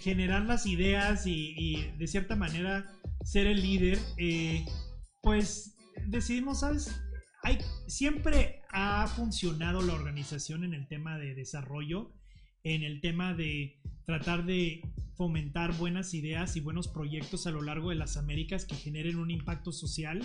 generar 0.00 0.44
las 0.44 0.66
ideas 0.66 1.26
y, 1.26 1.88
de 1.98 2.06
cierta 2.06 2.36
manera 2.36 2.86
ser 3.24 3.46
el 3.46 3.62
líder, 3.62 3.98
eh, 4.18 4.64
pues 5.22 5.76
decidimos, 6.06 6.60
¿sabes? 6.60 7.00
Siempre 7.86 8.62
ha 8.70 9.06
funcionado 9.06 9.82
la 9.82 9.94
organización 9.94 10.64
en 10.64 10.74
el 10.74 10.88
tema 10.88 11.18
de 11.18 11.34
desarrollo, 11.34 12.12
en 12.64 12.82
el 12.82 13.00
tema 13.00 13.34
de 13.34 13.80
tratar 14.06 14.46
de 14.46 14.82
fomentar 15.14 15.76
buenas 15.76 16.14
ideas 16.14 16.56
y 16.56 16.60
buenos 16.60 16.88
proyectos 16.88 17.46
a 17.46 17.50
lo 17.50 17.62
largo 17.62 17.90
de 17.90 17.96
las 17.96 18.16
Américas 18.16 18.64
que 18.64 18.76
generen 18.76 19.18
un 19.18 19.30
impacto 19.30 19.72
social, 19.72 20.24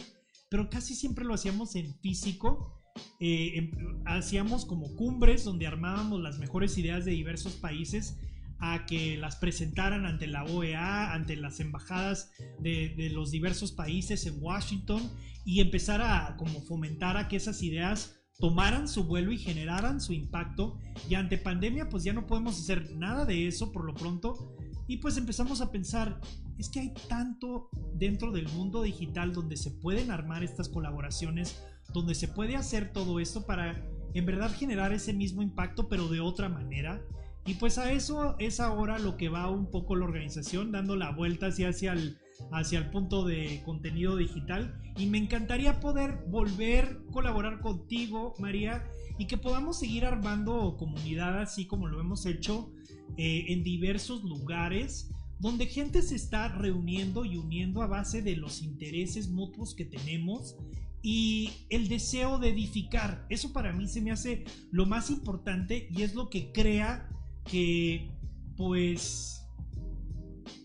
pero 0.50 0.70
casi 0.70 0.96
siempre 0.96 1.26
lo 1.26 1.34
hacíamos 1.34 1.76
en 1.76 1.94
físico. 2.00 2.74
Eh, 3.20 3.72
hacíamos 4.06 4.66
como 4.66 4.96
cumbres 4.96 5.44
donde 5.44 5.68
armábamos 5.68 6.22
las 6.22 6.40
mejores 6.40 6.78
ideas 6.78 7.06
de 7.06 7.12
diversos 7.12 7.54
países 7.54 8.18
a 8.60 8.86
que 8.86 9.18
las 9.18 9.36
presentaran 9.36 10.06
ante 10.06 10.28
la 10.28 10.44
OEA, 10.44 11.14
ante 11.14 11.36
las 11.36 11.60
embajadas 11.60 12.32
de, 12.60 13.10
los 13.12 13.32
diversos 13.32 13.72
países 13.72 14.26
en 14.26 14.42
Washington 14.42 15.02
y 15.46 15.62
empezar 15.62 16.02
a 16.02 16.36
como 16.38 16.62
fomentar 16.62 17.18
a 17.18 17.28
que 17.28 17.36
esas 17.36 17.62
ideas 17.62 18.16
tomaran 18.40 18.88
su 18.88 19.04
vuelo 19.06 19.32
y 19.32 19.38
generaran 19.38 20.02
su 20.02 20.14
impacto. 20.14 20.80
Y 21.10 21.16
ante 21.16 21.38
pandemia 21.38 21.90
pues 21.90 22.04
ya 22.04 22.14
no 22.14 22.26
podemos 22.26 22.60
hacer 22.60 22.96
nada 22.96 23.26
de 23.26 23.48
eso 23.48 23.72
por 23.72 23.86
lo 23.86 23.94
pronto. 23.94 24.56
Y 24.88 24.98
pues 24.98 25.18
empezamos 25.18 25.62
a 25.62 25.72
pensar, 25.72 26.20
es 26.58 26.70
que 26.70 26.80
hay 26.80 26.94
tanto 27.10 27.70
dentro 27.94 28.32
del 28.32 28.48
mundo 28.50 28.82
digital 28.82 29.34
donde 29.34 29.58
se 29.58 29.72
pueden 29.72 30.12
armar 30.12 30.44
estas 30.44 30.70
colaboraciones, 30.70 31.62
donde 31.94 32.16
se 32.16 32.28
puede 32.28 32.56
hacer 32.56 32.92
todo 32.94 33.20
esto 33.20 33.46
para 33.46 33.84
en 34.14 34.26
verdad 34.26 34.52
generar 34.56 34.94
ese 34.94 35.14
mismo 35.14 35.42
impacto 35.44 35.90
pero 35.90 36.08
de 36.08 36.22
otra 36.22 36.50
manera. 36.50 37.02
Y 37.48 37.54
pues 37.54 37.78
a 37.78 37.94
eso 37.94 38.36
es 38.40 38.60
ahora 38.60 39.00
lo 39.00 39.16
que 39.16 39.30
va 39.30 39.50
un 39.50 39.72
poco 39.72 39.96
la 39.96 40.04
organización, 40.04 40.74
dando 40.74 40.98
la 40.98 41.12
vuelta 41.12 41.48
hacia, 41.48 41.70
hacia, 41.70 41.94
el, 41.94 42.18
hacia 42.52 42.80
el 42.80 42.90
punto 42.90 43.26
de 43.26 43.62
contenido 43.64 44.18
digital. 44.18 44.82
Y 44.98 45.06
me 45.06 45.18
encantaría 45.18 45.80
poder 45.80 46.26
volver 46.28 47.00
a 47.08 47.12
colaborar 47.14 47.62
contigo, 47.62 48.34
María, 48.38 48.84
y 49.18 49.28
que 49.28 49.38
podamos 49.38 49.80
seguir 49.80 50.04
armando 50.04 50.76
comunidad 50.78 51.40
así 51.40 51.66
como 51.66 51.88
lo 51.88 52.02
hemos 52.02 52.26
hecho 52.26 52.70
eh, 53.16 53.46
en 53.48 53.64
diversos 53.64 54.26
lugares 54.26 55.10
donde 55.40 55.68
gente 55.68 56.02
se 56.02 56.16
está 56.16 56.50
reuniendo 56.50 57.24
y 57.24 57.38
uniendo 57.38 57.82
a 57.82 57.88
base 57.88 58.22
de 58.22 58.36
los 58.36 58.62
intereses 58.62 59.30
mutuos 59.30 59.74
que 59.74 59.86
tenemos 59.86 60.58
y 61.02 61.52
el 61.70 61.88
deseo 61.88 62.40
de 62.40 62.50
edificar. 62.50 63.26
Eso 63.30 63.54
para 63.54 63.72
mí 63.72 63.88
se 63.88 64.02
me 64.02 64.12
hace 64.12 64.44
lo 64.72 64.86
más 64.86 65.10
importante 65.10 65.88
y 65.92 66.02
es 66.02 66.16
lo 66.16 66.30
que 66.30 66.52
crea 66.52 67.08
que 67.50 68.12
pues 68.58 69.38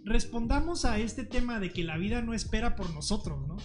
respondamos 0.05 0.85
a 0.85 0.99
este 0.99 1.25
tema 1.25 1.61
de 1.61 1.73
que 1.73 1.85
la 1.85 1.97
vida 1.97 2.23
no 2.23 2.35
espera 2.35 2.75
por 2.75 2.93
nosotros, 2.93 3.47
¿no? 3.47 3.57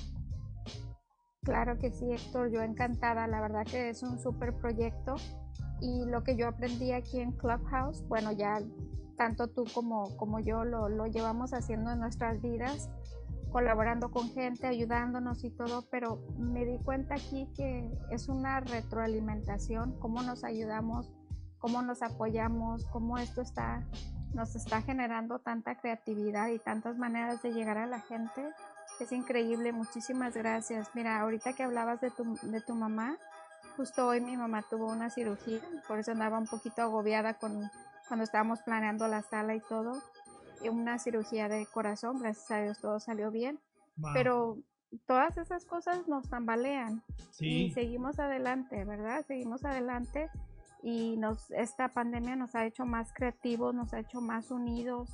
Claro 1.43 1.78
que 1.80 1.91
sí, 1.91 2.11
Héctor, 2.11 2.51
yo 2.51 2.61
encantada, 2.61 3.26
la 3.28 3.39
verdad 3.39 3.65
que 3.65 3.89
es 3.89 4.03
un 4.03 4.20
súper 4.20 4.53
proyecto 4.57 5.15
y 5.80 6.05
lo 6.05 6.24
que 6.24 6.36
yo 6.36 6.47
aprendí 6.47 6.91
aquí 6.91 7.20
en 7.20 7.32
Clubhouse, 7.32 8.05
bueno, 8.07 8.32
ya 8.34 8.59
tanto 9.15 9.47
tú 9.47 9.63
como, 9.74 10.15
como 10.18 10.39
yo 10.39 10.65
lo, 10.65 10.89
lo 10.89 11.07
llevamos 11.07 11.53
haciendo 11.53 11.91
en 11.91 11.99
nuestras 11.99 12.41
vidas, 12.41 12.89
colaborando 13.51 14.11
con 14.11 14.30
gente, 14.32 14.68
ayudándonos 14.68 15.43
y 15.43 15.49
todo, 15.51 15.86
pero 15.89 16.22
me 16.38 16.65
di 16.65 16.80
cuenta 16.80 17.15
aquí 17.15 17.47
que 17.55 17.89
es 18.11 18.28
una 18.28 18.59
retroalimentación, 18.59 19.97
cómo 19.99 20.22
nos 20.22 20.43
ayudamos 20.43 21.09
cómo 21.60 21.82
nos 21.82 22.01
apoyamos, 22.01 22.86
cómo 22.86 23.18
esto 23.18 23.41
está, 23.41 23.84
nos 24.34 24.55
está 24.55 24.82
generando 24.82 25.39
tanta 25.39 25.76
creatividad 25.76 26.49
y 26.49 26.60
tantas 26.60 26.97
maneras 26.97 27.41
de 27.41 27.53
llegar 27.53 27.78
a 27.78 27.86
la 27.86 28.01
gente. 28.01 28.49
Es 28.99 29.12
increíble, 29.12 29.72
muchísimas 29.72 30.36
gracias. 30.36 30.89
Mira, 30.93 31.20
ahorita 31.20 31.53
que 31.53 31.64
hablabas 31.64 32.01
de 32.01 32.12
tu, 32.12 32.36
de 32.43 32.62
tu 32.62 32.76
mamá, 32.76 33.18
justo 33.76 34.08
hoy 34.08 34.22
mi 34.22 34.38
mamá 34.38 34.64
tuvo 34.70 34.88
una 34.88 35.10
cirugía, 35.10 35.62
por 35.88 35.99
eso 35.99 36.12
andaba 36.12 36.38
un 36.38 36.47
poquito 36.47 36.82
agobiada 36.82 37.36
con, 37.36 37.70
cuando 38.08 38.24
estábamos 38.24 38.62
planeando 38.62 39.08
la 39.08 39.22
sala 39.22 39.55
y 39.55 39.60
todo. 39.62 40.01
Y 40.64 40.70
una 40.70 40.97
cirugía 40.97 41.47
de 41.49 41.68
corazón, 41.68 42.20
gracias 42.20 42.49
a 42.51 42.62
Dios 42.62 42.80
todo 42.80 42.99
salió 42.99 43.30
bien. 43.30 43.60
Pero 44.14 44.58
todas 45.05 45.38
esas 45.38 45.66
cosas 45.66 46.08
nos 46.08 46.30
tambalean 46.30 47.03
y 47.39 47.72
seguimos 47.72 48.20
adelante, 48.20 48.86
¿verdad? 48.86 49.26
Seguimos 49.28 49.66
adelante 49.66 50.30
y 50.84 51.17
nos, 51.17 51.51
esta 51.51 51.89
pandemia 51.89 52.36
nos 52.36 52.55
ha 52.55 52.65
hecho 52.65 52.86
más 52.86 53.11
creativos, 53.13 53.73
nos 53.73 53.93
ha 53.93 53.99
hecho 53.99 54.21
más 54.21 54.51
unidos, 54.51 55.09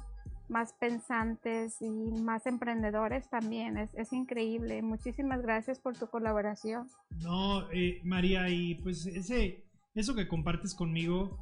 más 0.50 0.74
pensantes 0.74 1.82
y 1.82 1.90
más 2.22 2.46
emprendedores 2.46 3.30
también. 3.30 3.78
Es, 3.78 3.90
es 3.96 4.14
increíble. 4.14 4.82
Muchísimas 4.82 5.42
gracias 5.42 5.80
por 5.80 5.98
tu 5.98 6.08
colaboración. 6.08 6.88
No, 7.22 7.72
eh, 7.72 8.02
María, 8.04 8.50
y 8.50 8.76
pues 8.76 9.06
ese, 9.06 9.64
eso 9.96 10.16
que 10.16 10.28
compartes 10.28 10.76
conmigo, 10.76 11.38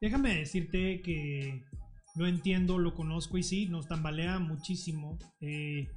déjame 0.00 0.36
decirte 0.36 1.02
que 1.02 1.62
lo 2.14 2.26
entiendo, 2.26 2.78
lo 2.78 2.94
conozco 2.94 3.38
y 3.38 3.42
sí, 3.42 3.66
nos 3.66 3.88
tambalea 3.88 4.38
muchísimo. 4.38 5.18
Eh, 5.40 5.88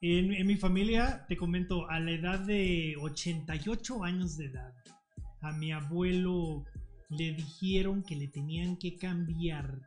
en, 0.00 0.32
en 0.32 0.46
mi 0.46 0.56
familia, 0.56 1.24
te 1.28 1.36
comento, 1.36 1.88
a 1.88 2.00
la 2.00 2.12
edad 2.12 2.40
de 2.40 2.96
88 3.00 4.04
años 4.04 4.36
de 4.36 4.46
edad, 4.46 4.72
a 5.40 5.52
mi 5.52 5.72
abuelo 5.72 6.64
le 7.10 7.32
dijeron 7.32 8.02
que 8.02 8.16
le 8.16 8.28
tenían 8.28 8.76
que 8.76 8.96
cambiar 8.96 9.80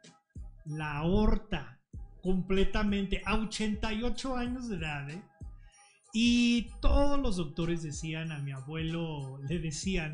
la 0.66 0.98
aorta 0.98 1.80
completamente 2.22 3.22
a 3.26 3.36
88 3.36 4.36
años 4.36 4.70
de 4.70 4.78
edad. 4.78 5.10
¿eh? 5.10 5.22
Y 6.14 6.68
todos 6.82 7.20
los 7.20 7.38
doctores 7.38 7.84
decían 7.84 8.32
a 8.32 8.40
mi 8.40 8.52
abuelo, 8.52 9.40
le 9.48 9.60
decían, 9.60 10.14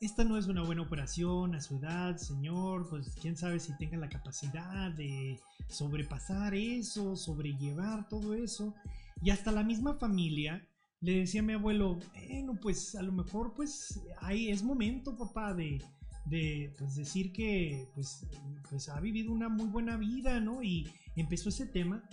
esta 0.00 0.24
no 0.24 0.36
es 0.36 0.46
una 0.46 0.62
buena 0.62 0.82
operación 0.82 1.54
a 1.54 1.60
su 1.60 1.78
edad, 1.78 2.16
señor, 2.16 2.88
pues 2.90 3.14
quién 3.20 3.36
sabe 3.36 3.60
si 3.60 3.76
tenga 3.76 3.96
la 3.96 4.08
capacidad 4.08 4.90
de 4.92 5.38
sobrepasar 5.68 6.54
eso, 6.54 7.16
sobrellevar 7.16 8.08
todo 8.08 8.34
eso. 8.34 8.74
Y 9.22 9.30
hasta 9.30 9.52
la 9.52 9.62
misma 9.62 9.94
familia 9.94 10.66
le 11.02 11.18
decía 11.18 11.40
a 11.40 11.44
mi 11.44 11.52
abuelo, 11.52 11.98
bueno, 12.28 12.54
pues 12.60 12.94
a 12.94 13.02
lo 13.02 13.12
mejor 13.12 13.52
pues 13.54 14.00
ahí 14.20 14.48
es 14.48 14.62
momento, 14.62 15.16
papá, 15.16 15.52
de, 15.52 15.82
de 16.26 16.72
pues, 16.78 16.94
decir 16.94 17.32
que 17.32 17.88
pues, 17.94 18.26
pues 18.70 18.88
ha 18.88 19.00
vivido 19.00 19.32
una 19.32 19.48
muy 19.48 19.66
buena 19.66 19.96
vida, 19.96 20.40
¿no? 20.40 20.62
Y 20.62 20.88
empezó 21.16 21.48
ese 21.48 21.66
tema. 21.66 22.08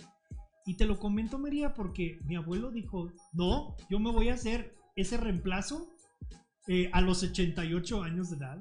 Y 0.66 0.76
te 0.76 0.86
lo 0.86 0.98
comento, 0.98 1.38
María, 1.38 1.72
porque 1.72 2.18
mi 2.24 2.34
abuelo 2.34 2.72
dijo, 2.72 3.12
no, 3.32 3.76
yo 3.88 4.00
me 4.00 4.10
voy 4.10 4.28
a 4.28 4.34
hacer 4.34 4.74
ese 4.96 5.16
reemplazo 5.16 5.94
eh, 6.66 6.90
a 6.92 7.00
los 7.00 7.22
88 7.22 8.02
años 8.02 8.30
de 8.30 8.36
edad. 8.38 8.58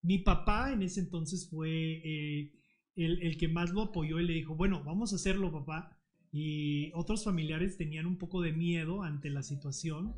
Mi 0.00 0.18
papá 0.18 0.72
en 0.72 0.82
ese 0.82 1.00
entonces 1.00 1.50
fue 1.50 1.70
eh, 1.70 2.52
el, 2.94 3.20
el, 3.22 3.36
que 3.36 3.48
más 3.48 3.70
lo 3.70 3.82
apoyó 3.82 4.20
y 4.20 4.26
le 4.26 4.32
dijo, 4.32 4.54
bueno, 4.54 4.84
vamos 4.84 5.12
a 5.12 5.16
hacerlo, 5.16 5.52
papá. 5.52 5.95
Y 6.38 6.92
otros 6.92 7.24
familiares 7.24 7.78
tenían 7.78 8.04
un 8.04 8.18
poco 8.18 8.42
de 8.42 8.52
miedo 8.52 9.02
ante 9.02 9.30
la 9.30 9.42
situación. 9.42 10.14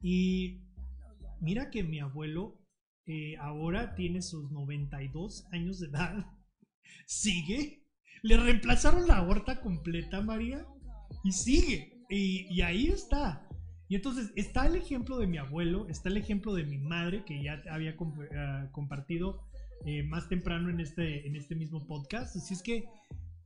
Y 0.00 0.60
mira 1.40 1.68
que 1.68 1.82
mi 1.82 1.98
abuelo 1.98 2.60
eh, 3.06 3.36
ahora 3.40 3.96
tiene 3.96 4.22
sus 4.22 4.52
92 4.52 5.48
años 5.50 5.80
de 5.80 5.88
edad. 5.88 6.26
Sigue. 7.08 7.82
Le 8.22 8.36
reemplazaron 8.36 9.08
la 9.08 9.16
aorta 9.16 9.60
completa, 9.60 10.20
María. 10.20 10.64
Y 11.24 11.32
sigue. 11.32 12.04
Y, 12.08 12.60
ahí 12.60 12.86
está. 12.86 13.48
Y 13.88 13.96
entonces 13.96 14.30
está 14.36 14.66
el 14.66 14.76
ejemplo 14.76 15.18
de 15.18 15.26
mi 15.26 15.38
abuelo, 15.38 15.88
está 15.88 16.08
el 16.08 16.18
ejemplo 16.18 16.54
de 16.54 16.64
mi 16.64 16.78
madre, 16.78 17.24
que 17.24 17.42
ya 17.42 17.60
había 17.68 17.96
ah, 18.36 18.68
compartido 18.70 19.40
eh, 19.86 20.04
más 20.04 20.28
temprano 20.28 20.70
en 20.70 20.78
este, 20.78 21.26
en 21.26 21.34
este 21.34 21.56
mismo 21.56 21.84
podcast. 21.84 22.36
Así 22.36 22.54
es 22.54 22.62
que, 22.62 22.84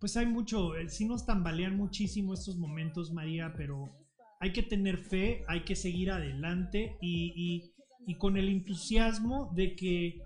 pues 0.01 0.17
hay 0.17 0.27
mucho, 0.27 0.77
eh, 0.77 0.89
sí 0.89 1.07
nos 1.07 1.27
tambalean 1.27 1.77
muchísimo 1.77 2.35
estos 2.35 2.57
momentos, 2.57 3.13
María, 3.13 3.55
pero 3.57 3.91
hay 4.41 4.53
que 4.53 4.63
tener 4.63 4.99
fe, 4.99 5.45
hay 5.49 5.65
que 5.65 5.77
seguir 5.77 6.11
adelante 6.11 6.97
y 7.01 7.73
y 8.07 8.17
con 8.17 8.37
el 8.37 8.49
entusiasmo 8.49 9.51
de 9.53 9.75
que 9.75 10.23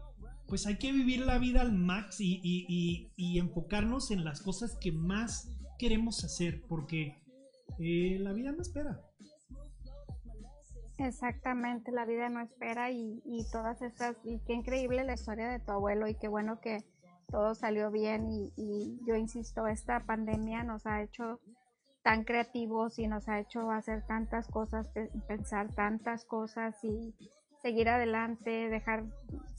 pues 0.46 0.66
hay 0.66 0.76
que 0.76 0.92
vivir 0.92 1.20
la 1.20 1.38
vida 1.38 1.62
al 1.62 1.72
max 1.72 2.16
y, 2.20 3.10
enfocarnos 3.16 4.10
en 4.10 4.24
las 4.24 4.42
cosas 4.42 4.76
que 4.80 4.92
más 4.92 5.48
queremos 5.78 6.24
hacer, 6.24 6.62
porque 6.68 7.22
eh, 7.78 8.18
la 8.20 8.32
vida 8.32 8.52
no 8.52 8.60
espera. 8.60 9.00
Exactamente, 10.98 11.92
la 11.92 12.04
vida 12.04 12.28
no 12.28 12.40
espera 12.40 12.90
y, 12.90 13.22
y 13.24 13.46
todas 13.50 13.80
esas, 13.80 14.16
y 14.24 14.40
qué 14.40 14.52
increíble 14.52 15.04
la 15.04 15.14
historia 15.14 15.48
de 15.48 15.60
tu 15.60 15.70
abuelo 15.70 16.08
y 16.08 16.16
qué 16.16 16.28
bueno 16.28 16.60
que 16.60 16.84
todo 17.30 17.54
salió 17.54 17.90
bien 17.90 18.28
y, 18.30 18.98
yo 19.06 19.16
insisto, 19.16 19.66
esta 19.66 20.00
pandemia 20.00 20.62
nos 20.64 20.86
ha 20.86 21.02
hecho 21.02 21.40
tan 22.02 22.24
creativos 22.24 22.98
y 22.98 23.06
nos 23.06 23.28
ha 23.28 23.40
hecho 23.40 23.70
hacer 23.70 24.04
tantas 24.06 24.48
cosas, 24.48 24.90
pensar 25.28 25.72
tantas 25.74 26.24
cosas 26.24 26.82
y, 26.84 27.14
seguir 27.62 27.88
adelante, 27.88 28.68
dejar 28.70 29.04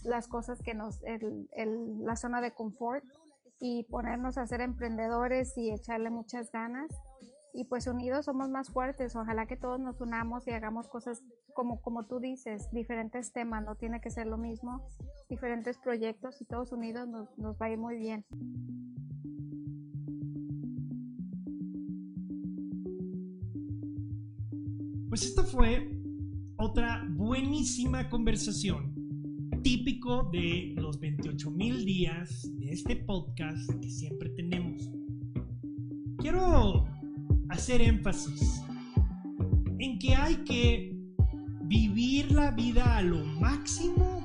las 0.03 0.27
cosas 0.27 0.61
que 0.61 0.73
nos, 0.73 1.03
el, 1.03 1.47
el, 1.51 2.03
la 2.03 2.15
zona 2.15 2.41
de 2.41 2.51
confort 2.51 3.03
y 3.59 3.83
ponernos 3.83 4.37
a 4.37 4.47
ser 4.47 4.61
emprendedores 4.61 5.55
y 5.57 5.71
echarle 5.71 6.09
muchas 6.09 6.51
ganas. 6.51 6.89
Y 7.53 7.65
pues 7.65 7.87
unidos 7.87 8.25
somos 8.25 8.49
más 8.49 8.69
fuertes. 8.69 9.15
Ojalá 9.15 9.45
que 9.45 9.57
todos 9.57 9.79
nos 9.79 9.99
unamos 9.99 10.47
y 10.47 10.51
hagamos 10.51 10.87
cosas 10.87 11.21
como, 11.53 11.81
como 11.81 12.05
tú 12.05 12.19
dices, 12.19 12.69
diferentes 12.71 13.33
temas, 13.33 13.65
no 13.65 13.75
tiene 13.75 13.99
que 13.99 14.09
ser 14.09 14.27
lo 14.27 14.37
mismo, 14.37 14.87
diferentes 15.29 15.77
proyectos 15.77 16.41
y 16.41 16.45
todos 16.45 16.71
unidos 16.71 17.07
nos, 17.07 17.37
nos 17.37 17.57
va 17.57 17.65
a 17.65 17.71
ir 17.71 17.77
muy 17.77 17.97
bien. 17.97 18.25
Pues 25.09 25.25
esta 25.25 25.43
fue 25.43 25.89
otra 26.55 27.05
buenísima 27.09 28.09
conversación, 28.09 28.93
típico 29.61 30.29
de 30.31 30.73
los 30.77 30.99
28 31.01 31.51
mil 31.51 31.83
días 31.83 32.49
de 32.59 32.71
este 32.71 32.95
podcast 32.95 33.69
que 33.81 33.89
siempre 33.89 34.29
tenemos. 34.29 34.89
Quiero 36.17 36.90
hacer 37.51 37.81
énfasis 37.81 38.61
en 39.79 39.99
que 39.99 40.15
hay 40.15 40.35
que 40.37 40.95
vivir 41.63 42.31
la 42.31 42.51
vida 42.51 42.97
a 42.97 43.01
lo 43.01 43.23
máximo, 43.25 44.21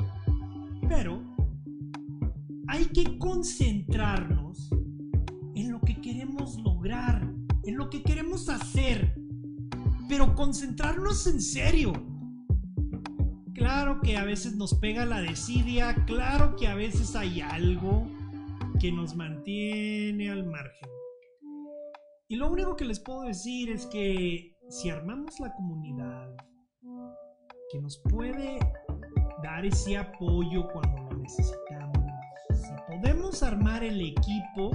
pero 0.88 1.22
hay 2.68 2.86
que 2.86 3.18
concentrarnos 3.18 4.70
en 5.54 5.72
lo 5.72 5.80
que 5.80 6.00
queremos 6.00 6.58
lograr, 6.58 7.32
en 7.64 7.76
lo 7.76 7.88
que 7.90 8.02
queremos 8.02 8.48
hacer, 8.48 9.18
pero 10.08 10.34
concentrarnos 10.34 11.26
en 11.26 11.40
serio 11.40 11.92
Claro 13.56 14.00
que 14.02 14.18
a 14.18 14.24
veces 14.24 14.54
nos 14.54 14.74
pega 14.74 15.06
la 15.06 15.22
desidia, 15.22 15.94
claro 16.04 16.56
que 16.56 16.68
a 16.68 16.74
veces 16.74 17.16
hay 17.16 17.40
algo 17.40 18.06
que 18.78 18.92
nos 18.92 19.16
mantiene 19.16 20.30
al 20.30 20.44
margen. 20.44 20.90
Y 22.28 22.34
lo 22.34 22.50
único 22.50 22.74
que 22.74 22.84
les 22.84 22.98
puedo 22.98 23.22
decir 23.22 23.70
es 23.70 23.86
que 23.86 24.56
si 24.68 24.90
armamos 24.90 25.38
la 25.38 25.54
comunidad 25.54 26.34
que 27.70 27.80
nos 27.80 27.98
puede 27.98 28.58
dar 29.44 29.64
ese 29.64 29.96
apoyo 29.96 30.66
cuando 30.72 31.02
lo 31.02 31.18
necesitamos, 31.18 32.04
si 32.50 32.72
podemos 32.88 33.44
armar 33.44 33.84
el 33.84 34.00
equipo 34.00 34.72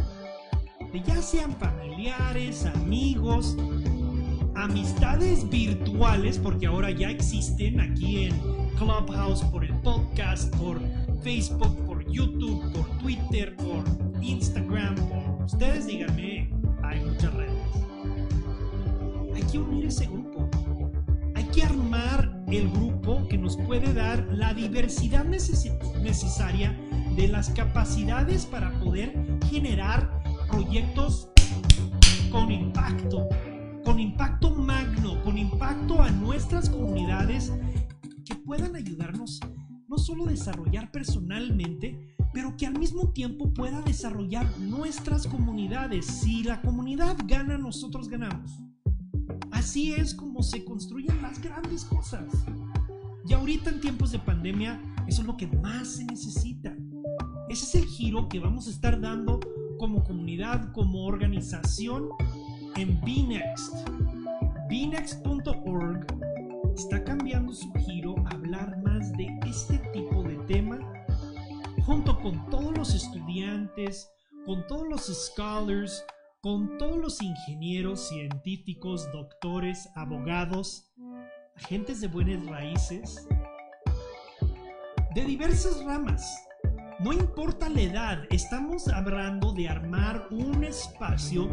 de 0.93 1.01
ya 1.01 1.21
sean 1.21 1.53
familiares, 1.57 2.65
amigos, 2.65 3.57
amistades 4.55 5.49
virtuales, 5.49 6.39
porque 6.39 6.67
ahora 6.67 6.91
ya 6.91 7.09
existen 7.09 7.81
aquí 7.81 8.27
en 8.27 8.39
Clubhouse, 8.77 9.43
por 9.43 9.65
el 9.65 9.73
podcast, 9.81 10.55
por 10.55 10.79
Facebook, 11.21 11.85
por 11.85 12.09
YouTube, 12.09 12.71
por 12.71 12.87
Twitter, 12.99 13.57
por 13.57 13.83
Instagram, 14.21 14.95
por 14.95 15.43
ustedes 15.43 15.85
díganme, 15.85 16.60
hay 16.91 16.99
redes. 16.99 17.53
Hay 19.33 19.43
que 19.43 19.59
unir 19.59 19.85
ese 19.85 20.05
grupo. 20.05 20.49
Hay 21.35 21.45
que 21.45 21.63
armar 21.63 22.43
el 22.47 22.69
grupo 22.69 23.27
que 23.29 23.37
nos 23.37 23.57
puede 23.57 23.93
dar 23.93 24.27
la 24.31 24.53
diversidad 24.53 25.25
necesaria 25.25 26.77
de 27.15 27.27
las 27.27 27.49
capacidades 27.49 28.45
para 28.45 28.79
poder 28.79 29.13
generar 29.49 30.21
proyectos 30.49 31.29
con 32.31 32.51
impacto, 32.51 33.27
con 33.83 33.99
impacto 33.99 34.51
magno, 34.51 35.21
con 35.23 35.37
impacto 35.37 36.01
a 36.01 36.09
nuestras 36.11 36.69
comunidades 36.69 37.51
puedan 38.51 38.75
ayudarnos 38.75 39.39
no 39.87 39.97
solo 39.97 40.25
a 40.25 40.31
desarrollar 40.31 40.91
personalmente, 40.91 42.15
pero 42.33 42.55
que 42.55 42.65
al 42.65 42.77
mismo 42.77 43.09
tiempo 43.09 43.53
pueda 43.53 43.81
desarrollar 43.81 44.47
nuestras 44.59 45.27
comunidades. 45.27 46.05
Si 46.05 46.43
la 46.43 46.61
comunidad 46.61 47.17
gana, 47.25 47.57
nosotros 47.57 48.07
ganamos. 48.09 48.51
Así 49.51 49.93
es 49.93 50.13
como 50.13 50.41
se 50.41 50.63
construyen 50.63 51.21
las 51.21 51.41
grandes 51.41 51.85
cosas. 51.85 52.25
Y 53.27 53.33
ahorita 53.33 53.69
en 53.69 53.81
tiempos 53.81 54.11
de 54.11 54.19
pandemia, 54.19 54.81
eso 55.07 55.21
es 55.21 55.27
lo 55.27 55.37
que 55.37 55.47
más 55.47 55.87
se 55.87 56.05
necesita. 56.05 56.75
Ese 57.49 57.65
es 57.65 57.75
el 57.75 57.85
giro 57.85 58.29
que 58.29 58.39
vamos 58.39 58.67
a 58.67 58.71
estar 58.71 58.99
dando 58.99 59.39
como 59.77 60.03
comunidad, 60.03 60.71
como 60.71 61.05
organización 61.05 62.09
en 62.75 62.99
BNext. 63.01 63.73
BNext.org 64.69 66.05
está 66.75 67.03
cambiando 67.03 67.53
su 67.53 67.71
giro 67.73 68.15
a 68.25 68.35
hablar 68.35 68.81
más 68.83 69.11
de 69.13 69.27
este 69.45 69.77
tipo 69.93 70.23
de 70.23 70.35
tema 70.47 70.90
junto 71.91 72.17
con 72.21 72.49
todos 72.49 72.77
los 72.77 72.95
estudiantes, 72.95 74.09
con 74.45 74.65
todos 74.67 74.87
los 74.87 75.07
scholars, 75.07 76.05
con 76.39 76.77
todos 76.77 76.97
los 76.97 77.21
ingenieros, 77.21 78.07
científicos, 78.07 79.11
doctores, 79.11 79.89
abogados, 79.95 80.89
agentes 81.57 81.99
de 81.99 82.07
buenas 82.07 82.45
raíces, 82.45 83.27
de 85.13 85.25
diversas 85.25 85.83
ramas 85.83 86.33
no 87.03 87.13
importa 87.13 87.67
la 87.69 87.81
edad, 87.81 88.23
estamos 88.29 88.87
hablando 88.87 89.53
de 89.53 89.67
armar 89.67 90.27
un 90.29 90.63
espacio 90.63 91.47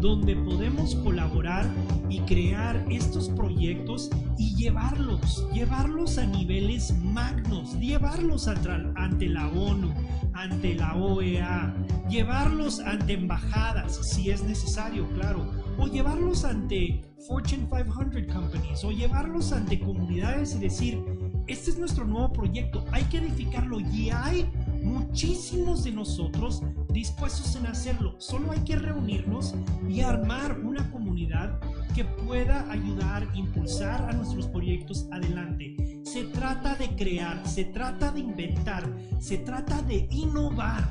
donde 0.00 0.34
podemos 0.34 0.94
colaborar 0.96 1.66
y 2.08 2.20
crear 2.20 2.82
estos 2.90 3.28
proyectos 3.28 4.10
y 4.38 4.54
llevarlos, 4.56 5.46
llevarlos 5.52 6.16
a 6.16 6.24
niveles 6.24 6.94
magnos, 7.02 7.78
llevarlos 7.78 8.48
ante 8.48 9.28
la 9.28 9.48
ONU, 9.48 9.92
ante 10.32 10.74
la 10.74 10.94
OEA, 10.96 11.74
llevarlos 12.08 12.80
ante 12.80 13.12
embajadas 13.12 13.96
si 14.08 14.30
es 14.30 14.42
necesario, 14.42 15.06
claro, 15.10 15.50
o 15.78 15.86
llevarlos 15.86 16.44
ante 16.44 17.02
Fortune 17.28 17.68
500 17.68 18.32
companies, 18.32 18.84
o 18.84 18.90
llevarlos 18.90 19.52
ante 19.52 19.78
comunidades 19.78 20.54
y 20.54 20.60
decir, 20.60 21.04
este 21.46 21.70
es 21.72 21.78
nuestro 21.78 22.06
nuevo 22.06 22.32
proyecto, 22.32 22.84
hay 22.90 23.02
que 23.04 23.18
edificarlo 23.18 23.80
y 23.80 24.08
hay 24.08 24.50
muchísimos 24.84 25.84
de 25.84 25.92
nosotros 25.92 26.62
dispuestos 26.90 27.56
en 27.56 27.66
hacerlo. 27.66 28.14
Solo 28.18 28.52
hay 28.52 28.60
que 28.60 28.76
reunirnos 28.76 29.54
y 29.88 30.00
armar 30.00 30.60
una 30.60 30.90
comunidad 30.90 31.58
que 31.94 32.04
pueda 32.04 32.70
ayudar, 32.70 33.26
impulsar 33.34 34.08
a 34.08 34.12
nuestros 34.12 34.46
proyectos 34.48 35.08
adelante. 35.10 36.02
Se 36.04 36.24
trata 36.24 36.74
de 36.76 36.94
crear, 36.96 37.46
se 37.48 37.64
trata 37.64 38.10
de 38.12 38.20
inventar, 38.20 38.88
se 39.18 39.38
trata 39.38 39.82
de 39.82 40.06
innovar. 40.10 40.90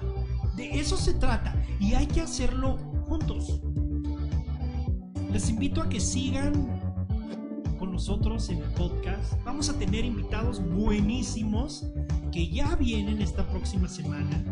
De 0.55 0.79
eso 0.79 0.97
se 0.97 1.13
trata 1.13 1.55
y 1.79 1.93
hay 1.93 2.07
que 2.07 2.21
hacerlo 2.21 2.77
juntos. 3.07 3.61
Les 5.31 5.49
invito 5.49 5.81
a 5.81 5.89
que 5.89 5.99
sigan 5.99 6.82
nosotros 7.93 8.49
en 8.49 8.57
el 8.57 8.69
podcast. 8.71 9.33
Vamos 9.45 9.69
a 9.69 9.77
tener 9.77 10.03
invitados 10.03 10.59
buenísimos 10.67 11.85
que 12.31 12.49
ya 12.49 12.75
vienen 12.75 13.21
esta 13.21 13.47
próxima 13.47 13.87
semana, 13.87 14.43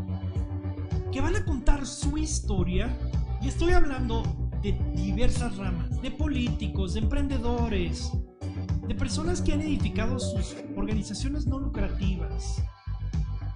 que 1.12 1.22
van 1.22 1.36
a 1.36 1.44
contar 1.44 1.88
su 1.88 2.20
historia. 2.20 2.96
Y 3.42 3.48
estoy 3.48 3.72
hablando 3.72 4.22
de 4.62 4.74
diversas 4.96 5.58
ramas, 5.58 6.00
de 6.04 6.12
políticos, 6.12 6.94
de 6.94 7.00
emprendedores, 7.00 8.12
de 8.88 8.94
personas 8.94 9.42
que 9.42 9.54
han 9.54 9.62
edificado 9.62 10.20
sus 10.20 10.56
organizaciones 10.78 11.48
no 11.48 11.58
lucrativas, 11.58 12.64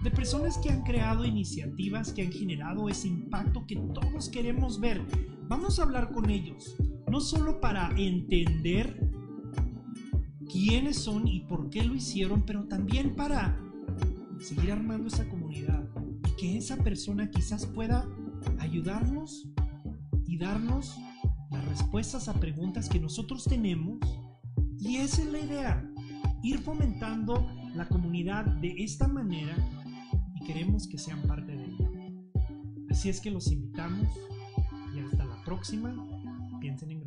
de 0.02 0.10
personas 0.10 0.58
que 0.58 0.72
han 0.72 0.82
creado 0.82 1.26
iniciativas 1.26 2.12
que 2.12 2.24
han 2.24 2.32
generado 2.32 2.90
ese 2.90 3.08
impacto 3.08 3.68
que 3.68 3.76
todos 3.76 4.30
queremos 4.30 4.80
ver. 4.80 5.06
Vamos 5.48 5.78
a 5.78 5.84
hablar 5.84 6.12
con 6.12 6.32
ellos, 6.32 6.76
no 7.08 7.22
solo 7.22 7.62
para 7.62 7.92
entender 7.96 9.15
quiénes 10.52 10.98
son 10.98 11.28
y 11.28 11.42
por 11.42 11.70
qué 11.70 11.84
lo 11.84 11.96
hicieron, 11.96 12.44
pero 12.44 12.66
también 12.66 13.16
para 13.16 13.60
seguir 14.40 14.72
armando 14.72 15.08
esa 15.08 15.28
comunidad 15.30 15.88
y 16.28 16.36
que 16.36 16.58
esa 16.58 16.78
persona 16.78 17.30
quizás 17.30 17.66
pueda 17.66 18.08
ayudarnos 18.60 19.48
y 20.28 20.38
darnos 20.38 20.98
las 21.52 21.66
respuestas 21.66 22.28
a 22.28 22.34
preguntas 22.34 22.90
que 22.90 23.00
nosotros 23.00 23.46
tenemos. 23.46 24.00
Y 24.80 24.98
esa 24.98 25.22
es 25.22 25.32
la 25.32 25.40
idea, 25.40 25.92
ir 26.44 26.60
fomentando 26.60 27.50
la 27.76 27.88
comunidad 27.88 28.46
de 28.46 28.76
esta 28.84 29.08
manera 29.08 29.56
y 30.36 30.46
queremos 30.46 30.88
que 30.88 30.98
sean 30.98 31.22
parte 31.24 31.56
de 31.56 31.66
ella. 31.66 31.90
Así 32.90 33.10
es 33.10 33.20
que 33.20 33.32
los 33.32 33.52
invitamos 33.52 34.08
y 34.96 35.00
hasta 35.00 35.26
la 35.26 35.44
próxima. 35.44 35.94
Piensen 36.60 36.92
en 36.92 37.05